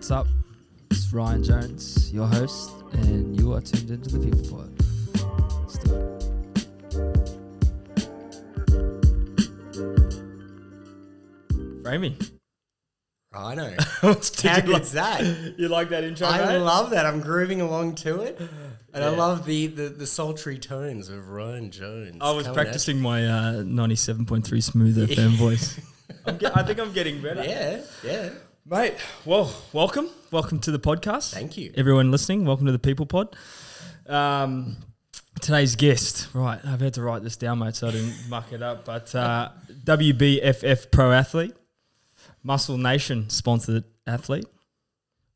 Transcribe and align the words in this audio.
What's 0.00 0.10
up? 0.10 0.26
It's 0.90 1.12
Ryan 1.12 1.44
Jones, 1.44 2.10
your 2.10 2.26
host, 2.26 2.70
and 2.92 3.38
you 3.38 3.52
are 3.52 3.60
tuned 3.60 3.90
into 3.90 4.16
the 4.16 4.30
People 4.30 4.56
Pod. 4.56 4.70
Let's 5.60 5.76
do 5.76 5.94
it. 5.94 7.20
Framey. 11.82 12.30
I 13.34 13.54
know. 13.54 13.70
Did 14.02 14.40
How 14.50 14.56
you 14.56 14.62
good's 14.62 14.94
like- 14.94 15.20
that? 15.20 15.54
You 15.58 15.68
like 15.68 15.90
that 15.90 16.02
intro, 16.04 16.26
I 16.28 16.46
mate? 16.46 16.58
love 16.60 16.90
that. 16.90 17.04
I'm 17.04 17.20
grooving 17.20 17.60
along 17.60 17.96
to 17.96 18.22
it. 18.22 18.40
And 18.94 19.04
I 19.04 19.10
love 19.10 19.44
the, 19.44 19.66
the, 19.68 19.88
the 19.90 20.06
sultry 20.06 20.58
tones 20.58 21.10
of 21.10 21.28
Ryan 21.28 21.70
Jones. 21.70 22.16
I 22.22 22.32
was 22.32 22.46
coming 22.46 22.54
practicing 22.64 23.00
my 23.00 23.26
uh, 23.26 23.52
97.3 23.62 24.62
smooth 24.62 24.96
FM 25.10 25.36
voice. 25.36 25.78
I'm 26.26 26.38
get, 26.38 26.56
I 26.56 26.62
think 26.64 26.80
I'm 26.80 26.92
getting 26.92 27.20
better. 27.22 27.44
Yeah, 27.44 27.82
yeah. 28.02 28.30
Mate, 28.70 28.94
well, 29.24 29.52
welcome. 29.72 30.08
Welcome 30.30 30.60
to 30.60 30.70
the 30.70 30.78
podcast. 30.78 31.34
Thank 31.34 31.58
you. 31.58 31.72
Everyone 31.76 32.12
listening, 32.12 32.44
welcome 32.44 32.66
to 32.66 32.72
the 32.72 32.78
People 32.78 33.04
Pod. 33.04 33.34
Um, 34.06 34.76
today's 35.40 35.74
guest, 35.74 36.28
right, 36.34 36.60
I've 36.64 36.80
had 36.80 36.94
to 36.94 37.02
write 37.02 37.24
this 37.24 37.36
down, 37.36 37.58
mate, 37.58 37.74
so 37.74 37.88
I 37.88 37.90
didn't 37.90 38.14
muck 38.28 38.52
it 38.52 38.62
up, 38.62 38.84
but 38.84 39.12
uh, 39.12 39.48
WBFF 39.84 40.92
pro 40.92 41.10
athlete, 41.10 41.52
Muscle 42.44 42.78
Nation 42.78 43.28
sponsored 43.28 43.82
athlete, 44.06 44.46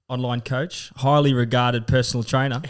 online 0.08 0.40
coach, 0.40 0.92
highly 0.98 1.34
regarded 1.34 1.88
personal 1.88 2.22
trainer. 2.22 2.62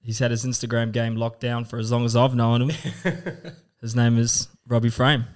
He's 0.00 0.18
had 0.18 0.32
his 0.32 0.44
Instagram 0.44 0.90
game 0.90 1.14
locked 1.14 1.38
down 1.38 1.66
for 1.66 1.78
as 1.78 1.92
long 1.92 2.04
as 2.04 2.16
I've 2.16 2.34
known 2.34 2.68
him. 2.68 2.72
his 3.80 3.94
name 3.94 4.18
is 4.18 4.48
Robbie 4.66 4.90
Frame. 4.90 5.26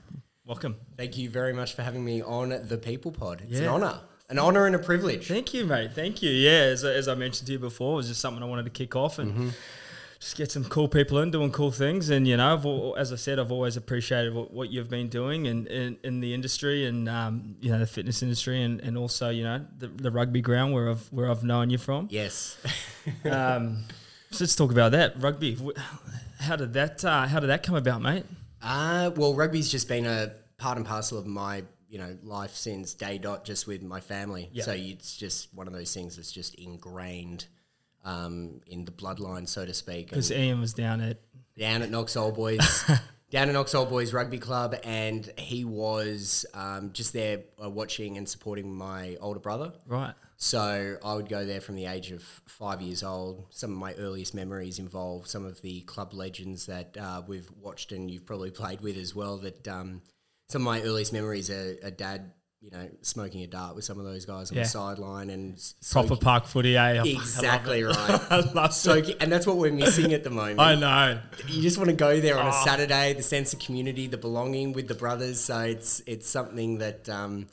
Welcome. 0.45 0.74
Thank 0.98 1.16
you 1.16 1.30
very 1.30 1.52
much 1.52 1.74
for 1.74 1.82
having 1.82 2.04
me 2.04 2.22
on 2.22 2.48
the 2.66 2.77
People 2.77 3.12
Pod. 3.12 3.44
It's 3.48 3.60
an 3.60 3.68
honour. 3.68 4.00
An 4.30 4.41
honour 4.41 4.66
and 4.66 4.74
a 4.74 4.80
privilege. 4.80 5.28
Thank 5.28 5.55
you, 5.55 5.64
mate. 5.64 5.92
Thank 5.94 6.22
you. 6.24 6.30
Yeah, 6.30 6.58
as, 6.72 6.82
as 6.84 7.06
I 7.06 7.14
mentioned 7.14 7.46
to 7.46 7.52
you 7.52 7.60
before, 7.60 7.92
it 7.92 7.96
was 7.98 8.08
just 8.08 8.20
something 8.20 8.42
I 8.42 8.46
wanted 8.46 8.64
to 8.64 8.70
kick 8.70 8.96
off 8.96 9.20
and 9.20 9.55
just 10.18 10.36
get 10.36 10.50
some 10.50 10.64
cool 10.64 10.88
people 10.88 11.20
in 11.20 11.30
doing 11.30 11.52
cool 11.52 11.70
things. 11.70 12.10
And, 12.10 12.27
you 12.27 12.36
know, 12.36 12.52
I've, 12.52 13.00
as 13.00 13.12
I 13.12 13.16
said, 13.16 13.38
I've 13.38 13.52
always 13.52 13.77
appreciated 13.77 14.34
what, 14.34 14.52
what 14.52 14.70
you've 14.70 14.90
been 14.90 15.08
doing 15.08 15.46
in, 15.46 15.68
in, 15.68 15.98
in 16.02 16.18
the 16.18 16.34
industry 16.34 16.86
and, 16.86 17.08
um, 17.08 17.55
you 17.60 17.70
know, 17.70 17.78
the 17.78 17.86
fitness 17.86 18.20
industry 18.24 18.60
and, 18.60 18.80
and 18.80 18.98
also, 18.98 19.28
you 19.28 19.44
know, 19.44 19.64
the, 19.78 19.86
the 19.86 20.10
rugby 20.10 20.40
ground 20.40 20.74
where 20.74 20.90
I've, 20.90 21.06
where 21.12 21.30
I've 21.30 21.44
known 21.44 21.70
you 21.70 21.78
from. 21.78 22.08
Yes. 22.10 22.56
Um, 23.24 23.84
so 24.30 24.44
let's 24.44 24.55
talk 24.55 24.70
about 24.70 24.92
that. 24.92 25.14
Rugby. 25.22 25.56
How 26.40 26.56
did 26.56 26.74
that, 26.74 27.02
uh, 27.02 27.27
how 27.27 27.40
did 27.40 27.46
that 27.46 27.62
come 27.62 27.77
about, 27.77 28.02
mate? 28.02 28.27
Uh, 28.60 29.10
well, 29.16 29.33
rugby's 29.33 29.70
just 29.70 29.88
been 29.88 30.05
a 30.05 30.33
part 30.59 30.77
and 30.77 30.87
parcel 30.87 31.19
of 31.19 31.27
my 31.27 31.64
you 31.89 31.98
know 31.98 32.17
life 32.23 32.55
since 32.55 32.95
day 32.95 33.19
dot, 33.19 33.45
just 33.45 33.67
with 33.67 33.83
my 33.83 34.01
family. 34.01 34.51
Yeah. 34.53 34.64
So 34.64 34.73
it's 34.73 35.17
just 35.17 35.53
one 35.55 35.67
of 35.67 35.73
those 35.73 35.92
things 35.95 36.17
that's 36.17 36.33
just 36.33 36.55
ingrained 36.56 37.47
um, 38.05 38.61
in 38.67 38.84
the 38.84 38.92
bloodline, 38.92 39.48
so 39.48 39.64
to 39.64 39.75
speak. 39.75 40.11
Because 40.11 40.31
Ian 40.31 40.61
was 40.61 40.75
down 40.75 41.01
at, 41.01 41.19
down 41.56 41.83
at 41.83 41.91
Knox 41.91 42.17
Old 42.17 42.36
Boys, 42.36 42.84
down 43.31 43.48
at 43.48 43.53
Knox 43.53 43.75
Old 43.75 43.89
Boys 43.89 44.12
Rugby 44.12 44.39
Club, 44.39 44.77
and 44.84 45.31
he 45.39 45.64
was 45.64 46.45
um, 46.55 46.92
just 46.92 47.12
there 47.12 47.41
uh, 47.62 47.70
watching 47.70 48.19
and 48.19 48.29
supporting 48.29 48.73
my 48.73 49.17
older 49.20 49.41
brother. 49.41 49.73
right. 49.86 50.14
So 50.41 50.97
I 51.05 51.14
would 51.14 51.29
go 51.29 51.45
there 51.45 51.61
from 51.61 51.75
the 51.75 51.86
age 51.86 52.12
of 52.12 52.23
five 52.47 52.81
years 52.81 53.03
old. 53.03 53.47
Some 53.51 53.73
of 53.73 53.77
my 53.77 53.95
earliest 53.95 54.34
memories 54.34 54.79
involve 54.79 55.27
some 55.27 55.45
of 55.45 55.61
the 55.62 55.81
club 55.81 56.14
legends 56.14 56.67
that 56.67 56.97
uh, 56.97 57.23
we've 57.27 57.51
watched 57.61 57.91
and 57.91 58.09
you've 58.09 58.25
probably 58.25 58.53
played 58.53 58.81
with 58.81 58.97
as 58.97 59.17
well. 59.17 59.39
That 59.39 59.67
um, 59.67 60.01
some 60.48 60.62
of 60.62 60.66
my 60.66 60.80
earliest 60.83 61.12
memories 61.12 61.50
are, 61.50 61.77
are 61.84 61.90
dad, 61.90 62.33
you 62.61 62.70
know, 62.70 62.89
smoking 63.02 63.42
a 63.42 63.46
dart 63.46 63.77
with 63.77 63.84
some 63.84 63.98
of 63.98 64.05
those 64.05 64.24
guys 64.24 64.50
on 64.50 64.56
Yeah. 64.56 64.62
the 64.64 64.68
sideline 64.70 65.30
and 65.30 65.52
Proper 65.90 66.08
soaking- 66.08 66.17
park 66.23 66.46
footy, 66.46 66.77
eh? 66.77 66.83
I 66.92 66.96
fucking 66.96 67.14
love 67.14 67.23
Exactly 67.23 67.83
right. 67.84 67.96
I 68.30 68.40
love 68.52 68.74
soaking, 68.74 69.17
and 69.20 69.30
that's 69.30 69.46
what 69.46 69.56
we're 69.58 69.73
missing 69.73 70.12
at 70.14 70.24
the 70.24 70.30
moment. 70.30 70.58
I 70.61 70.74
know. 70.74 71.20
you 71.48 71.62
just 71.62 71.77
want 71.77 71.90
to 71.90 71.96
go 71.96 72.18
there 72.20 72.39
on 72.39 72.46
a 72.46 72.50
Oh. 72.50 72.62
Saturday, 72.64 73.12
the 73.12 73.23
sense 73.23 73.52
of 73.52 73.58
community, 73.58 74.06
the 74.06 74.17
belonging 74.17 74.73
with 74.73 74.89
the 74.89 74.95
brothers. 74.95 75.39
So 75.40 75.61
it's 75.61 76.00
it's 76.06 76.28
something 76.28 76.78
that 76.78 77.08
um, 77.08 77.46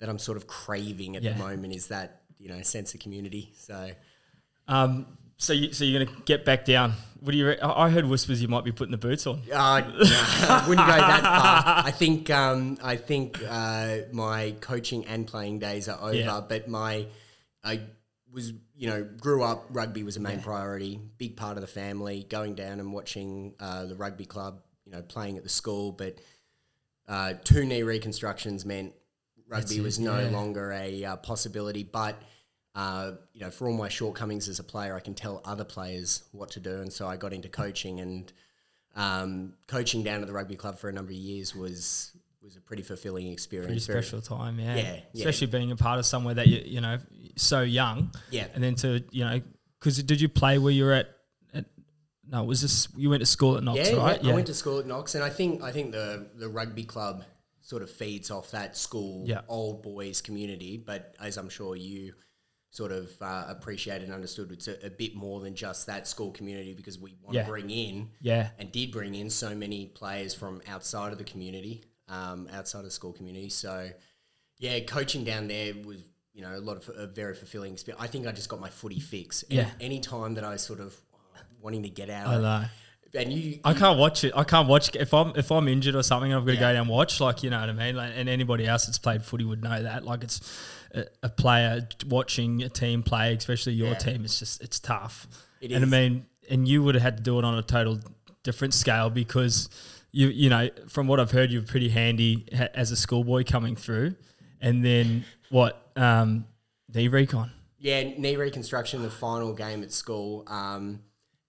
that 0.00 0.08
I'm 0.08 0.18
sort 0.18 0.36
of 0.36 0.46
craving 0.46 1.16
at 1.16 1.22
Yeah. 1.22 1.32
the 1.34 1.38
moment 1.38 1.74
is 1.74 1.86
that 1.88 2.22
you 2.38 2.48
know 2.48 2.60
sense 2.62 2.94
of 2.94 3.00
community. 3.00 3.52
So 3.56 3.92
Um, 4.68 5.06
so 5.40 5.52
you 5.54 5.72
so 5.72 5.84
you're 5.84 6.04
gonna 6.04 6.18
get 6.24 6.44
back 6.44 6.64
down. 6.64 6.92
What 7.20 7.32
do 7.32 7.38
you? 7.38 7.48
Re- 7.48 7.60
I 7.60 7.90
heard 7.90 8.06
whispers 8.06 8.40
you 8.40 8.48
might 8.48 8.64
be 8.64 8.72
putting 8.72 8.92
the 8.92 8.98
boots 8.98 9.26
on. 9.26 9.42
uh, 9.52 9.80
no, 9.80 9.94
I 10.02 10.64
wouldn't 10.68 10.86
go 10.86 10.96
that 10.96 11.22
far. 11.22 11.86
I 11.86 11.90
think 11.90 12.30
um, 12.30 12.78
I 12.82 12.96
think 12.96 13.38
uh, 13.48 13.98
my 14.12 14.54
coaching 14.60 15.06
and 15.06 15.26
playing 15.26 15.58
days 15.58 15.88
are 15.88 16.00
over, 16.00 16.14
Yeah. 16.14 16.40
but 16.46 16.68
my 16.68 17.06
I 17.64 17.80
was 18.32 18.52
you 18.76 18.88
know 18.88 19.02
grew 19.02 19.42
up 19.42 19.66
rugby 19.70 20.02
was 20.02 20.16
a 20.16 20.20
main 20.20 20.40
priority, 20.40 21.00
big 21.18 21.36
part 21.36 21.56
of 21.56 21.62
the 21.62 21.66
family. 21.66 22.24
Going 22.28 22.54
down 22.54 22.80
and 22.80 22.92
watching 22.92 23.54
uh, 23.60 23.86
the 23.86 23.96
rugby 23.96 24.24
club, 24.26 24.62
you 24.84 24.92
know, 24.92 25.02
playing 25.02 25.36
at 25.36 25.42
the 25.42 25.48
school, 25.50 25.92
but 25.92 26.18
uh, 27.08 27.34
two 27.44 27.64
knee 27.64 27.82
reconstructions 27.82 28.64
meant 28.64 28.94
rugby 29.48 29.80
was 29.80 29.98
no 29.98 30.20
yeah. 30.20 30.28
longer 30.30 30.72
a 30.72 31.04
uh, 31.04 31.16
possibility. 31.16 31.82
But 31.82 32.16
uh, 32.80 33.12
you 33.34 33.40
know, 33.42 33.50
for 33.50 33.66
all 33.68 33.76
my 33.76 33.88
shortcomings 33.88 34.48
as 34.48 34.58
a 34.58 34.64
player, 34.64 34.94
I 34.94 35.00
can 35.00 35.14
tell 35.14 35.40
other 35.44 35.64
players 35.64 36.24
what 36.32 36.48
to 36.52 36.60
do, 36.60 36.74
and 36.80 36.90
so 36.92 37.06
I 37.12 37.16
got 37.24 37.32
into 37.32 37.48
coaching 37.48 38.00
and 38.00 38.32
um, 38.96 39.54
coaching 39.66 40.02
down 40.02 40.20
at 40.22 40.26
the 40.26 40.32
rugby 40.32 40.56
club 40.56 40.78
for 40.78 40.88
a 40.88 40.92
number 40.92 41.12
of 41.12 41.16
years 41.18 41.54
was 41.54 42.12
was 42.42 42.56
a 42.56 42.60
pretty 42.60 42.82
fulfilling 42.82 43.26
experience. 43.28 43.84
Pretty 43.86 43.92
Very- 43.92 44.02
special 44.02 44.22
time, 44.36 44.58
yeah. 44.58 44.74
Yeah, 44.76 44.82
yeah. 45.12 45.20
Especially 45.28 45.46
being 45.48 45.70
a 45.72 45.76
part 45.76 45.98
of 45.98 46.06
somewhere 46.06 46.34
that 46.34 46.46
you 46.46 46.62
you 46.64 46.80
know 46.80 46.98
so 47.36 47.60
young, 47.62 48.10
Yeah. 48.30 48.46
and 48.54 48.62
then 48.64 48.74
to 48.76 49.04
you 49.10 49.24
know 49.24 49.40
because 49.78 50.02
did 50.02 50.20
you 50.20 50.28
play 50.28 50.58
where 50.58 50.72
you 50.72 50.84
were 50.84 50.92
at? 50.94 51.08
at 51.54 51.66
no, 52.32 52.44
was 52.44 52.62
this 52.62 52.88
you 52.96 53.10
went 53.10 53.20
to 53.20 53.26
school 53.26 53.56
at 53.58 53.62
Knox, 53.62 53.90
yeah, 53.90 53.96
right? 53.96 54.22
yeah, 54.24 54.32
I 54.32 54.34
went 54.34 54.46
to 54.46 54.54
school 54.54 54.78
at 54.78 54.86
Knox, 54.86 55.14
and 55.16 55.22
I 55.22 55.30
think 55.30 55.62
I 55.62 55.70
think 55.72 55.92
the 55.92 56.28
the 56.42 56.48
rugby 56.48 56.84
club 56.84 57.24
sort 57.60 57.82
of 57.82 57.90
feeds 57.90 58.30
off 58.30 58.50
that 58.52 58.76
school 58.76 59.24
Yeah. 59.28 59.42
old 59.48 59.82
boys 59.82 60.20
community. 60.22 60.72
But 60.78 61.14
as 61.20 61.36
I'm 61.36 61.50
sure 61.50 61.76
you 61.76 62.14
sort 62.70 62.92
of 62.92 63.10
uh, 63.20 63.44
appreciated 63.48 64.04
and 64.04 64.14
understood, 64.14 64.52
it's 64.52 64.68
a, 64.68 64.86
a 64.86 64.90
bit 64.90 65.14
more 65.16 65.40
than 65.40 65.54
just 65.54 65.86
that 65.88 66.06
school 66.06 66.30
community 66.30 66.72
because 66.72 66.98
we 66.98 67.16
want 67.22 67.34
Yeah. 67.34 67.42
to 67.44 67.50
bring 67.50 67.68
in 67.70 68.10
yeah, 68.20 68.50
and 68.58 68.70
did 68.70 68.92
bring 68.92 69.14
in 69.14 69.28
so 69.28 69.54
many 69.54 69.86
players 69.86 70.34
from 70.34 70.62
outside 70.68 71.12
of 71.12 71.18
the 71.18 71.24
community, 71.24 71.82
um, 72.08 72.48
outside 72.52 72.78
of 72.80 72.84
the 72.84 72.90
school 72.92 73.12
community. 73.12 73.48
So, 73.48 73.90
yeah, 74.58 74.78
coaching 74.80 75.24
down 75.24 75.48
there 75.48 75.72
was, 75.84 76.04
you 76.32 76.42
know, 76.42 76.56
a 76.56 76.60
lot 76.60 76.76
of 76.76 76.88
a 76.96 77.06
very 77.08 77.34
fulfilling 77.34 77.72
experience. 77.72 78.02
I 78.02 78.06
think 78.06 78.26
I 78.28 78.32
just 78.32 78.48
got 78.48 78.60
my 78.60 78.70
footy 78.70 79.00
fix. 79.00 79.42
And 79.44 79.52
Yeah. 79.54 79.70
Any 79.80 79.98
time 80.00 80.34
that 80.34 80.44
I 80.44 80.50
was 80.52 80.62
sort 80.62 80.78
of 80.80 80.94
wanting 81.60 81.82
to 81.82 81.88
get 81.90 82.08
out, 82.08 82.28
I 82.28 82.40
know. 82.40 82.64
And 83.14 83.32
you, 83.32 83.60
I 83.64 83.74
can't 83.74 83.98
watch 83.98 84.24
it. 84.24 84.32
I 84.36 84.44
can't 84.44 84.68
watch 84.68 84.94
if 84.94 85.12
I'm 85.14 85.32
if 85.36 85.50
I'm 85.50 85.66
injured 85.68 85.94
or 85.94 86.02
something. 86.02 86.32
I've 86.32 86.42
got 86.44 86.52
to 86.52 86.54
Yeah. 86.54 86.60
go 86.60 86.72
down 86.74 86.82
and 86.82 86.88
watch. 86.90 87.20
Like 87.20 87.42
you 87.42 87.50
know 87.50 87.60
what 87.60 87.68
I 87.68 87.72
mean. 87.72 87.96
Like, 87.96 88.12
and 88.14 88.28
anybody 88.28 88.66
else 88.66 88.86
that's 88.86 88.98
played 88.98 89.22
footy 89.24 89.44
would 89.44 89.62
know 89.62 89.82
that. 89.82 90.04
Like 90.04 90.22
it's 90.24 90.40
a, 90.94 91.04
a 91.22 91.28
player 91.28 91.86
watching 92.06 92.62
a 92.62 92.68
team 92.68 93.02
play, 93.02 93.34
especially 93.34 93.72
your 93.74 93.88
Yeah. 93.92 93.98
team. 93.98 94.24
It's 94.24 94.38
just 94.38 94.62
it's 94.62 94.78
tough. 94.80 95.26
It 95.60 95.72
and 95.72 95.84
is. 95.84 95.92
I 95.92 95.98
mean, 96.00 96.26
and 96.48 96.66
you 96.68 96.82
would 96.82 96.94
have 96.94 97.02
had 97.02 97.16
to 97.18 97.22
do 97.22 97.38
it 97.38 97.44
on 97.44 97.56
a 97.58 97.62
total 97.62 97.98
different 98.42 98.74
scale 98.74 99.10
because 99.10 99.68
you 100.12 100.28
you 100.28 100.48
know 100.50 100.68
from 100.88 101.06
what 101.08 101.20
I've 101.20 101.30
heard, 101.32 101.50
you're 101.52 101.62
pretty 101.62 101.88
handy 101.88 102.46
ha- 102.56 102.68
as 102.74 102.90
a 102.92 102.96
schoolboy 102.96 103.44
coming 103.44 103.76
through, 103.76 104.14
and 104.60 104.84
then 104.84 105.24
what 105.50 105.90
um, 105.96 106.46
knee 106.94 107.08
recon. 107.08 107.50
yeah, 107.78 108.02
knee 108.02 108.36
reconstruction, 108.36 109.02
the 109.02 109.10
final 109.10 109.52
game 109.52 109.82
at 109.82 109.92
school. 109.92 110.44
Um, 110.46 111.00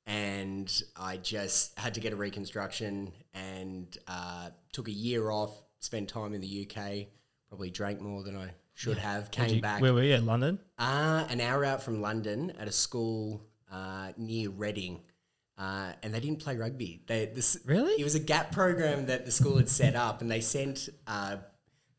and 0.06 0.84
I 0.96 1.18
just 1.18 1.78
had 1.78 1.94
to 1.96 2.00
get 2.00 2.14
a 2.14 2.16
reconstruction 2.16 3.12
and 3.34 3.96
uh, 4.08 4.50
took 4.74 4.88
a 4.88 4.92
year 4.92 5.30
off, 5.30 5.52
spent 5.80 6.10
time 6.10 6.34
in 6.34 6.42
the 6.42 6.68
UK, 6.70 7.08
probably 7.50 7.70
drank 7.70 8.02
more 8.02 8.24
than 8.24 8.36
I 8.36 8.52
should 8.74 8.98
have, 8.98 9.32
came 9.32 9.56
you- 9.56 9.62
back. 9.62 9.82
Where 9.82 9.94
were 9.94 10.04
you? 10.04 10.14
At 10.14 10.24
London. 10.24 10.60
Uh, 10.78 11.26
an 11.30 11.40
hour 11.42 11.64
out 11.64 11.84
from 11.84 12.02
London 12.02 12.54
at 12.60 12.68
a 12.68 12.72
school 12.72 13.42
uh, 13.72 14.12
near 14.18 14.50
Reading. 14.50 15.02
Uh, 15.58 15.92
and 16.02 16.12
they 16.14 16.20
didn't 16.20 16.40
play 16.40 16.58
rugby. 16.58 17.04
They, 17.06 17.28
this, 17.28 17.58
Really? 17.66 17.94
It 17.94 18.04
was 18.04 18.16
a 18.16 18.20
gap 18.20 18.52
program 18.52 19.06
that 19.08 19.26
the 19.26 19.32
school 19.32 19.58
had 19.58 19.70
set 19.70 19.96
up, 19.96 20.22
and 20.22 20.32
they 20.32 20.42
sent 20.42 20.90
uh, 21.06 21.36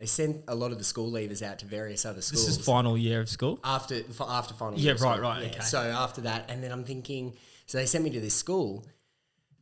they 0.01 0.07
sent 0.07 0.43
a 0.49 0.55
lot 0.57 0.73
of 0.73 0.79
the 0.79 0.85
school 0.85 1.13
leavers 1.13 1.43
out 1.43 1.61
to 1.61 1.67
various 1.67 2.05
other 2.05 2.23
schools 2.23 2.45
This 2.47 2.59
is 2.59 2.65
final 2.65 2.99
year 2.99 3.21
of 3.21 3.29
school. 3.29 3.61
after 3.63 4.03
after 4.21 4.55
final. 4.55 4.77
Yeah, 4.77 4.85
year, 4.87 4.93
right, 4.95 5.01
sorry. 5.01 5.21
right, 5.21 5.43
Yeah, 5.43 5.49
okay. 5.51 5.61
So 5.61 5.79
after 5.79 6.23
that, 6.23 6.51
and 6.51 6.61
then 6.65 6.73
I'm 6.73 6.83
thinking, 6.83 7.35
so 7.73 7.79
they 7.79 7.87
sent 7.87 8.05
me 8.05 8.11
to 8.11 8.21
this 8.21 8.35
school, 8.35 8.85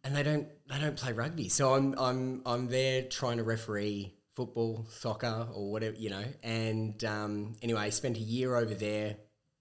and 0.02 0.16
they 0.16 0.24
don't 0.24 0.48
they 0.68 0.80
don't 0.80 0.96
play 0.96 1.12
rugby. 1.12 1.48
So 1.48 1.74
I'm 1.74 1.94
I'm 1.96 2.42
I'm 2.44 2.66
there 2.66 3.02
trying 3.02 3.36
to 3.36 3.44
referee 3.44 4.16
football, 4.34 4.84
soccer, 4.90 5.46
or 5.54 5.70
whatever 5.70 5.94
you 5.94 6.10
know. 6.10 6.24
And 6.42 7.04
um, 7.04 7.54
anyway, 7.62 7.82
I 7.82 7.90
spent 7.90 8.16
a 8.16 8.20
year 8.20 8.56
over 8.56 8.74
there, 8.74 9.14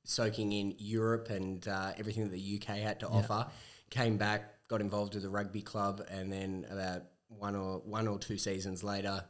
soaking 0.04 0.52
in 0.52 0.74
Europe 0.80 1.30
and 1.30 1.68
uh, 1.68 1.92
everything 2.00 2.24
that 2.24 2.32
the 2.32 2.60
UK 2.60 2.78
had 2.78 3.02
to 3.02 3.08
offer. 3.08 3.46
Came 3.92 4.18
back, 4.18 4.52
got 4.68 4.82
involved 4.82 5.14
with 5.14 5.22
the 5.22 5.30
rugby 5.30 5.62
club, 5.62 6.02
and 6.10 6.34
then 6.34 6.66
about 6.72 7.04
one 7.28 7.56
or 7.56 7.84
one 7.86 8.08
or 8.08 8.18
two 8.18 8.40
seasons 8.40 8.84
later, 8.84 9.24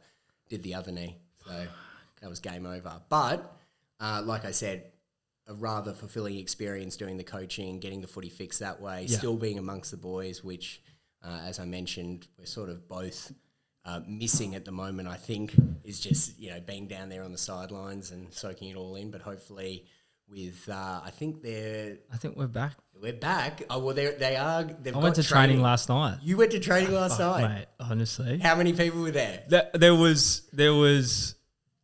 did 0.48 0.62
the 0.62 0.76
other 0.76 0.92
knee. 0.92 1.18
So 1.44 1.66
that 2.22 2.30
was 2.30 2.40
game 2.40 2.64
over. 2.64 3.02
But 3.10 3.54
uh, 4.00 4.22
like 4.24 4.46
I 4.46 4.52
said, 4.52 4.84
a 5.50 5.54
rather 5.54 5.92
fulfilling 5.92 6.36
experience 6.38 6.96
doing 6.96 7.16
the 7.16 7.24
coaching, 7.24 7.80
getting 7.80 8.00
the 8.00 8.06
footy 8.06 8.28
fixed 8.30 8.60
that 8.60 8.80
way, 8.80 9.06
Yeah. 9.08 9.18
still 9.18 9.36
being 9.36 9.58
amongst 9.58 9.90
the 9.90 9.96
boys, 9.96 10.42
which, 10.44 10.80
uh, 11.22 11.40
as 11.44 11.58
I 11.58 11.64
mentioned, 11.64 12.28
we're 12.38 12.46
sort 12.46 12.70
of 12.70 12.88
both 12.88 13.32
uh, 13.84 14.00
missing 14.06 14.54
at 14.54 14.64
the 14.64 14.70
moment. 14.70 15.08
I 15.08 15.16
think 15.16 15.54
is 15.84 15.98
just 16.00 16.38
you 16.38 16.50
know 16.50 16.60
being 16.60 16.86
down 16.86 17.08
there 17.08 17.22
on 17.24 17.32
the 17.32 17.38
sidelines 17.38 18.10
and 18.12 18.32
soaking 18.32 18.68
it 18.70 18.76
all 18.76 18.94
in. 18.94 19.10
But 19.10 19.22
hopefully, 19.22 19.86
with 20.28 20.68
uh, 20.68 21.00
I 21.04 21.10
think 21.10 21.42
they're 21.42 21.96
I 22.12 22.16
think 22.18 22.36
we're 22.36 22.46
back. 22.46 22.74
we're 23.00 23.12
back. 23.14 23.62
Oh 23.70 23.78
well, 23.78 23.94
they 23.94 24.12
they 24.12 24.36
are. 24.36 24.64
They've 24.64 24.94
I 24.94 24.98
got 24.98 25.02
went 25.02 25.14
to 25.16 25.22
training 25.22 25.62
last 25.62 25.88
night. 25.88 26.18
You 26.22 26.36
went 26.36 26.52
to 26.52 26.60
training 26.60 26.92
last 26.92 27.16
Fuck, 27.18 27.40
night. 27.40 27.48
mate. 27.54 27.66
Honestly, 27.80 28.38
How 28.38 28.54
many 28.54 28.72
people 28.74 29.00
were 29.00 29.10
there? 29.10 29.44
there, 29.48 29.70
there 29.74 29.94
was 29.94 30.42
there 30.52 30.74
was 30.74 31.34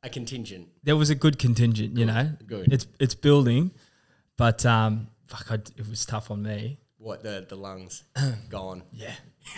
A 0.06 0.08
contingent. 0.08 0.68
there 0.84 0.96
was 0.96 1.10
a 1.10 1.14
good 1.14 1.38
contingent. 1.38 1.98
You 1.98 2.06
know, 2.06 2.30
good. 2.46 2.72
It's 2.72 2.86
it's 3.00 3.14
building, 3.14 3.72
but 4.36 4.64
um, 4.64 5.08
fuck, 5.26 5.50
I, 5.50 5.54
it 5.54 5.88
was 5.90 6.06
tough 6.06 6.30
on 6.30 6.42
me. 6.42 6.78
What 6.98 7.22
the 7.22 7.44
the 7.48 7.56
lungs 7.56 8.04
gone? 8.48 8.82
Yeah. 8.92 9.14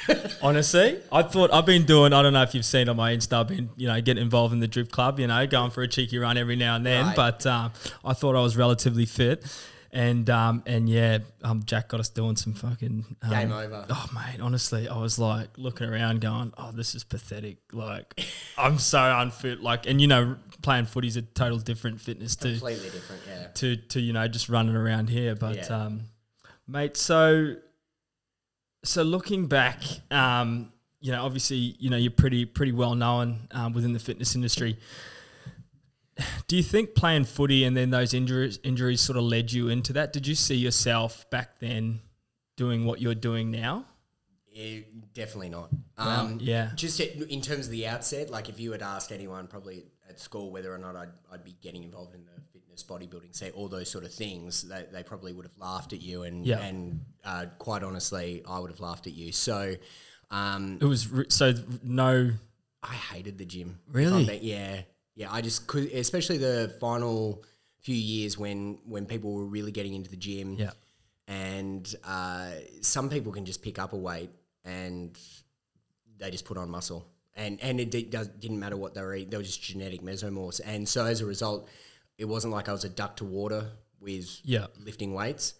Honestly, 0.42 1.00
I 1.10 1.22
thought 1.22 1.52
I've 1.52 1.64
been 1.66 1.84
doing. 1.84 2.12
I 2.12 2.22
don't 2.22 2.32
know 2.32 2.42
if 2.42 2.54
you've 2.54 2.64
seen 2.64 2.88
on 2.88 2.96
my 2.96 3.14
Insta. 3.14 3.40
I've 3.40 3.48
been, 3.48 3.70
you 3.76 3.88
know, 3.88 4.00
getting 4.00 4.22
involved 4.22 4.52
in 4.52 4.60
the 4.60 4.68
drip 4.68 4.90
club. 4.90 5.18
You 5.20 5.26
know, 5.26 5.46
going 5.46 5.70
for 5.70 5.82
a 5.82 5.88
cheeky 5.88 6.18
run 6.18 6.36
every 6.36 6.56
now 6.56 6.76
and 6.76 6.84
then. 6.84 7.06
Right. 7.06 7.16
But 7.16 7.46
um, 7.46 7.72
I 8.04 8.12
thought 8.14 8.36
I 8.36 8.40
was 8.40 8.56
relatively 8.56 9.06
fit, 9.06 9.44
and 9.92 10.28
um, 10.30 10.62
and 10.66 10.88
yeah, 10.88 11.18
um, 11.42 11.62
Jack 11.64 11.88
got 11.88 12.00
us 12.00 12.08
doing 12.08 12.36
some 12.36 12.52
fucking 12.54 13.16
um, 13.22 13.30
Game 13.30 13.52
over. 13.52 13.86
Oh 13.88 14.06
mate, 14.14 14.40
honestly, 14.40 14.88
I 14.88 14.98
was 14.98 15.18
like 15.18 15.48
looking 15.56 15.88
around, 15.88 16.20
going, 16.20 16.52
"Oh, 16.58 16.72
this 16.72 16.94
is 16.94 17.04
pathetic." 17.04 17.58
Like, 17.72 18.20
I'm 18.58 18.78
so 18.78 18.98
unfit. 19.00 19.62
Like, 19.62 19.86
and 19.86 20.00
you 20.00 20.06
know, 20.06 20.36
playing 20.62 20.86
footy's 20.86 21.16
a 21.16 21.22
total 21.22 21.58
different 21.58 22.00
fitness 22.00 22.36
to 22.36 22.50
Completely 22.50 22.90
different. 22.90 23.22
Yeah. 23.26 23.46
to 23.54 23.76
to 23.76 24.00
you 24.00 24.12
know 24.12 24.28
just 24.28 24.48
running 24.48 24.76
around 24.76 25.08
here. 25.10 25.34
But 25.34 25.56
Yeah. 25.56 25.84
um, 25.84 26.00
mate, 26.66 26.96
so 26.96 27.56
so 28.84 29.02
looking 29.02 29.46
back, 29.46 29.82
um, 30.10 30.72
you 31.00 31.12
know, 31.12 31.24
obviously, 31.24 31.56
you 31.78 31.90
know, 31.90 31.96
you're 31.96 32.10
pretty 32.10 32.44
pretty 32.44 32.72
well 32.72 32.94
known 32.94 33.48
um, 33.52 33.72
within 33.72 33.92
the 33.92 33.98
fitness 33.98 34.34
industry. 34.34 34.78
Do 36.48 36.56
you 36.56 36.62
think 36.62 36.94
playing 36.94 37.24
footy 37.24 37.64
and 37.64 37.76
then 37.76 37.90
those 37.90 38.12
injuries 38.14 38.58
injuries 38.64 39.00
sort 39.00 39.16
of 39.18 39.24
led 39.24 39.52
you 39.52 39.68
into 39.68 39.92
that? 39.94 40.12
Did 40.12 40.26
you 40.26 40.34
see 40.34 40.56
yourself 40.56 41.28
back 41.30 41.58
then 41.60 42.00
doing 42.56 42.84
what 42.84 43.00
you're 43.00 43.14
doing 43.14 43.50
now? 43.50 43.84
Eh, 44.56 44.80
definitely 45.14 45.50
not. 45.50 45.70
Wow, 45.96 46.24
Um, 46.26 46.38
yeah. 46.40 46.70
Just 46.74 46.98
in 47.00 47.40
terms 47.40 47.66
of 47.66 47.70
the 47.72 47.86
outset, 47.86 48.30
like 48.30 48.48
if 48.48 48.58
you 48.58 48.72
had 48.72 48.82
asked 48.82 49.12
anyone 49.12 49.46
probably 49.46 49.84
at 50.08 50.18
school 50.18 50.50
whether 50.50 50.74
or 50.74 50.78
not 50.78 50.96
I'd, 50.96 51.10
I'd 51.32 51.44
be 51.44 51.54
getting 51.62 51.84
involved 51.84 52.14
in 52.14 52.24
the 52.24 52.40
fitness, 52.52 52.82
bodybuilding, 52.82 53.36
say 53.36 53.50
all 53.52 53.68
those 53.68 53.88
sort 53.88 54.02
of 54.04 54.12
things, 54.12 54.62
they, 54.62 54.84
they 54.90 55.02
probably 55.04 55.32
would 55.32 55.44
have 55.44 55.56
laughed 55.58 55.92
at 55.92 56.00
you. 56.02 56.22
And, 56.24 56.44
Yeah. 56.44 56.58
and 56.60 57.00
uh, 57.24 57.46
quite 57.58 57.84
honestly, 57.84 58.42
I 58.48 58.58
would 58.58 58.70
have 58.70 58.80
laughed 58.80 59.06
at 59.06 59.12
you. 59.14 59.30
So 59.30 59.74
um, 60.32 60.78
It 60.80 60.86
was 60.86 61.08
re- 61.08 61.26
so 61.28 61.52
no. 61.84 62.30
I 62.82 62.94
hated 62.94 63.38
the 63.38 63.44
gym. 63.44 63.78
Really? 63.92 64.24
Being- 64.24 64.42
yeah, 64.44 64.80
yeah. 65.18 65.28
I 65.36 65.40
just 65.48 65.66
could, 65.70 65.84
especially 65.92 66.38
the 66.38 66.74
final 66.80 67.42
few 67.86 67.94
years 68.12 68.32
when 68.42 68.78
when 68.92 69.04
people 69.06 69.30
were 69.38 69.46
really 69.56 69.72
getting 69.78 69.94
into 69.98 70.10
the 70.10 70.16
gym. 70.28 70.48
Yeah. 70.64 70.72
and 71.28 71.84
uh, 72.04 72.52
some 72.80 73.06
people 73.14 73.30
can 73.32 73.44
just 73.44 73.60
pick 73.62 73.78
up 73.78 73.92
a 73.92 73.96
weight 74.08 74.30
and 74.64 75.18
they 76.18 76.30
just 76.30 76.44
put 76.50 76.56
on 76.56 76.68
muscle, 76.70 77.02
and 77.34 77.60
and 77.60 77.78
it 77.80 77.90
did, 77.90 78.10
does, 78.10 78.28
didn't 78.42 78.58
matter 78.64 78.76
what 78.76 78.94
they 78.94 79.02
were 79.02 79.14
eating; 79.14 79.30
they 79.30 79.36
were 79.36 79.42
just 79.52 79.62
genetic 79.62 80.00
mesomorphs. 80.02 80.60
And 80.64 80.88
so 80.88 81.04
as 81.04 81.20
a 81.20 81.26
result, 81.26 81.68
it 82.16 82.24
wasn't 82.34 82.52
like 82.56 82.68
I 82.68 82.72
was 82.72 82.84
a 82.84 82.88
duck 82.88 83.16
to 83.16 83.24
water 83.24 83.62
with 84.00 84.28
Yeah. 84.44 84.66
lifting 84.84 85.12
weights, 85.14 85.54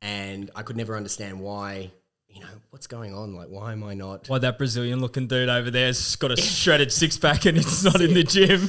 and 0.00 0.50
I 0.56 0.62
could 0.62 0.76
never 0.76 0.96
understand 0.96 1.40
why. 1.40 1.92
You 2.32 2.40
know 2.40 2.48
what's 2.70 2.86
going 2.86 3.14
on? 3.14 3.34
Like, 3.34 3.48
why 3.48 3.72
am 3.72 3.84
I 3.84 3.94
not? 3.94 4.28
Why 4.28 4.38
that 4.38 4.58
Brazilian 4.58 5.00
looking 5.00 5.26
dude 5.26 5.48
over 5.48 5.70
there's 5.70 6.16
got 6.16 6.30
a 6.30 6.36
shredded 6.40 6.92
six 6.92 7.18
pack 7.18 7.44
and 7.44 7.58
it's 7.58 7.84
not 7.84 8.00
in 8.00 8.14
the 8.14 8.24
gym? 8.24 8.68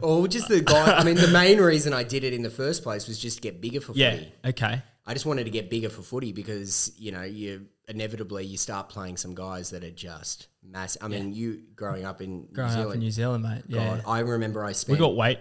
Or 0.02 0.26
just 0.28 0.48
the 0.48 0.60
guy. 0.60 0.96
I 0.96 1.04
mean, 1.04 1.16
the 1.16 1.28
main 1.28 1.60
reason 1.60 1.92
I 1.92 2.02
did 2.02 2.24
it 2.24 2.32
in 2.32 2.42
the 2.42 2.50
first 2.50 2.82
place 2.82 3.06
was 3.08 3.18
just 3.18 3.36
to 3.38 3.42
get 3.42 3.60
bigger 3.60 3.80
for 3.80 3.92
yeah. 3.92 4.12
footy. 4.12 4.32
Okay. 4.46 4.82
I 5.06 5.12
just 5.12 5.26
wanted 5.26 5.44
to 5.44 5.50
get 5.50 5.70
bigger 5.70 5.90
for 5.90 6.02
footy 6.02 6.32
because 6.32 6.92
you 6.98 7.12
know 7.12 7.22
you 7.22 7.66
inevitably 7.88 8.44
you 8.44 8.56
start 8.56 8.88
playing 8.88 9.16
some 9.16 9.34
guys 9.34 9.70
that 9.70 9.84
are 9.84 9.90
just 9.90 10.48
massive. 10.62 11.02
I 11.02 11.08
mean, 11.08 11.34
you 11.34 11.62
growing 11.76 12.04
up 12.04 12.22
in 12.22 12.46
Growing 12.52 12.54
New 12.54 12.62
up 12.62 12.70
Zealand, 12.72 12.94
in 12.94 13.00
New 13.00 13.10
Zealand, 13.10 13.44
mate. 13.44 13.62
Yeah. 13.68 13.96
God, 13.96 14.04
I 14.06 14.20
remember 14.20 14.64
I 14.64 14.72
spent 14.72 14.98
We 14.98 15.04
got 15.04 15.16
weight. 15.16 15.38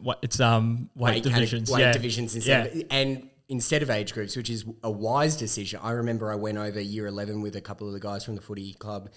What 0.00 0.18
it's 0.22 0.40
um 0.40 0.90
weight, 0.96 1.14
weight, 1.14 1.22
divisions. 1.22 1.70
weight 1.70 1.80
yeah. 1.80 1.92
divisions 1.92 2.36
of, 2.36 2.82
and 2.90 3.30
instead 3.48 3.82
of 3.82 3.90
age 3.90 4.12
groups, 4.12 4.36
which 4.36 4.50
is 4.50 4.64
a 4.82 4.90
wise 4.90 5.36
decision. 5.36 5.80
I 5.82 5.92
remember 5.92 6.30
I 6.32 6.36
went 6.36 6.58
over 6.58 6.80
year 6.80 7.06
eleven 7.06 7.40
with 7.42 7.56
a 7.56 7.60
couple 7.60 7.86
of 7.86 7.92
the 7.92 8.00
guys 8.00 8.24
from 8.24 8.34
the 8.34 8.40
footy 8.42 8.74
club 8.74 9.10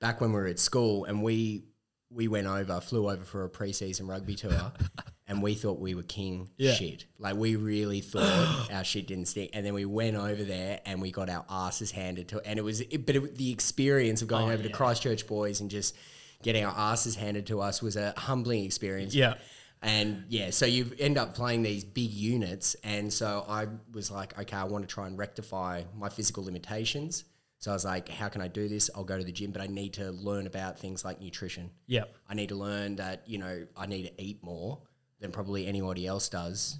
back 0.00 0.20
when 0.20 0.30
we 0.32 0.36
were 0.40 0.46
at 0.46 0.58
school, 0.58 1.04
and 1.04 1.22
we 1.22 1.64
we 2.10 2.28
went 2.28 2.46
over, 2.46 2.80
flew 2.80 3.10
over 3.10 3.24
for 3.24 3.44
a 3.44 3.50
preseason 3.50 4.08
rugby 4.08 4.34
tour. 4.34 4.72
And 5.26 5.42
we 5.42 5.54
thought 5.54 5.80
we 5.80 5.94
were 5.94 6.02
king 6.02 6.50
Yeah. 6.58 6.74
shit. 6.74 7.06
Like 7.18 7.34
we 7.36 7.56
really 7.56 8.02
thought 8.02 8.68
our 8.72 8.84
shit 8.84 9.06
didn't 9.06 9.24
stink. 9.24 9.52
And 9.54 9.64
then 9.64 9.72
we 9.72 9.86
went 9.86 10.16
over 10.16 10.44
there 10.44 10.80
and 10.84 11.00
we 11.00 11.10
got 11.12 11.30
our 11.30 11.46
asses 11.48 11.90
handed 11.90 12.28
to. 12.28 12.42
And 12.46 12.58
it 12.58 12.62
was, 12.62 12.82
it, 12.82 13.06
but 13.06 13.16
it, 13.16 13.34
the 13.38 13.50
experience 13.50 14.20
of 14.20 14.28
going 14.28 14.50
Oh, 14.50 14.52
over 14.52 14.62
to. 14.62 14.68
Christchurch 14.68 15.26
boys 15.26 15.62
and 15.62 15.70
just 15.70 15.96
getting 16.42 16.62
our 16.62 16.74
asses 16.76 17.16
handed 17.16 17.46
to 17.46 17.62
us 17.62 17.80
was 17.80 17.96
a 17.96 18.12
humbling 18.18 18.66
experience. 18.66 19.14
Yeah. 19.14 19.36
And 19.84 20.24
yeah, 20.30 20.48
so 20.48 20.64
you 20.64 20.90
end 20.98 21.18
up 21.18 21.34
playing 21.34 21.62
these 21.62 21.84
big 21.84 22.10
units. 22.10 22.74
And 22.84 23.12
so 23.12 23.44
I 23.46 23.66
was 23.92 24.10
like, 24.10 24.36
okay, 24.38 24.56
I 24.56 24.64
want 24.64 24.88
to 24.88 24.92
try 24.92 25.06
and 25.06 25.18
rectify 25.18 25.82
my 25.94 26.08
physical 26.08 26.42
limitations. 26.42 27.24
So 27.58 27.70
I 27.70 27.74
was 27.74 27.84
like, 27.84 28.08
how 28.08 28.28
can 28.28 28.40
I 28.40 28.48
do 28.48 28.66
this? 28.66 28.88
I'll 28.94 29.04
go 29.04 29.18
to 29.18 29.24
the 29.24 29.32
gym, 29.32 29.50
but 29.50 29.60
I 29.60 29.66
need 29.66 29.92
to 29.94 30.10
learn 30.10 30.46
about 30.46 30.78
things 30.78 31.04
like 31.04 31.20
nutrition. 31.20 31.70
Yeah. 31.86 32.04
I 32.28 32.34
need 32.34 32.48
to 32.48 32.54
learn 32.54 32.96
that, 32.96 33.22
you 33.26 33.36
know, 33.36 33.66
I 33.76 33.84
need 33.84 34.06
to 34.06 34.22
eat 34.22 34.42
more 34.42 34.80
than 35.20 35.32
probably 35.32 35.66
anybody 35.66 36.06
else 36.06 36.30
does 36.30 36.78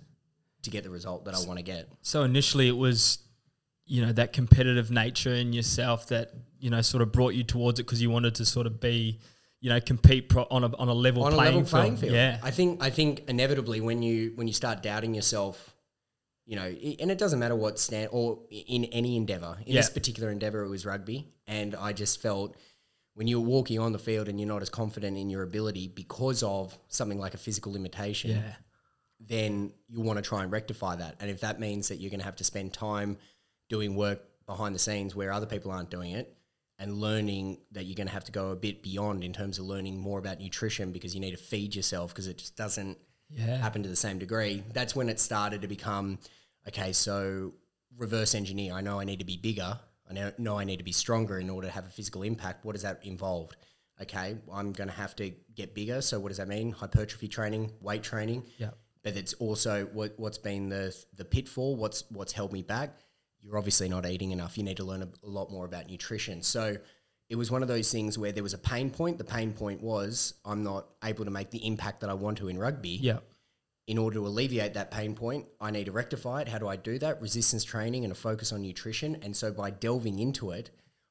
to 0.63 0.71
get 0.71 0.83
the 0.83 0.91
result 0.91 1.27
that 1.27 1.35
I 1.35 1.45
want 1.47 1.59
to 1.59 1.63
get. 1.63 1.91
So 2.01 2.23
initially 2.23 2.69
it 2.69 2.77
was, 2.77 3.19
you 3.85 4.05
know, 4.05 4.13
that 4.13 4.33
competitive 4.33 4.91
nature 4.91 5.35
in 5.35 5.53
yourself 5.53 6.09
that, 6.09 6.31
you 6.59 6.71
know, 6.71 6.81
sort 6.81 7.03
of 7.03 7.13
brought 7.13 7.35
you 7.35 7.45
towards 7.45 7.81
it 7.81 7.83
because 7.83 8.01
you 8.01 8.09
wanted 8.09 8.35
to 8.37 8.47
sort 8.47 8.67
of 8.67 8.81
be, 8.81 9.21
you 9.65 9.71
know, 9.71 9.81
compete 9.81 10.29
pro- 10.29 10.47
on 10.51 10.63
a 10.63 10.77
on 10.77 10.89
a 10.89 10.93
level 10.93 11.25
on 11.25 11.33
a 11.33 11.37
playing 11.37 11.55
level 11.55 11.71
playing 11.71 11.97
field. 11.97 12.01
field. 12.01 12.15
Yeah. 12.15 12.39
I 12.43 12.51
think 12.51 12.83
I 12.83 12.91
think 12.91 13.25
inevitably 13.29 13.81
when 13.81 14.03
you 14.03 14.33
when 14.35 14.47
you 14.47 14.53
start 14.53 14.83
doubting 14.83 15.15
yourself, 15.15 15.75
you 16.45 16.55
know, 16.55 16.67
and 16.67 17.11
it 17.11 17.17
doesn't 17.17 17.39
matter 17.39 17.57
what 17.57 17.79
stand 17.79 18.11
or 18.13 18.41
in 18.51 18.85
any 18.85 19.17
endeavor. 19.17 19.57
In 19.65 19.75
this 19.75 19.89
particular 19.89 20.31
endeavor, 20.31 20.65
it 20.65 20.69
was 20.69 20.85
rugby, 20.85 21.33
and 21.47 21.75
I 21.75 21.95
just 21.95 22.21
felt 22.21 22.59
when 23.15 23.27
you're 23.27 23.41
walking 23.41 23.79
on 23.79 23.93
the 23.93 23.99
field 23.99 24.29
and 24.29 24.39
you're 24.39 24.51
not 24.51 24.61
as 24.61 24.69
confident 24.69 25.17
in 25.17 25.31
your 25.31 25.43
ability 25.43 25.89
because 25.89 26.43
of 26.43 26.79
something 26.89 27.19
like 27.19 27.33
a 27.33 27.39
physical 27.39 27.73
limitation, 27.73 28.33
yeah. 28.33 28.57
then 29.19 29.73
you 29.89 30.03
want 30.03 30.19
to 30.19 30.23
try 30.23 30.43
and 30.43 30.53
rectify 30.53 30.97
that. 30.97 31.17
And 31.21 31.31
if 31.31 31.41
that 31.41 31.59
means 31.59 31.89
that 31.89 31.97
you're 31.97 32.11
going 32.11 32.21
to 32.21 32.27
have 32.27 32.37
to 32.37 32.45
spend 32.45 32.75
time 32.75 33.17
doing 33.71 33.97
work 33.97 34.21
behind 34.45 34.75
the 34.75 34.79
scenes 34.79 35.17
where 35.17 35.33
other 35.33 35.47
people 35.47 35.71
aren't 35.71 35.89
doing 35.89 36.11
it 36.11 36.37
and 36.79 37.01
learning 37.01 37.59
that 37.73 37.85
you're 37.87 37.95
going 37.95 38.07
to 38.09 38.13
have 38.13 38.25
to 38.25 38.33
go 38.33 38.51
a 38.51 38.57
bit 38.57 38.83
beyond 38.83 39.23
in 39.23 39.33
terms 39.33 39.59
of 39.59 39.65
learning 39.65 39.99
more 39.99 40.19
about 40.19 40.41
nutrition 40.41 40.91
because 40.93 41.15
you 41.15 41.21
need 41.21 41.31
to 41.31 41.37
feed 41.37 41.75
yourself 41.75 42.13
because 42.13 42.27
it 42.27 42.39
just 42.39 42.57
doesn't 42.57 42.99
Yeah. 43.31 43.57
happen 43.57 43.83
to 43.83 43.89
the 43.89 43.97
same 43.97 44.19
degree. 44.19 44.63
That's 44.73 44.95
when 44.97 45.09
it 45.09 45.21
started 45.21 45.63
to 45.63 45.69
become 45.69 46.19
okay, 46.69 46.93
so 46.93 47.53
reverse 47.97 48.35
engineer. 48.35 48.73
I 48.75 48.81
know 48.81 48.99
I 48.99 49.05
need 49.05 49.19
to 49.21 49.25
be 49.25 49.37
bigger. 49.37 49.79
I 50.11 50.33
know, 50.39 50.59
I 50.59 50.65
need 50.65 50.77
to 50.79 50.85
be 50.85 50.93
stronger 50.93 51.39
in 51.39 51.49
order 51.49 51.67
to 51.69 51.73
have 51.73 51.87
a 51.87 51.91
physical 51.91 52.23
impact. 52.23 52.65
What 52.65 52.73
does 52.73 52.83
that 52.83 53.05
involve? 53.05 53.53
Okay, 54.03 54.37
I'm 54.53 54.73
going 54.73 54.89
to 54.89 54.95
have 54.95 55.15
to 55.17 55.31
get 55.55 55.75
bigger. 55.75 56.03
So 56.03 56.19
what 56.21 56.29
does 56.29 56.37
that 56.39 56.49
mean? 56.49 56.73
Hypertrophy 56.73 57.29
training, 57.29 57.73
weight 57.81 58.03
training 58.03 58.45
Yeah. 58.59 58.71
but 59.03 59.17
it's 59.17 59.33
also 59.35 59.87
what 59.93 60.19
what's 60.19 60.39
been 60.39 60.69
the 60.69 60.95
the 61.15 61.25
pitfall. 61.25 61.77
What's 61.77 62.05
what's 62.11 62.33
held 62.33 62.53
me 62.53 62.63
back. 62.63 62.99
You're 63.45 63.59
obviously 63.59 63.89
not 63.89 64.07
eating 64.07 64.31
enough. 64.31 64.57
You 64.57 64.65
need 64.65 64.79
to 64.79 64.85
learn 64.85 65.03
a, 65.03 65.09
a 65.23 65.29
lot 65.29 65.51
more 65.51 65.67
about 65.67 65.89
nutrition. 65.89 66.43
So 66.43 66.77
it 67.29 67.37
was 67.37 67.51
one 67.51 67.63
of 67.63 67.69
those 67.69 67.91
things 67.93 68.19
where 68.19 68.33
there 68.33 68.43
was 68.43 68.55
a 68.55 68.59
pain 68.59 68.91
point. 68.91 69.19
The 69.19 69.25
pain 69.25 69.53
point 69.53 69.83
was 69.83 70.35
I'm 70.45 70.63
not 70.63 70.87
able 71.03 71.25
to 71.25 71.31
make 71.31 71.51
the 71.51 71.67
impact 71.67 72.01
that 72.01 72.11
I 72.11 72.15
want 72.15 72.39
to 72.39 72.49
in 72.49 72.59
rugby. 72.59 72.99
Yeah. 73.01 73.19
In 73.87 73.99
order 73.99 74.15
to 74.15 74.27
alleviate 74.27 74.75
that 74.75 74.91
pain 74.91 75.15
point, 75.15 75.47
I 75.61 75.71
need 75.71 75.85
to 75.85 75.93
rectify 75.93 76.41
it. 76.41 76.49
How 76.49 76.59
do 76.59 76.69
I 76.69 76.77
do 76.77 76.99
that? 77.01 77.21
Resistance 77.21 77.65
training 77.65 78.05
and 78.05 78.13
a 78.13 78.15
focus 78.15 78.51
on 78.51 78.63
nutrition. 78.63 79.19
And 79.23 79.37
so 79.37 79.53
by 79.53 79.71
delving 79.71 80.19
into 80.19 80.53
it 80.53 80.71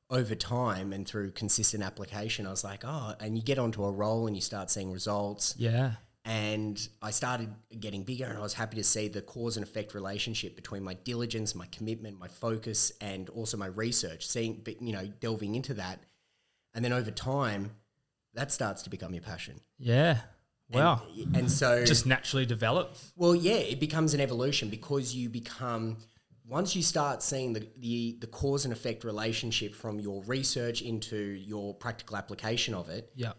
over 0.10 0.34
time 0.34 0.92
and 0.92 1.08
through 1.08 1.32
consistent 1.32 1.84
application, 1.84 2.48
I 2.48 2.50
was 2.50 2.63
like, 2.63 2.84
oh, 2.84 3.13
and 3.20 3.38
you 3.38 3.44
get 3.44 3.60
onto 3.60 3.84
a 3.84 3.92
roll 3.92 4.25
and 4.25 4.36
you 4.36 4.42
start 4.42 4.72
seeing 4.72 4.92
results 4.92 5.54
Yeah. 5.58 5.94
And 6.25 6.88
I 7.01 7.12
started 7.12 7.53
getting 7.80 8.03
bigger 8.03 8.25
and 8.25 8.38
I 8.38 8.42
was 8.42 8.53
happy 8.53 8.77
to 8.77 8.84
see 8.84 9.08
the 9.10 9.22
cause 9.22 9.58
and 9.58 9.63
effect 9.65 9.94
relationship 9.94 10.56
between 10.56 10.84
my 10.84 10.94
diligence, 10.94 11.53
my 11.53 11.65
commitment, 11.68 12.18
my 12.20 12.30
focus 12.30 12.92
and 13.01 13.30
also 13.30 13.58
my 13.58 13.68
research, 13.68 14.25
seeing 14.27 14.65
you 14.80 14.94
know 14.94 15.06
delving 15.20 15.56
into 15.56 15.74
that 15.75 16.00
and 16.74 16.84
then 16.84 16.94
over 16.94 17.12
time 17.12 17.72
that 18.36 18.51
starts 18.51 18.82
to 18.84 18.89
become 18.89 19.13
your 19.13 19.22
passion. 19.24 19.60
Yeah. 19.77 20.12
And- 20.72 20.80
Wow. 20.80 21.03
and 21.36 21.51
so 21.51 21.86
Just 21.86 22.06
naturally 22.08 22.46
develop. 22.48 22.96
well, 23.15 23.36
yeah, 23.36 23.56
it 23.58 23.80
becomes 23.80 24.13
an 24.15 24.22
evolution 24.22 24.70
because 24.70 25.13
you 25.13 25.30
become 25.30 25.98
once 26.48 26.75
you 26.75 26.82
start 26.82 27.22
seeing 27.22 27.53
the, 27.53 27.68
the 27.77 28.18
the 28.22 28.27
cause 28.27 28.65
and 28.65 28.74
effect 28.74 29.03
relationship 29.03 29.75
from 29.75 30.00
your 30.00 30.24
research 30.24 30.82
into 30.82 31.18
your 31.18 31.74
practical 31.75 32.15
application 32.18 32.74
of 32.74 32.89
it, 32.89 33.12
Yeah. 33.15 33.34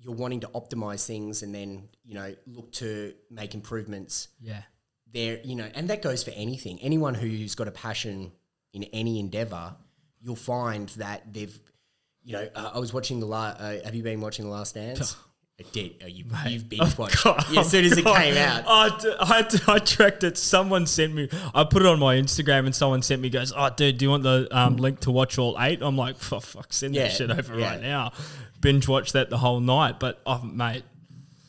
You're 0.00 0.14
wanting 0.14 0.40
to 0.40 0.48
optimize 0.48 1.06
things 1.06 1.42
and 1.42 1.54
then 1.54 1.88
you 2.04 2.14
know 2.14 2.34
look 2.46 2.72
to 2.72 3.12
make 3.30 3.54
improvements 3.54 4.28
Yeah. 4.40 4.62
there. 5.12 5.40
You 5.44 5.56
know, 5.56 5.68
and 5.74 5.88
that 5.90 6.02
goes 6.02 6.22
for 6.24 6.30
anything. 6.30 6.80
Anyone 6.80 7.14
who's 7.14 7.54
got 7.54 7.68
a 7.68 7.72
passion 7.72 8.32
in 8.72 8.84
any 8.84 9.18
endeavor, 9.20 9.76
you'll 10.20 10.36
find 10.36 10.88
that 10.90 11.32
they've. 11.32 11.58
You 12.22 12.34
know, 12.34 12.48
uh, 12.54 12.70
I 12.74 12.78
was 12.78 12.92
watching 12.92 13.18
the 13.20 13.26
last. 13.26 13.60
Uh, 13.60 13.82
have 13.84 13.94
you 13.94 14.02
been 14.02 14.20
watching 14.20 14.44
the 14.44 14.50
Last 14.50 14.74
Dance? 14.74 15.16
I 15.60 15.64
did. 15.72 15.94
Oh, 16.02 16.06
you, 16.06 16.24
you've 16.48 16.68
binge 16.70 16.96
watched. 16.96 17.22
Yeah, 17.50 17.60
as 17.60 17.70
soon 17.70 17.84
as 17.84 17.92
it 17.98 18.04
came 18.16 18.36
out. 18.38 19.00
D- 19.00 19.14
I, 19.20 19.42
d- 19.42 19.58
I 19.68 19.78
tracked 19.78 20.24
it. 20.24 20.38
Someone 20.38 20.86
sent 20.86 21.14
me. 21.14 21.28
I 21.54 21.64
put 21.64 21.82
it 21.82 21.86
on 21.88 21.98
my 21.98 22.16
Instagram, 22.16 22.64
and 22.64 22.74
someone 22.74 23.02
sent 23.02 23.20
me 23.20 23.28
goes, 23.28 23.52
"Oh, 23.54 23.68
dude, 23.76 23.98
do 23.98 24.06
you 24.06 24.10
want 24.10 24.22
the 24.22 24.48
um, 24.50 24.76
link 24.76 25.00
to 25.00 25.10
watch 25.10 25.38
all 25.38 25.56
eight? 25.60 25.82
I'm 25.82 25.96
like, 25.98 26.16
"For 26.16 26.40
fuck, 26.40 26.72
send 26.72 26.94
Yeah, 26.94 27.04
that 27.04 27.12
shit 27.12 27.30
over 27.30 27.58
yeah. 27.58 27.70
right 27.72 27.80
now." 27.82 28.12
Binge 28.60 28.88
watch 28.88 29.12
that 29.12 29.28
the 29.30 29.38
whole 29.38 29.60
night, 29.60 30.00
but 30.00 30.20
oh, 30.26 30.40
mate, 30.42 30.82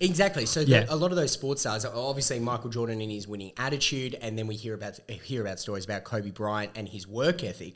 Exactly. 0.01 0.45
So 0.45 0.61
Yeah. 0.61 0.81
the, 0.85 0.93
a 0.93 0.95
lot 0.95 1.11
of 1.11 1.15
those 1.17 1.31
sports 1.31 1.61
stars, 1.61 1.85
are 1.85 1.93
obviously 1.95 2.39
Michael 2.39 2.69
Jordan 2.69 3.01
and 3.01 3.11
his 3.11 3.27
winning 3.27 3.51
attitude, 3.57 4.15
and 4.21 4.37
then 4.37 4.47
we 4.47 4.55
hear 4.55 4.73
about 4.73 4.99
hear 5.07 5.41
about 5.41 5.59
stories 5.59 5.85
about 5.85 6.03
Kobe 6.03 6.31
Bryant 6.31 6.71
and 6.75 6.89
his 6.89 7.07
work 7.07 7.43
ethic, 7.43 7.75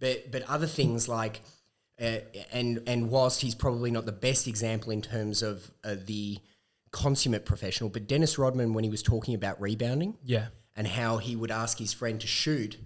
but 0.00 0.30
but 0.32 0.42
other 0.44 0.66
things 0.66 1.08
like, 1.08 1.40
uh, 2.00 2.18
and 2.52 2.82
and 2.86 3.10
whilst 3.10 3.40
he's 3.40 3.54
probably 3.54 3.90
not 3.90 4.06
the 4.06 4.12
best 4.12 4.46
example 4.46 4.90
in 4.92 5.02
terms 5.02 5.42
of 5.42 5.70
uh, 5.84 5.96
the 6.04 6.38
consummate 6.90 7.44
professional, 7.44 7.90
but 7.90 8.06
Dennis 8.06 8.38
Rodman 8.38 8.74
when 8.74 8.84
he 8.84 8.90
was 8.90 9.02
talking 9.02 9.34
about 9.34 9.60
rebounding, 9.60 10.16
yeah, 10.24 10.46
and 10.76 10.86
how 10.86 11.18
he 11.18 11.36
would 11.36 11.50
ask 11.50 11.78
his 11.78 11.92
friend 11.92 12.20
to 12.20 12.26
shoot 12.26 12.78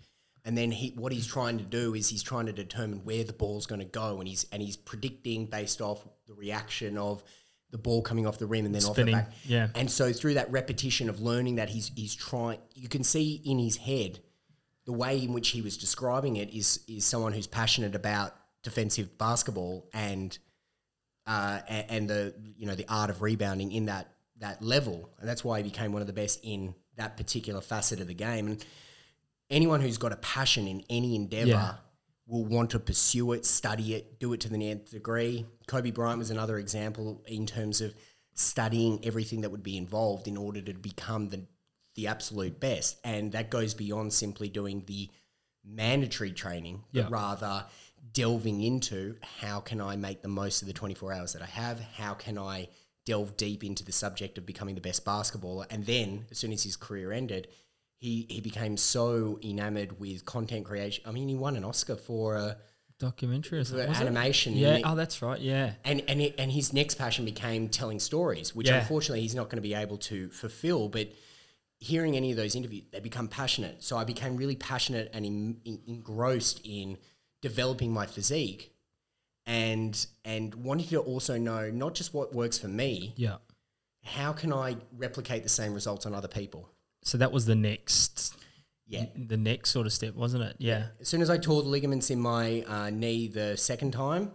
and 0.45 0.57
then 0.57 0.71
he 0.71 0.91
what 0.97 1.13
he's 1.13 1.27
trying 1.27 1.59
to 1.59 1.65
do 1.65 1.95
is 1.95 2.09
he's 2.09 2.23
trying 2.23 2.47
to 2.47 2.53
determine 2.53 3.05
where 3.05 3.25
the 3.25 3.33
ball's 3.33 3.67
going 3.67 3.81
to 3.81 3.85
go 3.85 4.19
and 4.19 4.29
he's 4.29 4.47
and 4.53 4.63
he's 4.63 4.77
predicting 4.77 5.47
based 5.47 5.81
off 5.81 6.07
the 6.27 6.35
reaction 6.35 6.99
of 6.99 7.23
the 7.71 7.79
ball 7.79 8.03
coming 8.03 8.27
off 8.27 8.39
the 8.39 8.47
rim 8.47 8.67
and 8.67 8.75
then 8.75 8.83
Spinning, 8.83 9.15
off 9.15 9.25
the 9.27 9.31
back 9.31 9.39
yeah. 9.45 9.69
and 9.75 9.91
so 9.91 10.13
through 10.13 10.35
that 10.35 10.51
repetition 10.51 11.09
of 11.09 11.21
learning 11.21 11.57
that 11.57 11.71
he's 11.71 11.91
he's 11.95 12.15
trying 12.15 12.59
you 12.75 12.89
can 12.89 13.05
see 13.05 13.41
in 13.45 13.59
his 13.59 13.77
head 13.77 14.19
the 14.85 14.93
way 14.93 15.23
in 15.23 15.33
which 15.33 15.51
he 15.51 15.63
was 15.63 15.77
describing 15.77 16.37
it 16.37 16.53
is 16.53 16.81
is 16.89 17.05
someone 17.05 17.33
who's 17.33 17.47
passionate 17.47 17.95
about 17.95 18.35
defensive 18.63 19.17
basketball 19.19 19.89
and 19.93 20.39
uh, 21.27 21.61
and 21.69 22.09
the 22.11 22.35
you 22.57 22.67
know 22.67 22.75
the 22.75 22.87
art 22.89 23.11
of 23.11 23.23
rebounding 23.23 23.71
in 23.73 23.87
that 23.87 24.09
that 24.39 24.61
level, 24.63 25.09
and 25.21 25.29
that's 25.29 25.45
why 25.45 25.59
he 25.59 25.63
became 25.63 25.93
one 25.93 26.01
of 26.03 26.07
the 26.09 26.13
best 26.13 26.41
in 26.43 26.75
that 26.97 27.17
particular 27.17 27.61
facet 27.61 28.01
of 28.01 28.09
the 28.09 28.15
game. 28.15 28.49
And 28.49 28.65
anyone 29.51 29.81
who's 29.81 29.99
got 29.99 30.13
a 30.13 30.17
passion 30.17 30.67
in 30.67 30.83
any 30.91 31.15
endeavor 31.15 31.49
Yeah. 31.51 31.75
will 32.27 32.45
want 32.45 32.71
to 32.71 32.81
pursue 32.81 33.33
it, 33.33 33.47
study 33.47 33.95
it, 33.95 34.19
do 34.19 34.33
it 34.33 34.41
to 34.41 34.49
the 34.49 34.69
nth 34.71 34.91
degree. 34.91 35.47
Kobe 35.67 35.91
Bryant 35.93 36.19
was 36.19 36.31
another 36.31 36.59
example 36.59 37.23
in 37.27 37.47
terms 37.47 37.81
of 37.81 37.95
studying 38.35 39.05
everything 39.05 39.43
that 39.43 39.51
would 39.51 39.63
be 39.63 39.77
involved 39.77 40.27
in 40.27 40.37
order 40.37 40.61
to 40.61 40.73
become 40.75 41.29
the 41.29 41.47
the 41.95 42.07
absolute 42.09 42.59
best, 42.59 42.97
and 43.05 43.33
that 43.33 43.51
goes 43.51 43.75
beyond 43.75 44.13
simply 44.13 44.49
doing 44.49 44.83
the 44.87 45.11
mandatory 45.65 46.33
training, 46.33 46.83
but 46.93 47.01
Yeah. 47.01 47.09
rather 47.11 47.67
delving 48.13 48.63
into 48.63 49.17
how 49.41 49.61
can 49.61 49.81
I 49.81 49.97
make 49.97 50.23
the 50.23 50.29
most 50.29 50.63
of 50.63 50.69
the 50.69 50.75
24 50.75 51.13
hours 51.13 51.33
that 51.33 51.43
I 51.43 51.47
have? 51.47 51.81
How 51.81 52.15
can 52.15 52.39
I 52.39 52.69
delve 53.05 53.37
deep 53.37 53.65
into 53.65 53.85
the 53.85 53.93
subject 53.93 54.39
of 54.39 54.47
becoming 54.47 54.75
the 54.75 54.81
best 54.81 55.05
basketballer? 55.05 55.67
And 55.71 55.87
then, 55.87 56.27
as 56.31 56.39
soon 56.39 56.53
as 56.53 56.63
his 56.63 56.77
career 56.77 57.13
ended, 57.13 57.49
he, 57.97 58.27
he 58.29 58.41
became 58.41 58.77
so 58.77 59.39
enamored 59.43 60.01
with 60.01 60.25
content 60.25 60.65
creation. 60.65 61.05
I 61.07 61.13
mean, 61.13 61.29
he 61.29 61.35
won 61.37 61.57
an 61.57 61.65
Oscar 61.65 61.97
for 61.97 62.37
a 62.37 62.57
documentary 62.99 63.59
or 63.61 63.65
something. 63.65 63.89
it? 63.89 64.01
animation. 64.01 64.57
Yeah. 64.57 64.81
Oh, 64.85 64.95
that's 64.95 65.23
right. 65.23 65.41
Yeah. 65.41 65.73
and, 65.85 66.03
and, 66.09 66.21
it, 66.21 66.35
and 66.39 66.51
his 66.51 66.73
next 66.73 66.95
passion 66.97 67.25
became 67.25 67.69
telling 67.69 67.99
stories, 67.99 68.55
which 68.55 68.69
Yeah. 68.69 68.81
unfortunately 68.81 69.23
he's 69.23 69.35
not 69.35 69.45
going 69.49 69.57
to 69.57 69.63
be 69.63 69.75
able 69.75 69.99
to 69.99 70.29
fulfill. 70.31 70.89
But 70.89 71.13
hearing 71.79 72.17
any 72.17 72.31
of 72.31 72.37
those 72.37 72.55
interviews, 72.55 72.85
they 72.93 73.01
become 73.01 73.29
passionate. 73.29 73.83
So 73.83 73.97
I 73.97 74.05
became 74.05 74.37
really 74.37 74.57
passionate 74.57 75.11
and 75.13 75.25
en- 75.27 75.61
en- 75.67 75.81
engrossed 75.87 76.61
in 76.65 76.97
developing 77.43 77.93
my 77.93 78.07
physique, 78.07 78.73
and 79.45 80.07
and 80.25 80.55
wanting 80.55 80.87
to 80.89 80.99
also 81.01 81.37
know 81.37 81.71
not 81.71 81.95
just 81.95 82.15
what 82.15 82.35
works 82.35 82.57
for 82.59 82.69
me, 82.69 83.13
Yeah. 83.17 83.37
how 84.05 84.33
can 84.33 84.53
I 84.53 84.77
replicate 84.97 85.43
the 85.43 85.49
same 85.51 85.75
results 85.75 86.07
on 86.07 86.15
other 86.15 86.29
people? 86.29 86.69
So 87.03 87.19
that 87.19 87.33
was 87.33 87.45
the 87.47 87.57
next, 87.57 88.35
Yeah. 88.87 89.07
the 89.17 89.37
next 89.37 89.71
sort 89.71 89.87
of 89.87 89.93
step, 89.93 90.15
wasn't 90.15 90.45
it? 90.45 90.57
Yeah. 90.59 90.89
As 91.01 91.09
soon 91.09 91.21
as 91.21 91.29
I 91.31 91.37
tore 91.39 91.63
the 91.63 91.69
ligaments 91.69 92.11
in 92.11 92.21
my 92.21 92.63
uh, 92.63 92.91
knee 92.91 93.27
the 93.27 93.57
second 93.57 93.91
time, 93.93 94.31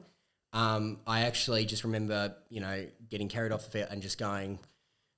um, 0.52 1.00
I 1.08 1.22
actually 1.22 1.66
just 1.66 1.84
remember, 1.86 2.36
you 2.50 2.60
know, 2.60 2.88
getting 3.10 3.30
carried 3.30 3.52
off 3.54 3.64
the 3.66 3.72
field 3.72 3.88
and 3.92 4.02
just 4.02 4.18
going, 4.18 4.60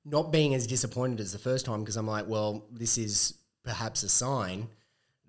not 0.05 0.31
being 0.31 0.53
as 0.53 0.67
disappointed 0.67 1.19
as 1.19 1.31
the 1.31 1.39
first 1.39 1.65
time 1.65 1.79
because 1.81 1.97
I'm 1.97 2.07
like, 2.07 2.27
well, 2.27 2.65
this 2.71 2.97
is 2.99 3.33
perhaps 3.63 4.03
a 4.03 4.09
sign 4.09 4.67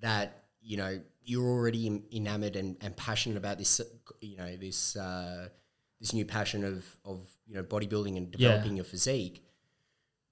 that 0.00 0.44
you 0.62 0.76
know 0.76 1.00
you're 1.30 1.48
already 1.48 2.02
enamored 2.12 2.56
and, 2.56 2.76
and 2.80 2.96
passionate 2.96 3.38
about 3.38 3.56
this, 3.58 3.80
you 4.20 4.36
know, 4.36 4.56
this 4.56 4.96
uh, 4.96 5.48
this 6.00 6.12
new 6.12 6.24
passion 6.24 6.64
of 6.64 6.84
of 7.04 7.20
you 7.46 7.54
know 7.54 7.62
bodybuilding 7.62 8.16
and 8.16 8.34
Yeah. 8.36 8.48
developing 8.48 8.76
your 8.76 8.84
physique. 8.84 9.44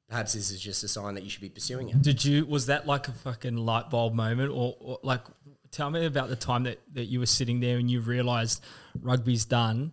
Perhaps 0.09 0.33
this 0.33 0.51
is 0.51 0.61
just 0.61 0.83
a 0.85 0.89
sign 0.89 1.15
that 1.15 1.23
you 1.23 1.31
should 1.31 1.43
be 1.43 1.51
pursuing 1.51 1.91
it. 1.91 2.01
Did 2.03 2.25
you? 2.25 2.47
Was 2.47 2.67
that 2.67 2.87
like 2.87 3.09
a 3.09 3.13
fucking 3.13 3.57
light 3.59 3.91
bulb 3.91 4.15
moment, 4.15 4.51
or, 4.51 4.77
or 4.81 4.99
like? 5.03 5.23
Tell 5.71 5.91
me 5.91 6.07
about 6.07 6.31
the 6.31 6.37
time 6.37 6.63
that, 6.63 6.79
that 6.95 7.05
you 7.05 7.21
were 7.21 7.27
sitting 7.27 7.61
there 7.61 7.77
and 7.77 7.91
you 7.91 8.01
realised 8.01 8.65
rugby's 9.03 9.45
done, 9.45 9.93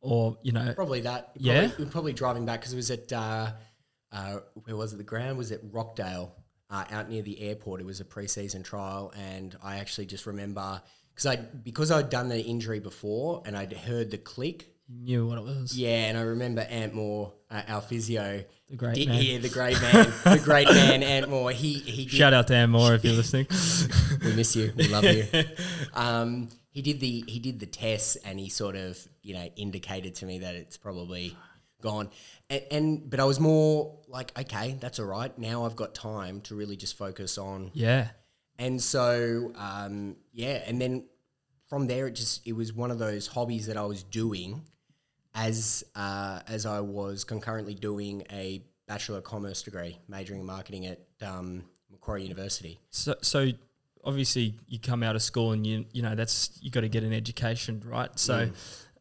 or 0.00 0.38
you 0.42 0.52
know, 0.52 0.72
Probably 0.74 1.00
that. 1.00 1.32
Yeah? 1.36 1.66
Probably, 1.66 1.86
probably 1.86 2.12
driving 2.12 2.46
back 2.46 2.60
because 2.60 2.72
it 2.72 2.76
was 2.76 2.90
at 2.92 3.12
uh, 3.12 3.50
uh, 4.12 4.36
where 4.54 4.76
was 4.76 4.92
it? 4.92 4.98
The 4.98 5.02
ground 5.02 5.36
was 5.36 5.50
at 5.50 5.60
Rockdale, 5.72 6.32
uh, 6.70 6.84
out 6.90 7.08
near 7.10 7.22
the 7.22 7.40
airport. 7.40 7.80
It 7.80 7.86
was 7.86 8.00
a 8.00 8.04
preseason 8.04 8.64
trial, 8.64 9.12
and 9.16 9.56
I 9.62 9.76
actually 9.78 10.06
just 10.06 10.26
remember 10.26 10.80
because 11.14 11.26
I 11.26 11.36
because 11.36 11.90
I'd 11.90 12.10
done 12.10 12.28
the 12.28 12.40
injury 12.40 12.80
before 12.80 13.42
and 13.44 13.56
I'd 13.56 13.72
heard 13.72 14.10
the 14.10 14.18
click. 14.18 14.68
knew 14.88 15.26
what 15.26 15.38
it 15.38 15.44
was. 15.44 15.76
Yeah, 15.76 16.06
and 16.08 16.16
I 16.18 16.22
remember 16.22 16.62
Ant 16.62 16.94
Moore, 16.94 17.32
uh, 17.50 17.62
our 17.68 17.80
physio, 17.80 18.44
The 18.68 18.76
great 18.76 18.94
did, 18.94 19.08
man. 19.08 19.22
yeah, 19.22 19.38
the 19.38 19.48
great 19.48 19.80
man, 19.80 20.12
the 20.24 20.40
great 20.44 20.68
man, 20.80 21.02
Ant 21.02 21.28
Moore. 21.28 21.50
He 21.52 21.74
he 21.74 22.04
did, 22.06 22.12
Shout 22.12 22.32
out 22.32 22.46
to 22.48 22.54
Ant 22.54 22.72
Moore 22.72 22.94
if 22.94 23.04
you're 23.04 23.14
listening. 23.14 23.46
we 24.24 24.32
miss 24.34 24.54
you. 24.56 24.72
We 24.76 24.88
love 24.88 25.04
you. 25.04 25.24
Um, 25.94 26.48
he 26.70 26.82
did 26.82 27.00
the 27.00 27.24
he 27.26 27.40
did 27.40 27.58
the 27.58 27.66
tests, 27.66 28.16
and 28.16 28.38
he 28.38 28.48
sort 28.48 28.76
of 28.76 28.96
you 29.22 29.34
know 29.34 29.48
indicated 29.56 30.14
to 30.16 30.26
me 30.26 30.38
that 30.40 30.54
it's 30.54 30.76
probably 30.76 31.36
gone. 31.82 32.10
And, 32.50 32.62
and 32.70 33.10
but 33.10 33.20
I 33.20 33.24
was 33.24 33.40
more 33.40 33.98
like, 34.08 34.36
okay, 34.38 34.76
that's 34.80 34.98
all 34.98 35.06
right. 35.06 35.36
Now 35.38 35.64
I've 35.64 35.76
got 35.76 35.94
time 35.94 36.40
to 36.42 36.54
really 36.54 36.76
just 36.76 36.96
focus 36.98 37.38
on. 37.38 37.70
yeah, 37.72 38.08
And 38.58 38.82
so 38.82 39.52
um, 39.56 40.16
yeah, 40.32 40.62
and 40.66 40.80
then 40.80 41.04
from 41.68 41.86
there, 41.86 42.08
it 42.08 42.12
just 42.14 42.46
it 42.46 42.52
was 42.54 42.72
one 42.72 42.90
of 42.90 42.98
those 42.98 43.26
hobbies 43.28 43.66
that 43.68 43.76
I 43.76 43.84
was 43.84 44.02
doing 44.02 44.62
as 45.34 45.84
uh, 45.94 46.40
as 46.48 46.66
I 46.66 46.80
was 46.80 47.24
concurrently 47.24 47.74
doing 47.74 48.24
a 48.32 48.62
bachelor 48.88 49.18
of 49.18 49.24
commerce 49.24 49.62
degree, 49.62 49.98
majoring 50.08 50.40
in 50.40 50.46
marketing 50.46 50.86
at 50.86 50.98
um, 51.22 51.62
Macquarie 51.90 52.24
University. 52.24 52.80
so 52.90 53.14
so 53.22 53.48
obviously 54.02 54.54
you 54.66 54.78
come 54.80 55.02
out 55.02 55.14
of 55.14 55.22
school 55.22 55.52
and 55.52 55.64
you 55.66 55.84
you 55.92 56.02
know 56.02 56.14
that's 56.16 56.58
you 56.60 56.70
got 56.70 56.80
to 56.80 56.88
get 56.88 57.04
an 57.04 57.12
education, 57.12 57.80
right? 57.86 58.18
So 58.18 58.46
Mm. 58.48 58.52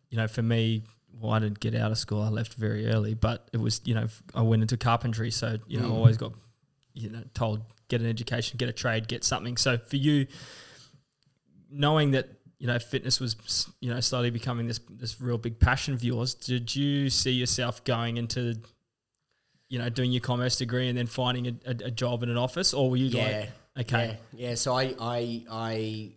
you 0.09 0.17
know, 0.17 0.27
for 0.27 0.43
me. 0.43 0.83
Well, 1.13 1.31
I 1.33 1.39
didn't 1.39 1.59
get 1.59 1.75
out 1.75 1.91
of 1.91 1.97
school. 1.97 2.21
I 2.21 2.29
left 2.29 2.53
very 2.53 2.87
early, 2.87 3.13
but 3.13 3.49
it 3.51 3.57
was, 3.57 3.81
you 3.83 3.93
know, 3.93 4.07
I 4.33 4.41
went 4.41 4.61
into 4.61 4.77
carpentry. 4.77 5.31
So, 5.31 5.57
you 5.67 5.79
know, 5.79 5.87
I 5.87 5.89
Mm. 5.89 5.93
always 5.93 6.17
got, 6.17 6.33
you 6.93 7.09
know, 7.09 7.23
told 7.33 7.61
get 7.89 7.99
an 8.01 8.07
education, 8.07 8.57
get 8.57 8.69
a 8.69 8.73
trade, 8.73 9.07
get 9.07 9.23
something. 9.23 9.57
So 9.57 9.77
for 9.77 9.97
you, 9.97 10.27
knowing 11.69 12.11
that 12.11 12.29
you 12.57 12.67
know 12.67 12.77
fitness 12.79 13.19
was 13.19 13.69
you 13.79 13.93
know 13.93 13.99
slowly 13.99 14.29
becoming 14.29 14.67
this 14.67 14.79
this 14.89 15.21
real 15.21 15.37
big 15.37 15.59
passion 15.59 15.93
of 15.93 16.03
yours 16.03 16.33
did 16.33 16.75
you 16.75 17.09
see 17.09 17.31
yourself 17.31 17.83
going 17.83 18.17
into 18.17 18.55
you 19.69 19.77
know 19.79 19.87
doing 19.87 20.11
your 20.11 20.19
commerce 20.19 20.57
degree 20.57 20.89
and 20.89 20.97
then 20.97 21.07
finding 21.07 21.47
a, 21.47 21.53
a, 21.65 21.75
a 21.85 21.91
job 21.91 22.23
in 22.23 22.29
an 22.29 22.37
office 22.37 22.73
or 22.73 22.89
were 22.89 22.97
you 22.97 23.05
Yeah. 23.09 23.23
like 23.75 23.87
okay 23.87 24.17
Yeah, 24.33 24.49
yeah. 24.49 24.55
So 24.55 24.73
I 24.73 24.95
I 24.99 25.45
I 25.49 26.11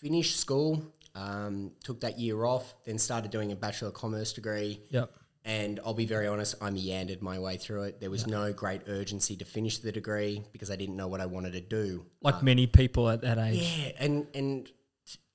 finished 0.00 0.38
school, 0.40 0.82
um, 1.22 1.72
took 1.82 1.98
that 2.00 2.18
year 2.18 2.44
off, 2.44 2.66
then 2.86 2.98
started 2.98 3.30
doing 3.30 3.50
a 3.52 3.56
bachelor 3.56 3.88
of 3.88 3.94
commerce 3.94 4.32
degree. 4.32 4.72
yep 4.90 5.08
And 5.44 5.80
I'll 5.84 5.94
be 6.04 6.06
very 6.16 6.26
honest, 6.32 6.54
I 6.60 6.68
meandered 6.70 7.22
my 7.30 7.38
way 7.46 7.56
through 7.64 7.84
it. 7.88 8.00
There 8.02 8.10
was 8.16 8.26
no 8.26 8.52
great 8.52 8.82
urgency 8.98 9.34
to 9.36 9.44
finish 9.56 9.78
the 9.86 9.92
degree 10.00 10.34
because 10.54 10.70
I 10.70 10.76
didn't 10.82 10.96
know 11.00 11.08
what 11.12 11.20
I 11.20 11.26
wanted 11.36 11.52
to 11.60 11.64
do. 11.80 11.86
like 12.28 12.42
many 12.52 12.66
people 12.80 13.04
at 13.14 13.20
that 13.22 13.38
age 13.48 13.62
Yeah, 13.62 13.92
and 14.04 14.14
and 14.40 14.52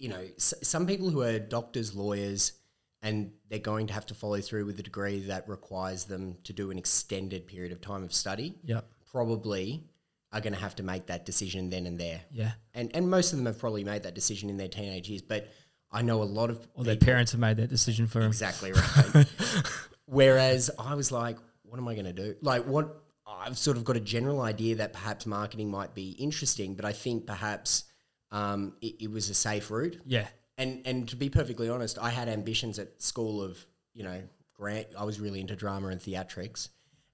you 0.03 0.09
know, 0.13 0.23
s- 0.37 0.53
some 0.73 0.85
people 0.91 1.09
who 1.13 1.21
are 1.29 1.39
doctors, 1.39 1.87
lawyers, 1.95 2.41
and 3.01 3.31
they're 3.49 3.67
going 3.73 3.87
to 3.87 3.93
have 3.97 4.05
to 4.11 4.13
follow 4.13 4.39
through 4.47 4.65
with 4.69 4.77
a 4.79 4.83
degree 4.83 5.19
that 5.31 5.49
requires 5.49 6.01
them 6.05 6.37
to 6.47 6.53
do 6.61 6.65
an 6.71 6.77
extended 6.77 7.41
period 7.53 7.71
of 7.75 7.79
time 7.81 8.03
of 8.03 8.13
study, 8.13 8.49
Yep. 8.73 8.83
probably 9.11 9.67
are 10.31 10.41
going 10.41 10.53
to 10.53 10.59
have 10.59 10.75
to 10.75 10.83
make 10.83 11.03
that 11.07 11.25
decision 11.25 11.69
then 11.69 11.85
and 11.87 11.99
there. 11.99 12.21
Yeah. 12.31 12.51
And 12.73 12.85
and 12.95 13.09
most 13.09 13.33
of 13.33 13.37
them 13.39 13.45
have 13.51 13.57
probably 13.65 13.83
made 13.83 14.03
that 14.03 14.15
decision 14.21 14.49
in 14.49 14.57
their 14.57 14.67
teenage 14.77 15.07
years, 15.09 15.21
but 15.33 15.41
I 15.93 16.01
know 16.01 16.23
a 16.23 16.25
lot 16.25 16.49
of 16.49 16.67
Or 16.73 16.83
their 16.83 16.95
parents 16.95 17.31
have 17.31 17.39
made 17.39 17.57
that 17.57 17.69
decision 17.69 18.07
for 18.07 18.19
them. 18.19 18.27
Exactly 18.27 18.73
right. 18.73 19.25
Whereas 20.05 20.71
I 20.77 20.95
was 20.95 21.11
like, 21.11 21.37
what 21.63 21.77
am 21.77 21.87
I 21.87 21.93
going 21.93 22.05
to 22.05 22.13
do? 22.13 22.35
Like, 22.41 22.65
what 22.65 23.03
I've 23.25 23.57
sort 23.57 23.77
of 23.77 23.83
got 23.83 23.95
a 23.95 24.01
general 24.01 24.41
idea 24.41 24.75
that 24.75 24.93
perhaps 24.93 25.25
marketing 25.25 25.69
might 25.69 25.93
be 25.93 26.11
interesting, 26.11 26.75
but 26.75 26.85
I 26.85 26.91
think 26.91 27.25
perhaps 27.25 27.85
um, 28.31 28.73
it, 28.81 28.95
it 29.01 29.11
was 29.11 29.29
a 29.29 29.33
safe 29.33 29.69
route. 29.71 30.01
Yeah. 30.05 30.27
And 30.57 30.81
and 30.85 31.07
to 31.09 31.15
be 31.15 31.29
perfectly 31.29 31.69
honest, 31.69 31.97
I 31.99 32.09
had 32.09 32.27
ambitions 32.27 32.77
at 32.79 33.01
school 33.01 33.41
of 33.41 33.65
you 33.93 34.03
know 34.03 34.21
grant. 34.53 34.87
I 34.97 35.03
was 35.03 35.19
really 35.19 35.39
into 35.41 35.55
drama 35.55 35.87
and 35.87 35.99
theatrics. 35.99 36.69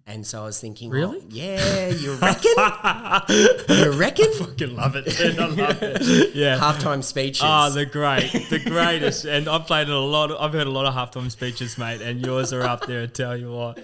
And 0.09 0.25
so 0.25 0.41
I 0.41 0.45
was 0.45 0.59
thinking, 0.59 0.89
well, 0.89 1.11
Really? 1.11 1.23
yeah, 1.29 1.89
you 1.89 2.13
reckon? 2.15 2.51
you 3.69 3.91
reckon? 3.91 4.25
I 4.25 4.35
Fucking 4.39 4.75
love 4.75 4.95
it. 4.95 5.05
dude. 5.05 5.37
I 5.37 5.45
love 5.45 5.77
it. 5.83 6.33
Yeah. 6.33 6.57
Halftime 6.57 7.03
speeches. 7.03 7.43
Ah, 7.43 7.69
the 7.69 7.85
great, 7.85 8.31
the 8.49 8.57
greatest, 8.59 9.25
and 9.25 9.47
I've 9.47 9.67
played 9.67 9.87
a 9.87 9.99
lot. 9.99 10.31
Of, 10.31 10.37
I've 10.41 10.53
heard 10.53 10.65
a 10.65 10.71
lot 10.71 10.87
of 10.87 10.95
halftime 10.95 11.29
speeches, 11.29 11.77
mate, 11.77 12.01
and 12.01 12.25
yours 12.25 12.51
are 12.53 12.63
up 12.63 12.87
there. 12.87 13.03
I 13.03 13.05
tell 13.05 13.37
you 13.37 13.51
what, 13.51 13.77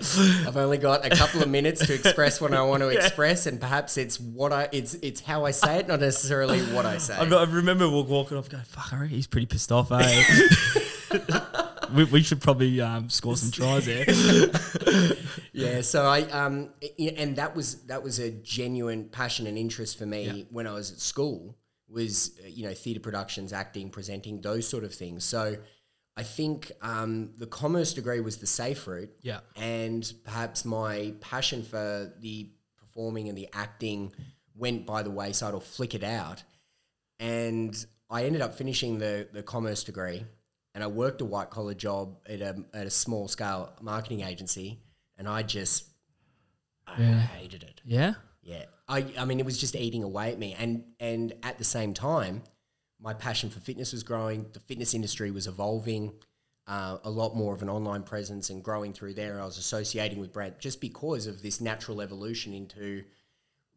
I've 0.48 0.58
only 0.58 0.79
got 0.79 1.05
a 1.05 1.12
couple 1.12 1.44
of 1.44 1.48
minutes 1.50 1.86
to 1.86 1.94
express 1.94 2.41
what 2.41 2.53
I 2.55 2.63
want 2.63 2.82
to 2.82 2.89
express, 2.98 3.46
and 3.46 3.62
perhaps 3.62 3.96
it's 3.96 4.20
what 4.20 4.51
I 4.51 4.67
it's 4.72 4.96
it's 4.96 5.22
how 5.22 5.46
I 5.46 5.51
say 5.51 5.77
it, 5.79 5.88
not 5.88 6.00
necessarily 6.00 6.62
what 6.74 6.88
I 6.88 6.98
say. 6.98 7.13
I, 7.15 7.24
I 7.25 7.44
remember 7.44 7.88
walking 7.88 8.36
off, 8.38 8.50
going, 8.50 8.63
"Fuck, 8.63 9.08
he's 9.10 9.27
pretty 9.27 9.46
pissed 9.46 9.72
off." 9.72 9.91
Eh? 9.91 10.24
we, 11.96 12.04
we 12.06 12.22
should 12.24 12.42
probably 12.42 12.80
um, 12.82 13.10
score 13.10 13.36
some 13.38 13.52
tries 13.52 13.86
there. 13.86 14.06
yeah, 15.54 15.82
so 15.82 16.06
I 16.06 16.22
um 16.24 16.70
and 17.00 17.36
that 17.38 17.56
was 17.56 17.84
that 17.86 18.04
was 18.04 18.20
a 18.20 18.32
genuine 18.32 19.06
passion 19.10 19.48
and 19.48 19.58
interest 19.58 19.98
for 19.98 20.06
me 20.06 20.24
Yeah. 20.25 20.44
when 20.52 20.68
I 20.68 20.74
was 20.74 20.92
at 20.92 21.00
school 21.00 21.58
was 21.88 22.38
uh, 22.44 22.48
you 22.48 22.64
know 22.68 22.74
theatre 22.74 23.00
productions, 23.00 23.54
acting, 23.54 23.90
presenting, 23.90 24.42
those 24.42 24.68
sort 24.68 24.84
of 24.84 24.94
things. 24.94 25.24
So 25.24 25.58
I 26.18 26.24
think 26.24 26.72
um, 26.82 27.32
the 27.38 27.48
commerce 27.48 27.94
degree 27.94 28.22
was 28.22 28.38
the 28.38 28.48
safe 28.48 28.88
route. 28.88 29.10
Yeah. 29.22 29.40
and 29.56 30.12
perhaps 30.24 30.66
my 30.66 31.14
passion 31.22 31.64
for 31.64 32.14
the 32.20 32.50
performing 32.78 33.28
and 33.30 33.38
the 33.38 33.50
acting 33.54 34.14
went 34.56 34.86
by 34.86 35.04
the 35.04 35.12
wayside 35.12 35.54
or 35.54 35.60
flickered 35.62 36.04
out. 36.04 36.44
And 37.20 37.75
I 38.10 38.24
ended 38.25 38.42
up 38.42 38.56
finishing 38.56 39.00
the, 39.00 39.28
the 39.34 39.44
commerce 39.44 39.84
degree 39.84 40.24
and 40.75 40.84
I 40.84 40.88
worked 40.88 41.22
a 41.22 41.25
white 41.25 41.50
collar 41.50 41.74
job 41.74 42.17
at 42.27 42.41
a, 42.41 42.63
at 42.74 42.86
a 42.86 42.91
small 42.91 43.27
scale 43.27 43.74
marketing 43.82 44.22
agency 44.22 44.79
and 45.17 45.27
I 45.27 45.41
just 45.41 45.86
I 46.86 47.01
Yeah. 47.01 47.20
hated 47.20 47.63
it. 47.63 47.82
Yeah, 47.84 48.13
Yeah. 48.44 48.65
I, 48.88 49.12
I 49.17 49.25
mean, 49.25 49.39
it 49.39 49.46
was 49.46 49.58
just 49.58 49.75
eating 49.75 50.03
away 50.03 50.32
at 50.32 50.38
me. 50.38 50.53
And, 50.53 50.84
and 51.00 51.34
at 51.41 51.58
the 51.58 51.63
same 51.63 51.96
time, 51.96 52.44
my 53.00 53.13
passion 53.15 53.50
for 53.50 53.60
fitness 53.60 53.91
was 53.91 54.03
growing. 54.03 54.46
The 54.53 54.60
fitness 54.60 54.94
industry 54.94 55.32
was 55.32 55.48
evolving, 55.48 56.13
uh, 56.67 56.98
a 57.03 57.10
lot 57.10 57.36
more 57.36 57.53
of 57.55 57.62
an 57.63 57.70
online 57.70 58.03
presence 58.03 58.51
and 58.51 58.63
growing 58.63 58.94
through 58.94 59.15
there. 59.15 59.41
I 59.41 59.46
was 59.46 59.58
associating 59.58 60.20
with 60.20 60.32
brand 60.32 60.55
just 60.60 60.79
because 60.82 61.25
of 61.25 61.41
this 61.41 61.60
natural 61.62 62.01
evolution 62.01 62.53
into 62.53 63.03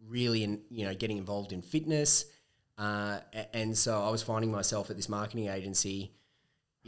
really, 0.07 0.45
in, 0.45 0.61
you 0.71 0.85
know, 0.85 0.95
getting 0.95 1.17
involved 1.17 1.53
in 1.53 1.63
fitness. 1.63 2.27
Uh, 2.77 3.21
and 3.55 3.77
so 3.77 4.03
I 4.03 4.11
was 4.11 4.23
finding 4.23 4.53
myself 4.53 4.91
at 4.91 4.97
this 4.97 5.09
marketing 5.09 5.49
agency, 5.49 6.13